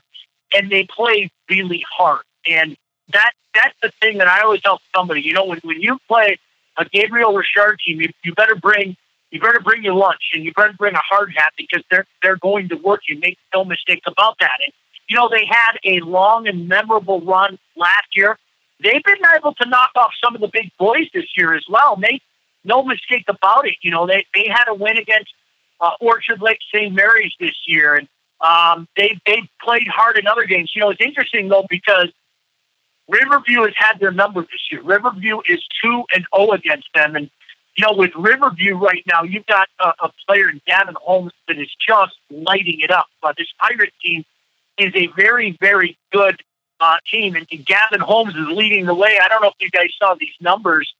and 0.53 0.71
they 0.71 0.85
play 0.85 1.29
really 1.49 1.83
hard. 1.91 2.21
And 2.49 2.77
that 3.11 3.31
that's 3.53 3.75
the 3.81 3.91
thing 3.99 4.19
that 4.19 4.29
I 4.29 4.43
always 4.43 4.61
tell 4.61 4.79
somebody. 4.95 5.23
You 5.23 5.33
know, 5.33 5.43
when 5.43 5.59
when 5.65 5.81
you 5.81 5.99
play 6.07 6.39
a 6.77 6.85
Gabriel 6.85 7.33
Richard 7.33 7.77
team, 7.85 7.99
you, 7.99 8.07
you 8.23 8.33
better 8.33 8.55
bring 8.55 8.95
you 9.31 9.41
better 9.41 9.59
bring 9.59 9.83
your 9.83 9.95
lunch 9.95 10.31
and 10.33 10.45
you 10.45 10.53
better 10.53 10.71
bring 10.71 10.95
a 10.95 11.01
hard 11.01 11.33
hat 11.35 11.51
because 11.57 11.83
they're 11.91 12.05
they're 12.23 12.37
going 12.37 12.69
to 12.69 12.77
work 12.77 13.01
you. 13.09 13.19
Make 13.19 13.37
no 13.53 13.65
mistake 13.65 14.03
about 14.07 14.37
that. 14.39 14.59
And 14.63 14.71
you 15.09 15.17
know, 15.17 15.27
they 15.27 15.45
had 15.45 15.73
a 15.83 15.99
long 15.99 16.47
and 16.47 16.69
memorable 16.69 17.19
run 17.19 17.59
last 17.75 18.07
year 18.15 18.37
they've 18.83 19.03
been 19.03 19.25
able 19.35 19.53
to 19.55 19.67
knock 19.67 19.91
off 19.95 20.11
some 20.23 20.35
of 20.35 20.41
the 20.41 20.49
big 20.51 20.71
boys 20.77 21.07
this 21.13 21.25
year 21.35 21.55
as 21.55 21.65
well. 21.69 21.95
Make 21.95 22.21
no 22.63 22.83
mistake 22.83 23.25
about 23.27 23.67
it. 23.67 23.75
You 23.81 23.91
know, 23.91 24.05
they, 24.05 24.25
they 24.33 24.47
had 24.49 24.65
a 24.67 24.73
win 24.73 24.97
against 24.97 25.31
uh, 25.79 25.91
Orchard 26.01 26.41
Lake 26.41 26.59
St. 26.73 26.93
Mary's 26.93 27.33
this 27.39 27.55
year, 27.67 27.95
and 27.95 28.07
um, 28.41 28.87
they 28.95 29.19
they 29.25 29.41
played 29.61 29.87
hard 29.87 30.17
in 30.17 30.27
other 30.27 30.45
games. 30.45 30.71
You 30.75 30.81
know, 30.81 30.89
it's 30.89 31.01
interesting 31.01 31.49
though 31.49 31.65
because 31.69 32.07
Riverview 33.07 33.61
has 33.63 33.73
had 33.75 33.99
their 33.99 34.11
number 34.11 34.41
this 34.41 34.67
year. 34.71 34.81
Riverview 34.81 35.39
is 35.47 35.63
two 35.83 36.03
and 36.13 36.23
zero 36.23 36.27
oh 36.33 36.51
against 36.51 36.87
them, 36.93 37.15
and 37.15 37.29
you 37.77 37.85
know, 37.85 37.93
with 37.93 38.11
Riverview 38.15 38.75
right 38.75 39.03
now, 39.11 39.21
you've 39.21 39.45
got 39.45 39.67
a, 39.79 39.89
a 40.05 40.11
player 40.27 40.49
in 40.49 40.59
Gavin 40.65 40.95
Holmes 40.99 41.31
that 41.47 41.59
is 41.59 41.69
just 41.87 42.13
lighting 42.31 42.79
it 42.81 42.89
up. 42.89 43.05
But 43.21 43.37
this 43.37 43.47
Pirate 43.59 43.93
team 44.03 44.25
is 44.79 44.91
a 44.95 45.07
very, 45.15 45.55
very 45.61 45.97
good 46.11 46.41
uh, 46.79 46.97
team, 47.11 47.35
and, 47.35 47.47
and 47.51 47.65
Gavin 47.65 47.99
Holmes 47.99 48.35
is 48.35 48.47
leading 48.47 48.85
the 48.85 48.93
way. 48.93 49.19
I 49.21 49.27
don't 49.27 49.41
know 49.41 49.49
if 49.49 49.55
you 49.59 49.69
guys 49.69 49.89
saw 49.97 50.15
these 50.15 50.35
numbers: 50.39 50.93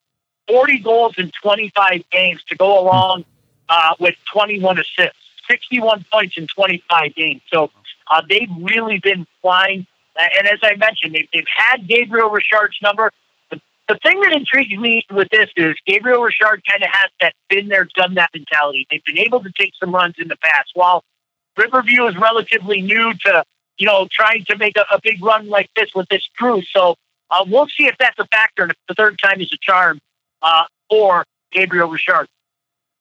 forty 0.48 0.80
goals 0.80 1.16
in 1.18 1.32
twenty-five 1.42 2.04
games 2.12 2.44
to 2.50 2.56
go 2.56 2.80
along 2.80 3.26
uh, 3.70 3.94
with 4.00 4.16
twenty-one 4.32 4.80
assists, 4.80 5.20
sixty-one 5.48 6.06
points 6.12 6.38
in 6.38 6.48
twenty-five 6.48 7.16
games. 7.16 7.42
So 7.52 7.72
uh, 8.10 8.22
they've 8.30 8.52
really 8.60 9.00
been 9.00 9.28
flying. 9.42 9.86
And 10.20 10.48
as 10.48 10.58
I 10.64 10.76
mentioned, 10.76 11.14
they've, 11.14 11.28
they've 11.32 11.46
had 11.56 11.88
Gabriel 11.88 12.32
Richard's 12.32 12.78
number. 12.82 13.12
The, 13.52 13.62
the 13.88 14.00
thing 14.02 14.20
that 14.22 14.34
intrigues 14.34 14.76
me 14.76 15.06
with 15.12 15.30
this 15.30 15.48
is 15.56 15.76
Gabriel 15.86 16.24
Richard 16.24 16.64
kind 16.68 16.82
of 16.82 16.90
has 16.92 17.12
that 17.22 17.34
been 17.50 17.68
there, 17.68 17.88
done 17.94 18.16
that 18.16 18.32
mentality. 18.34 18.88
They've 18.90 19.06
been 19.06 19.20
able 19.20 19.44
to 19.44 19.52
take 19.56 19.74
some 19.80 19.94
runs 19.94 20.16
in 20.18 20.28
the 20.28 20.38
past. 20.38 20.72
While 20.74 21.04
Riverview 21.56 22.08
is 22.08 22.18
relatively 22.18 22.82
new 22.82 23.14
to 23.14 23.44
you 23.78 23.86
know, 23.86 24.08
trying 24.12 24.46
to 24.46 24.58
make 24.58 24.78
a, 24.78 24.86
a 24.92 25.00
big 25.02 25.24
run 25.24 25.48
like 25.48 25.70
this 25.76 25.90
with 25.96 26.08
this 26.10 26.28
crew. 26.38 26.62
So 26.74 26.96
uh, 27.30 27.46
we'll 27.48 27.68
see 27.68 27.86
if 27.86 27.96
that's 28.00 28.18
a 28.20 28.26
factor 28.28 28.64
and 28.64 28.72
if 28.72 28.78
the 28.88 28.96
third 28.96 29.18
time 29.24 29.42
is 29.42 29.52
a 29.54 29.58
charm 29.62 30.00
uh, 30.42 30.64
for 30.90 31.26
Gabriel 31.52 31.90
Richard. 31.90 32.28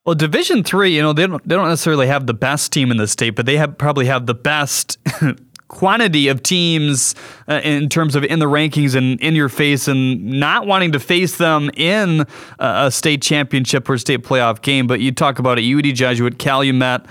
Well, 0.05 0.15
Division 0.15 0.63
Three, 0.63 0.95
you 0.95 1.03
know, 1.03 1.13
they 1.13 1.27
don't 1.27 1.47
they 1.47 1.57
don't 1.57 1.69
necessarily 1.69 2.07
have 2.07 2.27
the 2.29 2.35
best 2.35 2.73
team 2.73 2.93
in 2.93 2.97
the 2.97 3.09
state, 3.09 3.31
but 3.31 3.45
they 3.45 3.57
have 3.57 3.77
probably 3.77 4.07
have 4.07 4.27
the 4.27 4.35
best 4.35 4.99
quantity 5.69 6.29
of 6.29 6.45
teams 6.45 7.17
uh, 7.49 7.61
in 7.65 7.89
terms 7.89 8.15
of 8.15 8.23
in 8.23 8.39
the 8.39 8.47
rankings 8.47 8.95
and 8.95 9.21
in 9.21 9.35
your 9.35 9.49
face, 9.49 9.89
and 9.89 10.25
not 10.25 10.65
wanting 10.65 10.93
to 10.93 11.01
face 11.01 11.39
them 11.39 11.71
in 11.77 12.25
a 12.61 12.89
state 12.91 13.21
championship 13.21 13.89
or 13.89 13.99
state 13.99 14.23
playoff 14.23 14.63
game. 14.63 14.87
But 14.87 15.01
you 15.01 15.11
talk 15.11 15.41
about 15.41 15.59
it, 15.59 15.65
UD 15.65 15.93
Jesuit, 15.93 16.39
Calumet, 16.39 17.05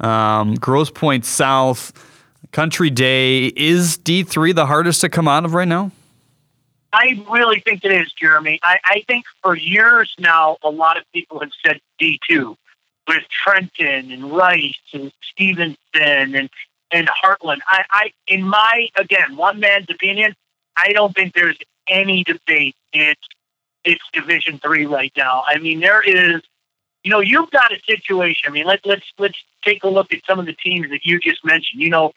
um, 0.00 0.54
Grosse 0.56 0.90
Pointe 0.90 1.24
South. 1.24 1.92
Country 2.52 2.90
Day. 2.90 3.46
Is 3.56 3.98
D3 3.98 4.54
the 4.54 4.66
hardest 4.66 5.00
to 5.00 5.08
come 5.08 5.26
out 5.26 5.44
of 5.44 5.54
right 5.54 5.68
now? 5.68 5.90
I 6.92 7.24
really 7.30 7.60
think 7.60 7.84
it 7.84 7.92
is, 7.92 8.12
Jeremy. 8.12 8.60
I, 8.62 8.78
I 8.84 9.04
think 9.08 9.24
for 9.42 9.56
years 9.56 10.14
now, 10.18 10.58
a 10.62 10.68
lot 10.68 10.98
of 10.98 11.04
people 11.12 11.40
have 11.40 11.50
said 11.64 11.80
D2 12.00 12.54
with 13.08 13.22
Trenton 13.28 14.12
and 14.12 14.30
Rice 14.30 14.78
and 14.92 15.10
Stevenson 15.22 15.76
and, 15.94 16.50
and 16.90 17.08
Hartland. 17.08 17.60
I, 17.66 17.84
I, 17.90 18.12
in 18.28 18.42
my, 18.42 18.88
again, 18.96 19.36
one 19.36 19.58
man's 19.58 19.88
opinion, 19.88 20.34
I 20.76 20.92
don't 20.92 21.14
think 21.14 21.34
there's 21.34 21.58
any 21.88 22.24
debate. 22.24 22.76
It's, 22.92 23.26
it's 23.84 24.04
Division 24.12 24.58
Three 24.58 24.84
right 24.84 25.12
now. 25.16 25.44
I 25.46 25.58
mean, 25.58 25.80
there 25.80 26.02
is 26.02 26.42
you 27.02 27.10
know, 27.10 27.20
you've 27.20 27.50
got 27.50 27.72
a 27.72 27.80
situation. 27.80 28.48
I 28.48 28.52
mean, 28.52 28.64
let, 28.64 28.84
let's 28.86 29.04
let's 29.18 29.38
take 29.64 29.82
a 29.84 29.88
look 29.88 30.12
at 30.12 30.20
some 30.26 30.38
of 30.38 30.46
the 30.46 30.52
teams 30.52 30.90
that 30.90 31.04
you 31.04 31.18
just 31.18 31.44
mentioned. 31.44 31.82
You 31.82 31.90
know, 31.90 32.12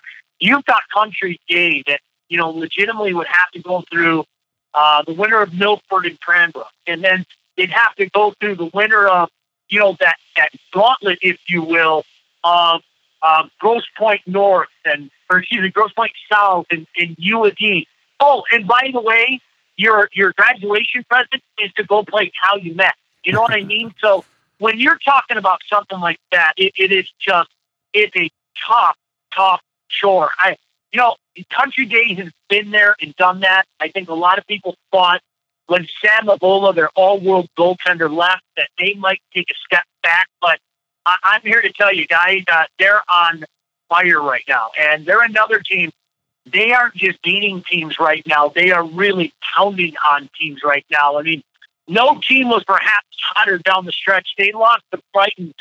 you've 0.45 0.65
got 0.65 0.81
Country 0.93 1.39
Day 1.47 1.83
that 1.87 2.01
you 2.29 2.37
know 2.37 2.49
legitimately 2.49 3.13
would 3.13 3.27
have 3.27 3.51
to 3.51 3.59
go 3.59 3.83
through 3.91 4.25
uh, 4.73 5.03
the 5.03 5.13
winner 5.13 5.41
of 5.41 5.53
Milford 5.53 6.05
and 6.05 6.19
Cranbrook, 6.19 6.71
and 6.87 7.03
then 7.03 7.25
they'd 7.57 7.71
have 7.71 7.95
to 7.95 8.09
go 8.09 8.33
through 8.39 8.55
the 8.55 8.69
winner 8.73 9.07
of 9.07 9.29
you 9.69 9.79
know 9.79 9.95
that 9.99 10.17
that 10.35 10.49
gauntlet, 10.71 11.19
if 11.21 11.39
you 11.47 11.63
will, 11.63 12.03
of 12.43 12.81
uh, 13.21 13.43
Grosse 13.59 13.87
Pointe 13.97 14.21
North 14.27 14.69
and 14.85 15.09
or 15.29 15.39
excuse 15.39 15.61
me, 15.61 15.69
Grosse 15.69 15.93
Pointe 15.93 16.13
South 16.31 16.67
and, 16.69 16.85
and 16.97 17.15
U 17.17 17.45
of 17.45 17.55
D. 17.55 17.87
Oh, 18.19 18.43
and 18.51 18.67
by 18.67 18.89
the 18.93 19.01
way, 19.01 19.39
your 19.75 20.09
your 20.13 20.33
graduation 20.33 21.03
present 21.09 21.41
is 21.59 21.71
to 21.73 21.83
go 21.83 22.03
play 22.03 22.31
Calumet. 22.43 22.65
You 22.65 22.75
met. 22.75 22.95
You 23.23 23.33
know 23.33 23.41
what 23.41 23.53
I 23.53 23.63
mean? 23.63 23.93
So 23.99 24.23
when 24.59 24.79
you're 24.79 24.99
talking 25.03 25.37
about 25.37 25.61
something 25.67 25.99
like 25.99 26.19
that, 26.31 26.53
it, 26.57 26.73
it 26.77 26.91
is 26.91 27.09
just 27.19 27.49
it's 27.93 28.15
a 28.15 28.29
tough, 28.67 28.97
tough 29.33 29.61
chore. 29.99 30.29
I, 30.37 30.57
you 30.91 30.99
know, 30.99 31.15
Country 31.49 31.85
Day 31.85 32.13
has 32.15 32.31
been 32.49 32.71
there 32.71 32.95
and 33.01 33.15
done 33.15 33.41
that. 33.41 33.65
I 33.79 33.89
think 33.89 34.09
a 34.09 34.13
lot 34.13 34.37
of 34.37 34.47
people 34.47 34.75
thought 34.91 35.21
when 35.67 35.87
Sam 36.01 36.27
Avola, 36.27 36.75
their 36.75 36.89
all-world 36.95 37.49
goaltender, 37.57 38.11
left, 38.11 38.43
that 38.55 38.69
they 38.79 38.93
might 38.93 39.21
take 39.33 39.49
a 39.49 39.55
step 39.65 39.83
back. 40.03 40.27
But 40.41 40.59
I, 41.05 41.17
I'm 41.23 41.41
here 41.41 41.61
to 41.61 41.71
tell 41.71 41.93
you 41.93 42.07
guys, 42.07 42.43
uh, 42.51 42.65
they're 42.79 43.01
on 43.09 43.45
fire 43.89 44.21
right 44.21 44.43
now, 44.47 44.69
and 44.79 45.05
they're 45.05 45.23
another 45.23 45.59
team. 45.59 45.91
They 46.45 46.73
aren't 46.73 46.95
just 46.95 47.21
beating 47.23 47.63
teams 47.69 47.99
right 47.99 48.25
now; 48.27 48.49
they 48.49 48.71
are 48.71 48.85
really 48.85 49.33
pounding 49.55 49.95
on 50.09 50.29
teams 50.39 50.61
right 50.63 50.85
now. 50.91 51.17
I 51.17 51.23
mean, 51.23 51.41
no 51.87 52.19
team 52.19 52.49
was 52.49 52.63
perhaps 52.63 53.07
hotter 53.33 53.57
down 53.57 53.85
the 53.85 53.91
stretch. 53.91 54.35
They 54.37 54.51
lost 54.51 54.83
to 54.91 55.01
Brighton 55.13 55.53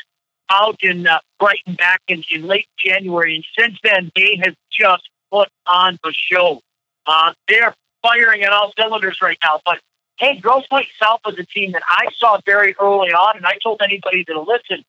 out 0.49 0.77
in 0.81 1.07
uh, 1.07 1.19
Brighton 1.39 1.75
back 1.75 2.01
in, 2.07 2.23
in 2.31 2.45
late 2.47 2.67
January, 2.77 3.35
and 3.35 3.45
since 3.57 3.77
then 3.83 4.11
they 4.15 4.39
have 4.43 4.55
just 4.71 5.09
put 5.31 5.49
on 5.67 5.99
the 6.03 6.13
show. 6.13 6.61
Uh, 7.07 7.33
they're 7.47 7.73
firing 8.01 8.43
at 8.43 8.51
all 8.51 8.71
cylinders 8.77 9.19
right 9.21 9.37
now. 9.43 9.59
But 9.65 9.79
hey, 10.17 10.39
Grosse 10.39 10.67
Pointe 10.67 10.87
South 11.01 11.19
was 11.25 11.37
a 11.39 11.45
team 11.45 11.71
that 11.73 11.83
I 11.89 12.07
saw 12.17 12.39
very 12.45 12.75
early 12.79 13.09
on, 13.09 13.37
and 13.37 13.45
I 13.45 13.57
told 13.61 13.81
anybody 13.81 14.23
that'll 14.25 14.45
listen, 14.45 14.83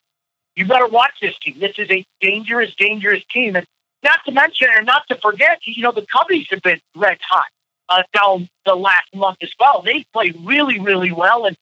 you 0.54 0.66
better 0.66 0.86
watch 0.86 1.12
this 1.20 1.38
team. 1.38 1.58
This 1.58 1.78
is 1.78 1.90
a 1.90 2.04
dangerous, 2.20 2.74
dangerous 2.76 3.22
team. 3.32 3.56
And 3.56 3.66
not 4.02 4.20
to 4.26 4.32
mention, 4.32 4.68
and 4.74 4.86
not 4.86 5.06
to 5.08 5.16
forget, 5.16 5.60
you 5.64 5.82
know, 5.82 5.92
the 5.92 6.02
Cubbies 6.02 6.46
have 6.50 6.62
been 6.62 6.80
red 6.94 7.18
hot 7.28 7.46
uh, 7.88 8.02
down 8.14 8.48
the 8.64 8.74
last 8.74 9.14
month 9.14 9.38
as 9.42 9.52
well. 9.58 9.82
They 9.82 10.04
played 10.12 10.36
really, 10.44 10.78
really 10.80 11.12
well, 11.12 11.46
and 11.46 11.56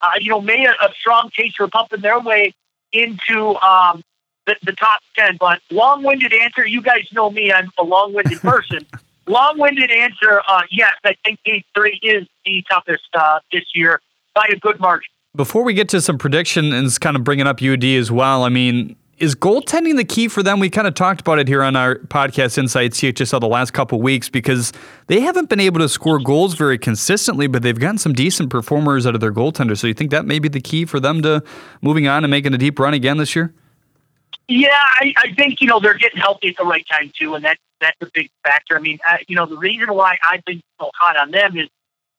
uh, 0.00 0.10
you 0.20 0.30
know, 0.30 0.40
made 0.40 0.66
a, 0.66 0.84
a 0.84 0.92
strong 0.98 1.30
case 1.30 1.54
for 1.56 1.68
pumping 1.68 2.00
their 2.00 2.20
way 2.20 2.54
into 2.92 3.56
um, 3.62 4.02
the, 4.46 4.56
the 4.62 4.72
top 4.72 5.00
10. 5.16 5.36
But 5.38 5.60
long 5.70 6.02
winded 6.02 6.32
answer, 6.32 6.66
you 6.66 6.82
guys 6.82 7.06
know 7.12 7.30
me, 7.30 7.52
I'm 7.52 7.70
a 7.78 7.84
long 7.84 8.12
winded 8.12 8.40
person. 8.40 8.86
long 9.26 9.58
winded 9.58 9.90
answer, 9.90 10.42
uh, 10.46 10.62
yes, 10.70 10.94
I 11.04 11.14
think 11.24 11.40
Gate 11.44 11.66
3 11.74 12.00
is 12.02 12.26
the 12.44 12.64
toughest 12.70 13.08
uh, 13.14 13.40
this 13.52 13.64
year 13.74 14.00
by 14.34 14.48
a 14.52 14.56
good 14.56 14.80
margin. 14.80 15.10
Before 15.36 15.62
we 15.62 15.74
get 15.74 15.88
to 15.90 16.00
some 16.00 16.18
prediction 16.18 16.72
and 16.72 17.00
kind 17.00 17.16
of 17.16 17.22
bringing 17.22 17.46
up 17.46 17.62
UD 17.62 17.84
as 17.84 18.10
well, 18.10 18.44
I 18.44 18.48
mean, 18.48 18.96
Is 19.18 19.34
goaltending 19.34 19.96
the 19.96 20.04
key 20.04 20.28
for 20.28 20.44
them? 20.44 20.60
We 20.60 20.70
kind 20.70 20.86
of 20.86 20.94
talked 20.94 21.22
about 21.22 21.40
it 21.40 21.48
here 21.48 21.60
on 21.60 21.74
our 21.74 21.96
podcast 21.96 22.56
Inside 22.56 22.92
CHSL 22.92 23.40
the 23.40 23.48
last 23.48 23.72
couple 23.72 24.00
weeks 24.00 24.28
because 24.28 24.72
they 25.08 25.20
haven't 25.20 25.48
been 25.48 25.58
able 25.58 25.80
to 25.80 25.88
score 25.88 26.20
goals 26.20 26.54
very 26.54 26.78
consistently, 26.78 27.48
but 27.48 27.62
they've 27.62 27.78
gotten 27.78 27.98
some 27.98 28.12
decent 28.12 28.48
performers 28.48 29.08
out 29.08 29.16
of 29.16 29.20
their 29.20 29.32
goaltenders. 29.32 29.78
So 29.78 29.88
you 29.88 29.94
think 29.94 30.12
that 30.12 30.24
may 30.24 30.38
be 30.38 30.48
the 30.48 30.60
key 30.60 30.84
for 30.84 31.00
them 31.00 31.20
to 31.22 31.42
moving 31.82 32.06
on 32.06 32.22
and 32.22 32.30
making 32.30 32.54
a 32.54 32.58
deep 32.58 32.78
run 32.78 32.94
again 32.94 33.16
this 33.16 33.34
year? 33.34 33.52
Yeah, 34.46 34.68
I, 34.72 35.12
I 35.18 35.34
think 35.34 35.60
you 35.60 35.66
know 35.66 35.80
they're 35.80 35.98
getting 35.98 36.20
healthy 36.20 36.48
at 36.48 36.56
the 36.56 36.64
right 36.64 36.86
time 36.88 37.10
too, 37.18 37.34
and 37.34 37.44
that 37.44 37.58
that's 37.80 38.00
a 38.00 38.08
big 38.14 38.30
factor. 38.44 38.76
I 38.76 38.80
mean, 38.80 38.98
uh, 39.08 39.16
you 39.26 39.34
know, 39.34 39.46
the 39.46 39.58
reason 39.58 39.92
why 39.92 40.16
I've 40.22 40.44
been 40.44 40.62
so 40.80 40.90
hot 40.94 41.16
on 41.16 41.32
them 41.32 41.56
is 41.56 41.68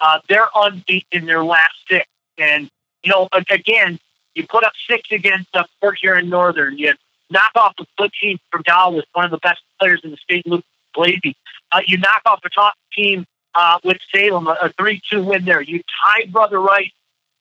uh, 0.01 0.19
they're 0.28 0.49
unbeaten 0.53 1.21
in 1.21 1.26
their 1.26 1.45
last 1.45 1.76
six, 1.89 2.05
and 2.38 2.69
you 3.03 3.11
know, 3.11 3.30
again, 3.49 3.99
you 4.39 4.47
put 4.47 4.63
up 4.63 4.73
six 4.87 5.11
against 5.11 5.53
uh, 5.53 5.65
Port 5.81 5.99
Huron 5.99 6.29
Northern. 6.29 6.77
You 6.77 6.93
knock 7.29 7.51
off 7.55 7.75
the 7.77 7.85
good 7.97 8.11
team 8.19 8.39
from 8.49 8.63
Dallas, 8.63 9.05
one 9.13 9.25
of 9.25 9.31
the 9.31 9.37
best 9.37 9.61
players 9.79 9.99
in 10.03 10.11
the 10.11 10.17
state, 10.17 10.47
Luke 10.47 10.63
Blasey. 10.95 11.35
Uh, 11.71 11.81
you 11.85 11.97
knock 11.97 12.21
off 12.25 12.39
a 12.45 12.49
top 12.49 12.73
team 12.93 13.25
uh, 13.53 13.79
with 13.83 13.97
Salem, 14.15 14.47
a, 14.47 14.71
3-2 14.79 15.25
win 15.25 15.43
there. 15.45 15.61
You 15.61 15.81
tie 15.81 16.25
Brother 16.27 16.59
Rice. 16.59 16.91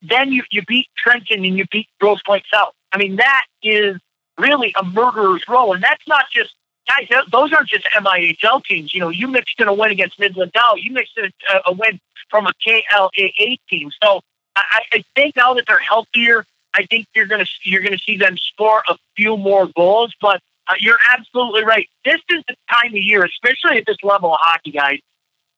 Then 0.01 0.31
you, 0.31 0.43
you 0.51 0.61
beat 0.65 0.87
Trenton 0.97 1.45
and 1.45 1.57
you 1.57 1.65
beat 1.71 1.87
Grosse 1.99 2.21
Pointe 2.21 2.43
South. 2.53 2.73
I 2.91 2.97
mean, 2.97 3.15
that 3.15 3.45
is 3.63 3.97
really 4.37 4.73
a 4.79 4.83
murderer's 4.83 5.43
row. 5.47 5.73
And 5.73 5.81
that's 5.81 6.05
not 6.07 6.25
just, 6.31 6.53
guys, 6.87 7.07
those 7.31 7.53
aren't 7.53 7.69
just 7.69 7.85
MIHL 7.85 8.63
teams. 8.65 8.93
You 8.93 8.99
know, 8.99 9.09
you 9.09 9.27
mixed 9.27 9.59
in 9.59 9.67
a 9.67 9.73
win 9.73 9.91
against 9.91 10.19
Midland 10.19 10.51
Dow. 10.51 10.75
You 10.75 10.91
mixed 10.91 11.17
in 11.17 11.25
a, 11.25 11.59
a 11.67 11.73
win 11.73 11.99
from 12.29 12.47
a 12.47 12.51
KLAA 12.65 13.57
team. 13.69 13.91
So 14.01 14.21
I, 14.55 14.81
I 14.91 15.03
think 15.15 15.35
now 15.35 15.53
that 15.55 15.65
they're 15.67 15.79
healthier, 15.79 16.45
I 16.73 16.85
think 16.85 17.07
you're 17.15 17.25
gonna 17.25 17.45
you're 17.63 17.81
gonna 17.81 17.97
see 17.97 18.17
them 18.17 18.37
score 18.37 18.83
a 18.89 18.97
few 19.15 19.37
more 19.37 19.67
goals. 19.75 20.13
But 20.21 20.41
uh, 20.67 20.75
you're 20.79 20.99
absolutely 21.17 21.63
right. 21.63 21.87
This 22.05 22.21
is 22.29 22.43
the 22.47 22.55
time 22.69 22.93
of 22.93 22.97
year, 22.97 23.25
especially 23.25 23.77
at 23.77 23.85
this 23.85 23.97
level 24.03 24.33
of 24.33 24.39
hockey, 24.41 24.71
guys. 24.71 24.99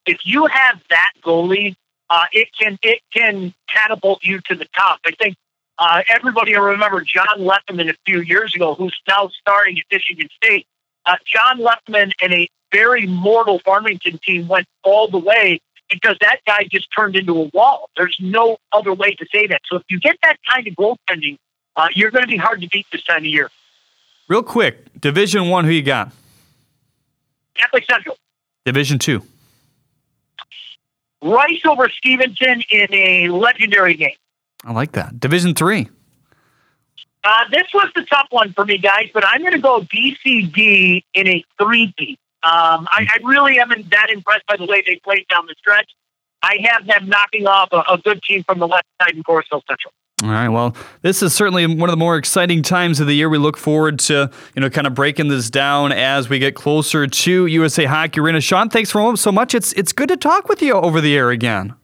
If 0.05 0.20
you 0.26 0.45
have 0.47 0.82
that 0.89 1.12
goalie, 1.24 1.76
uh, 2.09 2.26
it 2.32 2.49
can 2.57 2.78
it 2.82 3.01
can 3.14 3.53
catapult 3.68 4.24
you 4.24 4.39
to 4.41 4.55
the 4.55 4.68
top. 4.76 4.99
I 5.05 5.12
think 5.12 5.36
uh, 5.78 6.03
everybody 6.09 6.53
will 6.55 6.66
remember 6.66 7.01
John 7.01 7.39
Lethemon 7.39 7.89
a 7.89 7.95
few 8.05 8.22
years 8.22 8.55
ago, 8.55 8.76
who's 8.76 8.97
now 9.07 9.30
starting 9.39 9.78
at 9.78 9.86
Michigan 9.91 10.30
State. 10.43 10.68
Uh, 11.05 11.16
John 11.26 11.59
Lethemon 11.59 12.12
and 12.22 12.34
a 12.34 12.47
very 12.72 13.05
mortal 13.05 13.59
Farmington 13.59 14.20
team 14.20 14.47
went 14.47 14.68
all 14.84 15.07
the 15.07 15.18
way 15.18 15.59
because 15.91 16.17
that 16.21 16.37
guy 16.47 16.67
just 16.71 16.87
turned 16.97 17.15
into 17.15 17.37
a 17.37 17.43
wall. 17.53 17.89
There's 17.95 18.17
no 18.19 18.57
other 18.71 18.93
way 18.93 19.13
to 19.15 19.25
say 19.33 19.47
that. 19.47 19.61
So 19.69 19.77
if 19.77 19.83
you 19.89 19.99
get 19.99 20.17
that 20.23 20.37
kind 20.49 20.67
of 20.67 20.73
goaltending, 20.75 21.37
uh, 21.75 21.87
you're 21.93 22.11
going 22.11 22.23
to 22.23 22.27
be 22.27 22.37
hard 22.37 22.61
to 22.61 22.67
beat 22.67 22.87
this 22.91 23.03
time 23.03 23.19
of 23.19 23.25
year. 23.25 23.49
Real 24.27 24.43
quick, 24.43 24.99
Division 24.99 25.49
One, 25.49 25.65
who 25.65 25.71
you 25.71 25.83
got? 25.83 26.11
Catholic 27.55 27.85
Central. 27.89 28.17
Division 28.65 28.97
Two. 28.97 29.23
Rice 31.21 31.61
over 31.67 31.89
Stevenson 31.89 32.63
in 32.71 32.93
a 32.93 33.29
legendary 33.29 33.93
game. 33.93 34.15
I 34.63 34.71
like 34.71 34.93
that. 34.93 35.19
Division 35.19 35.53
Three. 35.53 35.89
Uh, 37.23 37.43
this 37.51 37.67
was 37.73 37.91
the 37.95 38.03
tough 38.03 38.27
one 38.31 38.51
for 38.53 38.65
me, 38.65 38.77
guys, 38.79 39.09
but 39.13 39.23
I'm 39.25 39.41
going 39.41 39.53
to 39.53 39.59
go 39.59 39.81
BCD 39.81 41.03
in 41.13 41.27
a 41.27 41.43
3 41.61 41.93
um, 42.43 42.87
I, 42.91 43.05
I, 43.07 43.17
really 43.23 43.57
haven't 43.57 43.91
that 43.91 44.07
impressed 44.09 44.47
by 44.47 44.57
the 44.57 44.65
way 44.65 44.83
they 44.85 44.99
played 45.03 45.27
down 45.29 45.45
the 45.45 45.53
stretch. 45.59 45.91
I 46.41 46.57
have 46.63 46.87
them 46.87 47.07
knocking 47.07 47.45
off 47.45 47.69
a, 47.71 47.83
a 47.87 47.99
good 48.03 48.23
team 48.23 48.43
from 48.43 48.57
the 48.57 48.67
left 48.67 48.87
side 48.99 49.15
in 49.15 49.21
Coruscant 49.21 49.63
Central. 49.67 49.93
All 50.23 50.29
right. 50.29 50.49
Well, 50.49 50.75
this 51.01 51.21
is 51.21 51.33
certainly 51.33 51.67
one 51.67 51.89
of 51.89 51.93
the 51.93 51.97
more 51.97 52.17
exciting 52.17 52.63
times 52.63 52.99
of 52.99 53.07
the 53.07 53.13
year. 53.13 53.29
We 53.29 53.37
look 53.37 53.57
forward 53.57 53.99
to 53.99 54.29
you 54.55 54.61
know 54.61 54.69
kind 54.69 54.87
of 54.87 54.95
breaking 54.95 55.27
this 55.27 55.49
down 55.49 55.91
as 55.91 56.29
we 56.29 56.39
get 56.39 56.55
closer 56.55 57.07
to 57.07 57.45
USA 57.45 57.85
Hockey 57.85 58.19
Arena. 58.19 58.41
Sean, 58.41 58.69
thanks 58.69 58.91
for 58.91 59.15
so 59.17 59.31
much. 59.31 59.53
It's 59.53 59.73
it's 59.73 59.93
good 59.93 60.09
to 60.09 60.17
talk 60.17 60.49
with 60.49 60.61
you 60.61 60.73
over 60.73 60.99
the 61.01 61.15
air 61.15 61.29
again. 61.29 61.75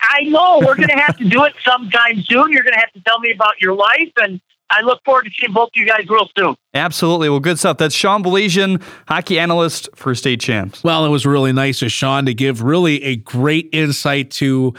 I 0.00 0.22
know 0.22 0.60
we're 0.64 0.76
going 0.76 0.88
to 0.88 0.98
have 0.98 1.16
to 1.16 1.28
do 1.28 1.44
it 1.44 1.54
sometime 1.64 2.22
soon. 2.22 2.52
You're 2.52 2.62
going 2.62 2.74
to 2.74 2.80
have 2.80 2.92
to 2.92 3.00
tell 3.00 3.18
me 3.18 3.32
about 3.32 3.60
your 3.60 3.74
life 3.74 4.12
and 4.18 4.40
I 4.70 4.82
look 4.82 5.00
forward 5.04 5.24
to 5.24 5.30
seeing 5.38 5.52
both 5.52 5.68
of 5.68 5.72
you 5.76 5.86
guys 5.86 6.06
real 6.08 6.28
soon. 6.36 6.56
Absolutely. 6.74 7.28
Well, 7.28 7.40
good 7.40 7.58
stuff. 7.58 7.78
That's 7.78 7.94
Sean 7.94 8.22
Baligian, 8.22 8.82
hockey 9.06 9.38
analyst 9.38 9.88
for 9.94 10.14
State 10.14 10.40
Champs. 10.40 10.82
Well, 10.82 11.04
it 11.04 11.08
was 11.08 11.24
really 11.24 11.52
nice 11.52 11.82
of 11.82 11.92
Sean 11.92 12.26
to 12.26 12.34
give 12.34 12.62
really 12.62 13.02
a 13.04 13.16
great 13.16 13.68
insight 13.72 14.30
to 14.32 14.74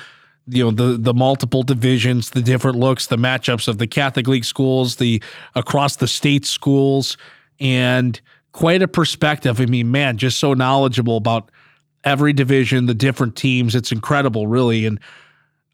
you 0.47 0.63
know 0.63 0.71
the 0.71 0.97
the 0.97 1.13
multiple 1.13 1.63
divisions, 1.63 2.31
the 2.31 2.41
different 2.41 2.77
looks, 2.77 3.07
the 3.07 3.17
matchups 3.17 3.67
of 3.67 3.77
the 3.77 3.87
Catholic 3.87 4.27
League 4.27 4.45
schools, 4.45 4.95
the 4.97 5.21
across 5.55 5.97
the 5.97 6.07
state 6.07 6.45
schools, 6.45 7.17
and 7.59 8.19
quite 8.53 8.81
a 8.81 8.87
perspective. 8.87 9.59
I 9.59 9.65
mean, 9.65 9.91
man, 9.91 10.17
just 10.17 10.39
so 10.39 10.53
knowledgeable 10.53 11.17
about 11.17 11.51
every 12.03 12.33
division, 12.33 12.85
the 12.85 12.93
different 12.93 13.35
teams. 13.35 13.75
It's 13.75 13.91
incredible, 13.91 14.47
really, 14.47 14.85
and 14.85 14.99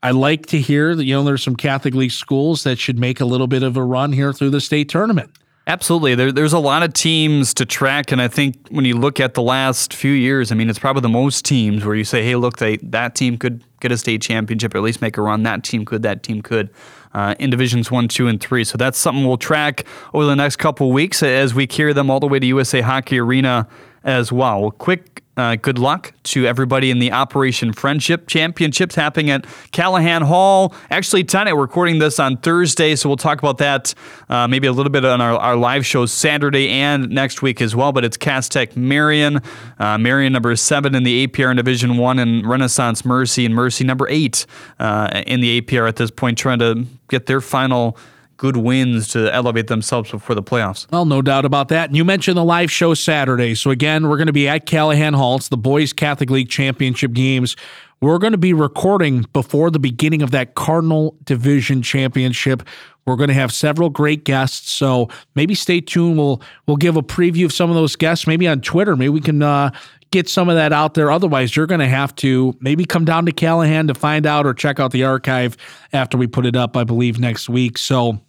I 0.04 0.12
like 0.12 0.48
to 0.48 0.60
hear 0.60 0.96
that, 0.96 1.06
you 1.06 1.14
know, 1.14 1.24
there's 1.24 1.42
some 1.42 1.56
Catholic 1.56 1.94
League 1.94 2.12
schools 2.12 2.64
that 2.66 2.78
should 2.78 3.00
make 3.00 3.22
a 3.22 3.26
little 3.26 3.48
bit 3.48 3.64
of 3.64 3.78
a 3.78 3.84
run 3.84 4.12
here 4.12 4.34
through 4.34 4.50
the 4.50 4.60
state 4.60 4.90
tournament. 4.90 5.32
Absolutely. 5.66 6.14
There, 6.14 6.30
there's 6.30 6.52
a 6.52 6.60
lot 6.60 6.84
of 6.84 6.92
teams 6.92 7.54
to 7.54 7.66
track. 7.66 8.12
And 8.12 8.22
I 8.22 8.28
think 8.28 8.68
when 8.68 8.84
you 8.84 8.98
look 8.98 9.22
at 9.22 9.34
the 9.34 9.42
last 9.42 9.94
few 9.94 10.12
years, 10.12 10.52
I 10.52 10.56
mean, 10.56 10.70
it's 10.70 10.78
probably 10.78 11.00
the 11.00 11.10
most 11.10 11.46
teams 11.46 11.86
where 11.86 11.96
you 11.96 12.04
say, 12.04 12.22
hey, 12.22 12.36
look, 12.36 12.58
they, 12.58 12.76
that 12.78 13.16
team 13.16 13.38
could 13.38 13.64
get 13.80 13.94
a 13.94 13.98
state 13.98 14.22
championship 14.22 14.76
or 14.76 14.80
at 14.80 14.84
least 14.84 15.02
make 15.02 15.18
a 15.18 15.22
run. 15.22 15.44
That 15.44 15.64
team 15.64 15.86
could, 15.86 16.04
that 16.04 16.22
team 16.22 16.42
could. 16.42 16.70
Uh, 17.14 17.36
in 17.38 17.52
divisions 17.52 17.92
one, 17.92 18.08
two, 18.08 18.28
and 18.28 18.42
three. 18.42 18.64
So 18.64 18.76
that's 18.76 18.98
something 18.98 19.24
we'll 19.24 19.38
track 19.38 19.86
over 20.16 20.26
the 20.26 20.36
next 20.36 20.56
couple 20.56 20.92
weeks 20.92 21.22
as 21.22 21.54
we 21.54 21.68
carry 21.68 21.94
them 21.94 22.10
all 22.10 22.20
the 22.20 22.28
way 22.28 22.40
to 22.40 22.46
USA 22.48 22.82
Hockey 22.82 23.20
Arena 23.20 23.68
as 24.04 24.32
well. 24.32 24.72
quick 24.72 25.24
uh, 25.36 25.56
good 25.56 25.80
luck 25.80 26.14
to 26.22 26.46
everybody 26.46 26.92
in 26.92 27.00
the 27.00 27.12
Operation 27.12 27.74
Friendship 27.74 28.28
Championships 28.28 28.94
happening 28.94 29.32
at 29.32 29.44
Calihan 29.72 30.22
Hall. 30.22 30.76
Actually, 30.92 31.24
tonight, 31.24 31.54
we're 31.54 31.62
recording 31.62 31.98
this 31.98 32.20
on 32.20 32.38
Thursday, 32.38 32.96
so 32.96 33.10
we'll 33.10 33.18
talk 33.18 33.40
about 33.40 33.58
that 33.58 33.96
uh, 34.30 34.48
maybe 34.48 34.68
a 34.68 34.72
little 34.72 34.92
bit 34.92 35.04
on 35.04 35.22
our, 35.22 35.36
our 35.38 35.56
live 35.56 35.88
show 35.88 36.06
Saturday 36.06 36.70
and 36.70 37.10
next 37.10 37.42
week 37.42 37.64
as 37.64 37.76
well. 37.76 37.92
But 37.92 38.06
it's 38.06 38.16
Cass 38.16 38.48
Tech 38.48 38.78
Marian, 38.78 39.42
uh, 39.80 39.98
Marian 39.98 40.34
number 40.34 40.56
seven 40.56 40.94
in 40.94 41.04
the 41.04 41.26
APR 41.26 41.50
in 41.50 41.58
Division 41.58 41.98
One, 41.98 42.20
and 42.20 42.46
Renaissance 42.46 43.04
Mercy 43.04 43.44
and 43.44 43.56
Mercy 43.56 43.84
number 43.84 44.08
eight 44.10 44.46
uh, 44.78 45.24
in 45.26 45.42
the 45.42 45.62
APR 45.62 45.88
at 45.88 45.96
this 45.96 46.12
point, 46.12 46.38
trying 46.38 46.60
to 46.60 46.86
get 47.10 47.26
their 47.26 47.42
final 47.42 47.98
good 48.38 48.58
wins 48.58 49.08
to 49.10 49.34
elevate 49.34 49.68
themselves 49.68 50.12
before 50.12 50.36
the 50.36 50.44
playoffs. 50.44 50.90
Well, 50.92 51.06
no 51.06 51.22
doubt 51.22 51.46
about 51.46 51.70
that. 51.70 51.90
And 51.90 51.98
you 51.98 52.06
mentioned 52.06 52.38
the 52.38 52.44
live 52.44 52.72
show 52.72 52.94
Saturday. 52.94 53.56
So, 53.56 53.72
again, 53.72 54.10
we're 54.10 54.18
going 54.18 54.28
to 54.28 54.34
be 54.34 54.48
at 54.48 54.66
Calihan 54.66 55.16
Hall. 55.16 55.36
It's 55.36 55.50
the 55.50 55.58
Boys 55.58 55.94
Catholic 55.94 56.30
League 56.30 56.50
Championship 56.50 57.14
games. 57.14 57.56
We're 58.02 58.18
going 58.18 58.34
to 58.34 58.38
be 58.38 58.52
recording 58.54 59.26
before 59.32 59.72
the 59.72 59.80
beginning 59.80 60.22
of 60.22 60.32
that 60.32 60.56
Cardinal 60.56 61.16
Division 61.24 61.82
Championship. 61.82 62.64
We're 63.06 63.16
going 63.16 63.30
to 63.30 63.34
have 63.34 63.54
several 63.54 63.90
great 63.90 64.26
guests, 64.26 64.72
so 64.72 65.10
maybe 65.36 65.56
stay 65.56 65.80
tuned. 65.80 66.18
We'll 66.18 66.42
we'll 66.68 66.78
give 66.78 66.98
a 66.98 67.02
preview 67.02 67.46
of 67.46 67.54
some 67.54 67.70
of 67.70 67.78
those 67.78 67.96
guests, 67.96 68.28
maybe 68.28 68.48
on 68.48 68.60
Twitter. 68.60 68.96
Maybe 68.98 69.10
we 69.10 69.22
can 69.22 69.42
uh, 69.42 69.72
get 70.14 70.30
some 70.30 70.48
of 70.48 70.56
that 70.56 70.72
out 70.72 70.94
there. 70.94 71.12
Otherwise, 71.12 71.56
you're 71.56 71.68
going 71.68 71.82
to 71.82 71.88
have 71.88 72.16
to 72.18 72.56
maybe 72.62 72.86
come 72.86 73.04
down 73.04 73.26
to 73.26 73.32
Calihan 73.34 73.88
to 73.88 73.94
find 73.94 74.26
out, 74.26 74.46
or 74.46 74.54
check 74.54 74.80
out 74.80 74.92
the 74.92 75.04
archive 75.04 75.58
after 75.92 76.18
we 76.18 76.28
put 76.28 76.46
it 76.46 76.56
up. 76.56 76.78
I 76.78 76.86
believe 76.86 77.20
next 77.20 77.50
week. 77.50 77.78
So 77.78 78.12
it 78.12 78.20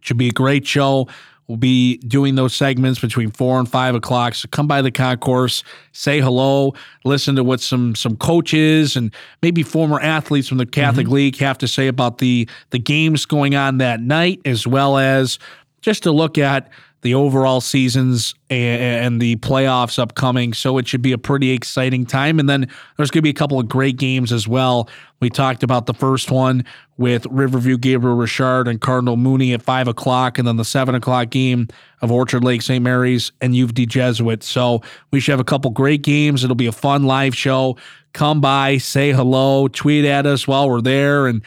should 0.00 0.18
be 0.18 0.28
a 0.28 0.32
great 0.32 0.66
show. 0.66 1.06
We'll 1.48 1.58
be 1.58 1.98
doing 1.98 2.34
those 2.34 2.54
segments 2.54 2.98
between 2.98 3.30
four 3.30 3.58
and 3.58 3.68
five 3.68 3.94
o'clock. 3.94 4.34
So 4.34 4.48
come 4.48 4.66
by 4.66 4.80
the 4.80 4.90
concourse, 4.90 5.62
say 5.92 6.20
hello, 6.20 6.72
listen 7.04 7.36
to 7.36 7.44
what 7.44 7.60
some 7.60 7.94
some 7.94 8.16
coaches 8.16 8.96
and 8.96 9.12
maybe 9.42 9.62
former 9.62 10.00
athletes 10.00 10.48
from 10.48 10.58
the 10.58 10.66
Catholic 10.66 11.06
mm-hmm. 11.06 11.14
League 11.14 11.36
have 11.38 11.58
to 11.58 11.68
say 11.68 11.88
about 11.88 12.18
the 12.18 12.48
the 12.70 12.78
games 12.78 13.26
going 13.26 13.54
on 13.54 13.78
that 13.78 14.00
night, 14.00 14.40
as 14.46 14.66
well 14.66 14.96
as 14.96 15.38
just 15.82 16.04
to 16.04 16.12
look 16.12 16.38
at 16.38 16.70
the 17.02 17.14
overall 17.14 17.60
seasons 17.60 18.34
and 18.48 19.20
the 19.20 19.36
playoffs 19.36 19.98
upcoming. 19.98 20.52
So 20.54 20.78
it 20.78 20.86
should 20.86 21.02
be 21.02 21.12
a 21.12 21.18
pretty 21.18 21.50
exciting 21.50 22.06
time. 22.06 22.38
And 22.38 22.48
then 22.48 22.68
there's 22.96 23.10
going 23.10 23.18
to 23.18 23.22
be 23.22 23.30
a 23.30 23.34
couple 23.34 23.58
of 23.58 23.68
great 23.68 23.96
games 23.96 24.32
as 24.32 24.46
well. 24.46 24.88
We 25.20 25.28
talked 25.28 25.64
about 25.64 25.86
the 25.86 25.94
first 25.94 26.30
one 26.30 26.64
with 26.98 27.26
Riverview 27.26 27.76
Gabriel 27.78 28.16
Richard 28.16 28.68
and 28.68 28.80
Cardinal 28.80 29.16
Mooney 29.16 29.52
at 29.52 29.62
five 29.62 29.88
o'clock, 29.88 30.38
and 30.38 30.46
then 30.46 30.56
the 30.56 30.64
seven 30.64 30.94
o'clock 30.94 31.30
game 31.30 31.68
of 32.02 32.12
Orchard 32.12 32.44
Lake 32.44 32.62
St. 32.62 32.82
Mary's 32.82 33.32
and 33.40 33.54
U 33.56 33.64
of 33.64 33.74
Jesuit. 33.74 34.44
So 34.44 34.82
we 35.10 35.18
should 35.18 35.32
have 35.32 35.40
a 35.40 35.44
couple 35.44 35.70
great 35.72 36.02
games. 36.02 36.44
It'll 36.44 36.56
be 36.56 36.66
a 36.66 36.72
fun 36.72 37.04
live 37.04 37.34
show. 37.34 37.76
Come 38.12 38.40
by, 38.40 38.78
say 38.78 39.10
hello, 39.10 39.68
tweet 39.68 40.04
at 40.04 40.26
us 40.26 40.46
while 40.46 40.68
we're 40.68 40.80
there, 40.80 41.26
and 41.26 41.42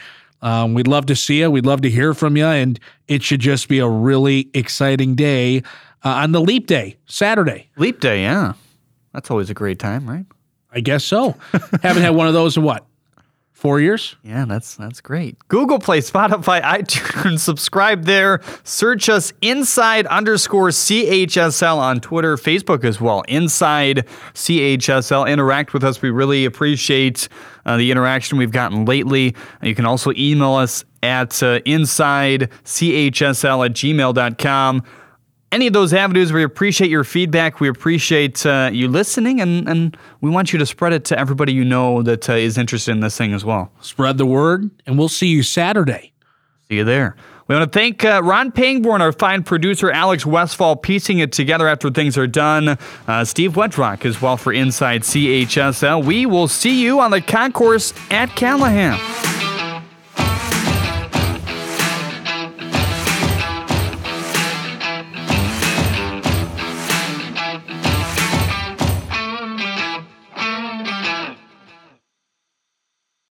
um, 0.46 0.74
we'd 0.74 0.86
love 0.86 1.06
to 1.06 1.16
see 1.16 1.40
you. 1.40 1.50
We'd 1.50 1.66
love 1.66 1.80
to 1.80 1.90
hear 1.90 2.14
from 2.14 2.36
you. 2.36 2.46
And 2.46 2.78
it 3.08 3.24
should 3.24 3.40
just 3.40 3.66
be 3.66 3.80
a 3.80 3.88
really 3.88 4.48
exciting 4.54 5.16
day 5.16 5.58
uh, 6.04 6.10
on 6.10 6.30
the 6.30 6.40
leap 6.40 6.68
day, 6.68 6.98
Saturday. 7.06 7.68
Leap 7.76 7.98
day, 7.98 8.22
yeah. 8.22 8.52
That's 9.12 9.28
always 9.28 9.50
a 9.50 9.54
great 9.54 9.80
time, 9.80 10.08
right? 10.08 10.24
I 10.70 10.78
guess 10.78 11.04
so. 11.04 11.34
Haven't 11.82 12.04
had 12.04 12.10
one 12.10 12.28
of 12.28 12.34
those 12.34 12.56
in 12.56 12.62
what? 12.62 12.86
Four 13.54 13.80
years? 13.80 14.14
Yeah, 14.22 14.44
that's 14.44 14.76
that's 14.76 15.00
great. 15.00 15.36
Google 15.48 15.80
Play, 15.80 16.00
Spotify, 16.00 16.62
iTunes, 16.80 17.40
subscribe 17.40 18.04
there. 18.04 18.40
Search 18.62 19.08
us 19.08 19.32
inside 19.40 20.06
underscore 20.06 20.68
CHSL 20.68 21.78
on 21.78 22.00
Twitter, 22.00 22.36
Facebook 22.36 22.84
as 22.84 23.00
well. 23.00 23.22
Inside 23.26 24.06
CHSL. 24.34 25.28
Interact 25.28 25.72
with 25.72 25.82
us. 25.82 26.00
We 26.02 26.10
really 26.10 26.44
appreciate 26.44 27.28
uh, 27.66 27.76
the 27.76 27.90
interaction 27.90 28.38
we've 28.38 28.50
gotten 28.50 28.86
lately. 28.86 29.34
You 29.62 29.74
can 29.74 29.84
also 29.84 30.12
email 30.16 30.54
us 30.54 30.84
at 31.02 31.42
uh, 31.42 31.60
insidechsl 31.60 32.48
at 33.66 33.72
gmail.com 33.72 34.82
any 35.52 35.66
of 35.66 35.72
those 35.72 35.94
avenues, 35.94 36.32
we 36.32 36.42
appreciate 36.42 36.90
your 36.90 37.04
feedback. 37.04 37.60
We 37.60 37.68
appreciate 37.68 38.44
uh, 38.44 38.70
you 38.72 38.88
listening, 38.88 39.40
and, 39.40 39.68
and 39.68 39.96
we 40.20 40.28
want 40.28 40.52
you 40.52 40.58
to 40.58 40.66
spread 40.66 40.92
it 40.92 41.04
to 41.06 41.18
everybody 41.18 41.52
you 41.52 41.64
know 41.64 42.02
that 42.02 42.28
uh, 42.28 42.34
is 42.34 42.58
interested 42.58 42.92
in 42.92 43.00
this 43.00 43.16
thing 43.16 43.32
as 43.32 43.44
well. 43.44 43.70
Spread 43.80 44.18
the 44.18 44.26
word, 44.26 44.70
and 44.86 44.98
we'll 44.98 45.08
see 45.08 45.28
you 45.28 45.42
Saturday. 45.42 46.12
See 46.68 46.76
you 46.76 46.84
there. 46.84 47.16
We 47.48 47.54
want 47.54 47.72
to 47.72 47.78
thank 47.78 48.04
uh, 48.04 48.22
Ron 48.24 48.50
Pangborn, 48.50 49.00
our 49.00 49.12
fine 49.12 49.44
producer, 49.44 49.88
Alex 49.90 50.26
Westfall, 50.26 50.74
piecing 50.74 51.20
it 51.20 51.30
together 51.30 51.68
after 51.68 51.90
things 51.90 52.18
are 52.18 52.26
done. 52.26 52.76
Uh, 53.06 53.24
Steve 53.24 53.52
Wetrock 53.52 54.04
as 54.04 54.20
well 54.20 54.36
for 54.36 54.52
Inside 54.52 55.02
CHSL. 55.02 56.04
We 56.04 56.26
will 56.26 56.48
see 56.48 56.82
you 56.82 56.98
on 56.98 57.12
the 57.12 57.20
concourse 57.20 57.92
at 58.10 58.30
Calihan. 58.30 59.45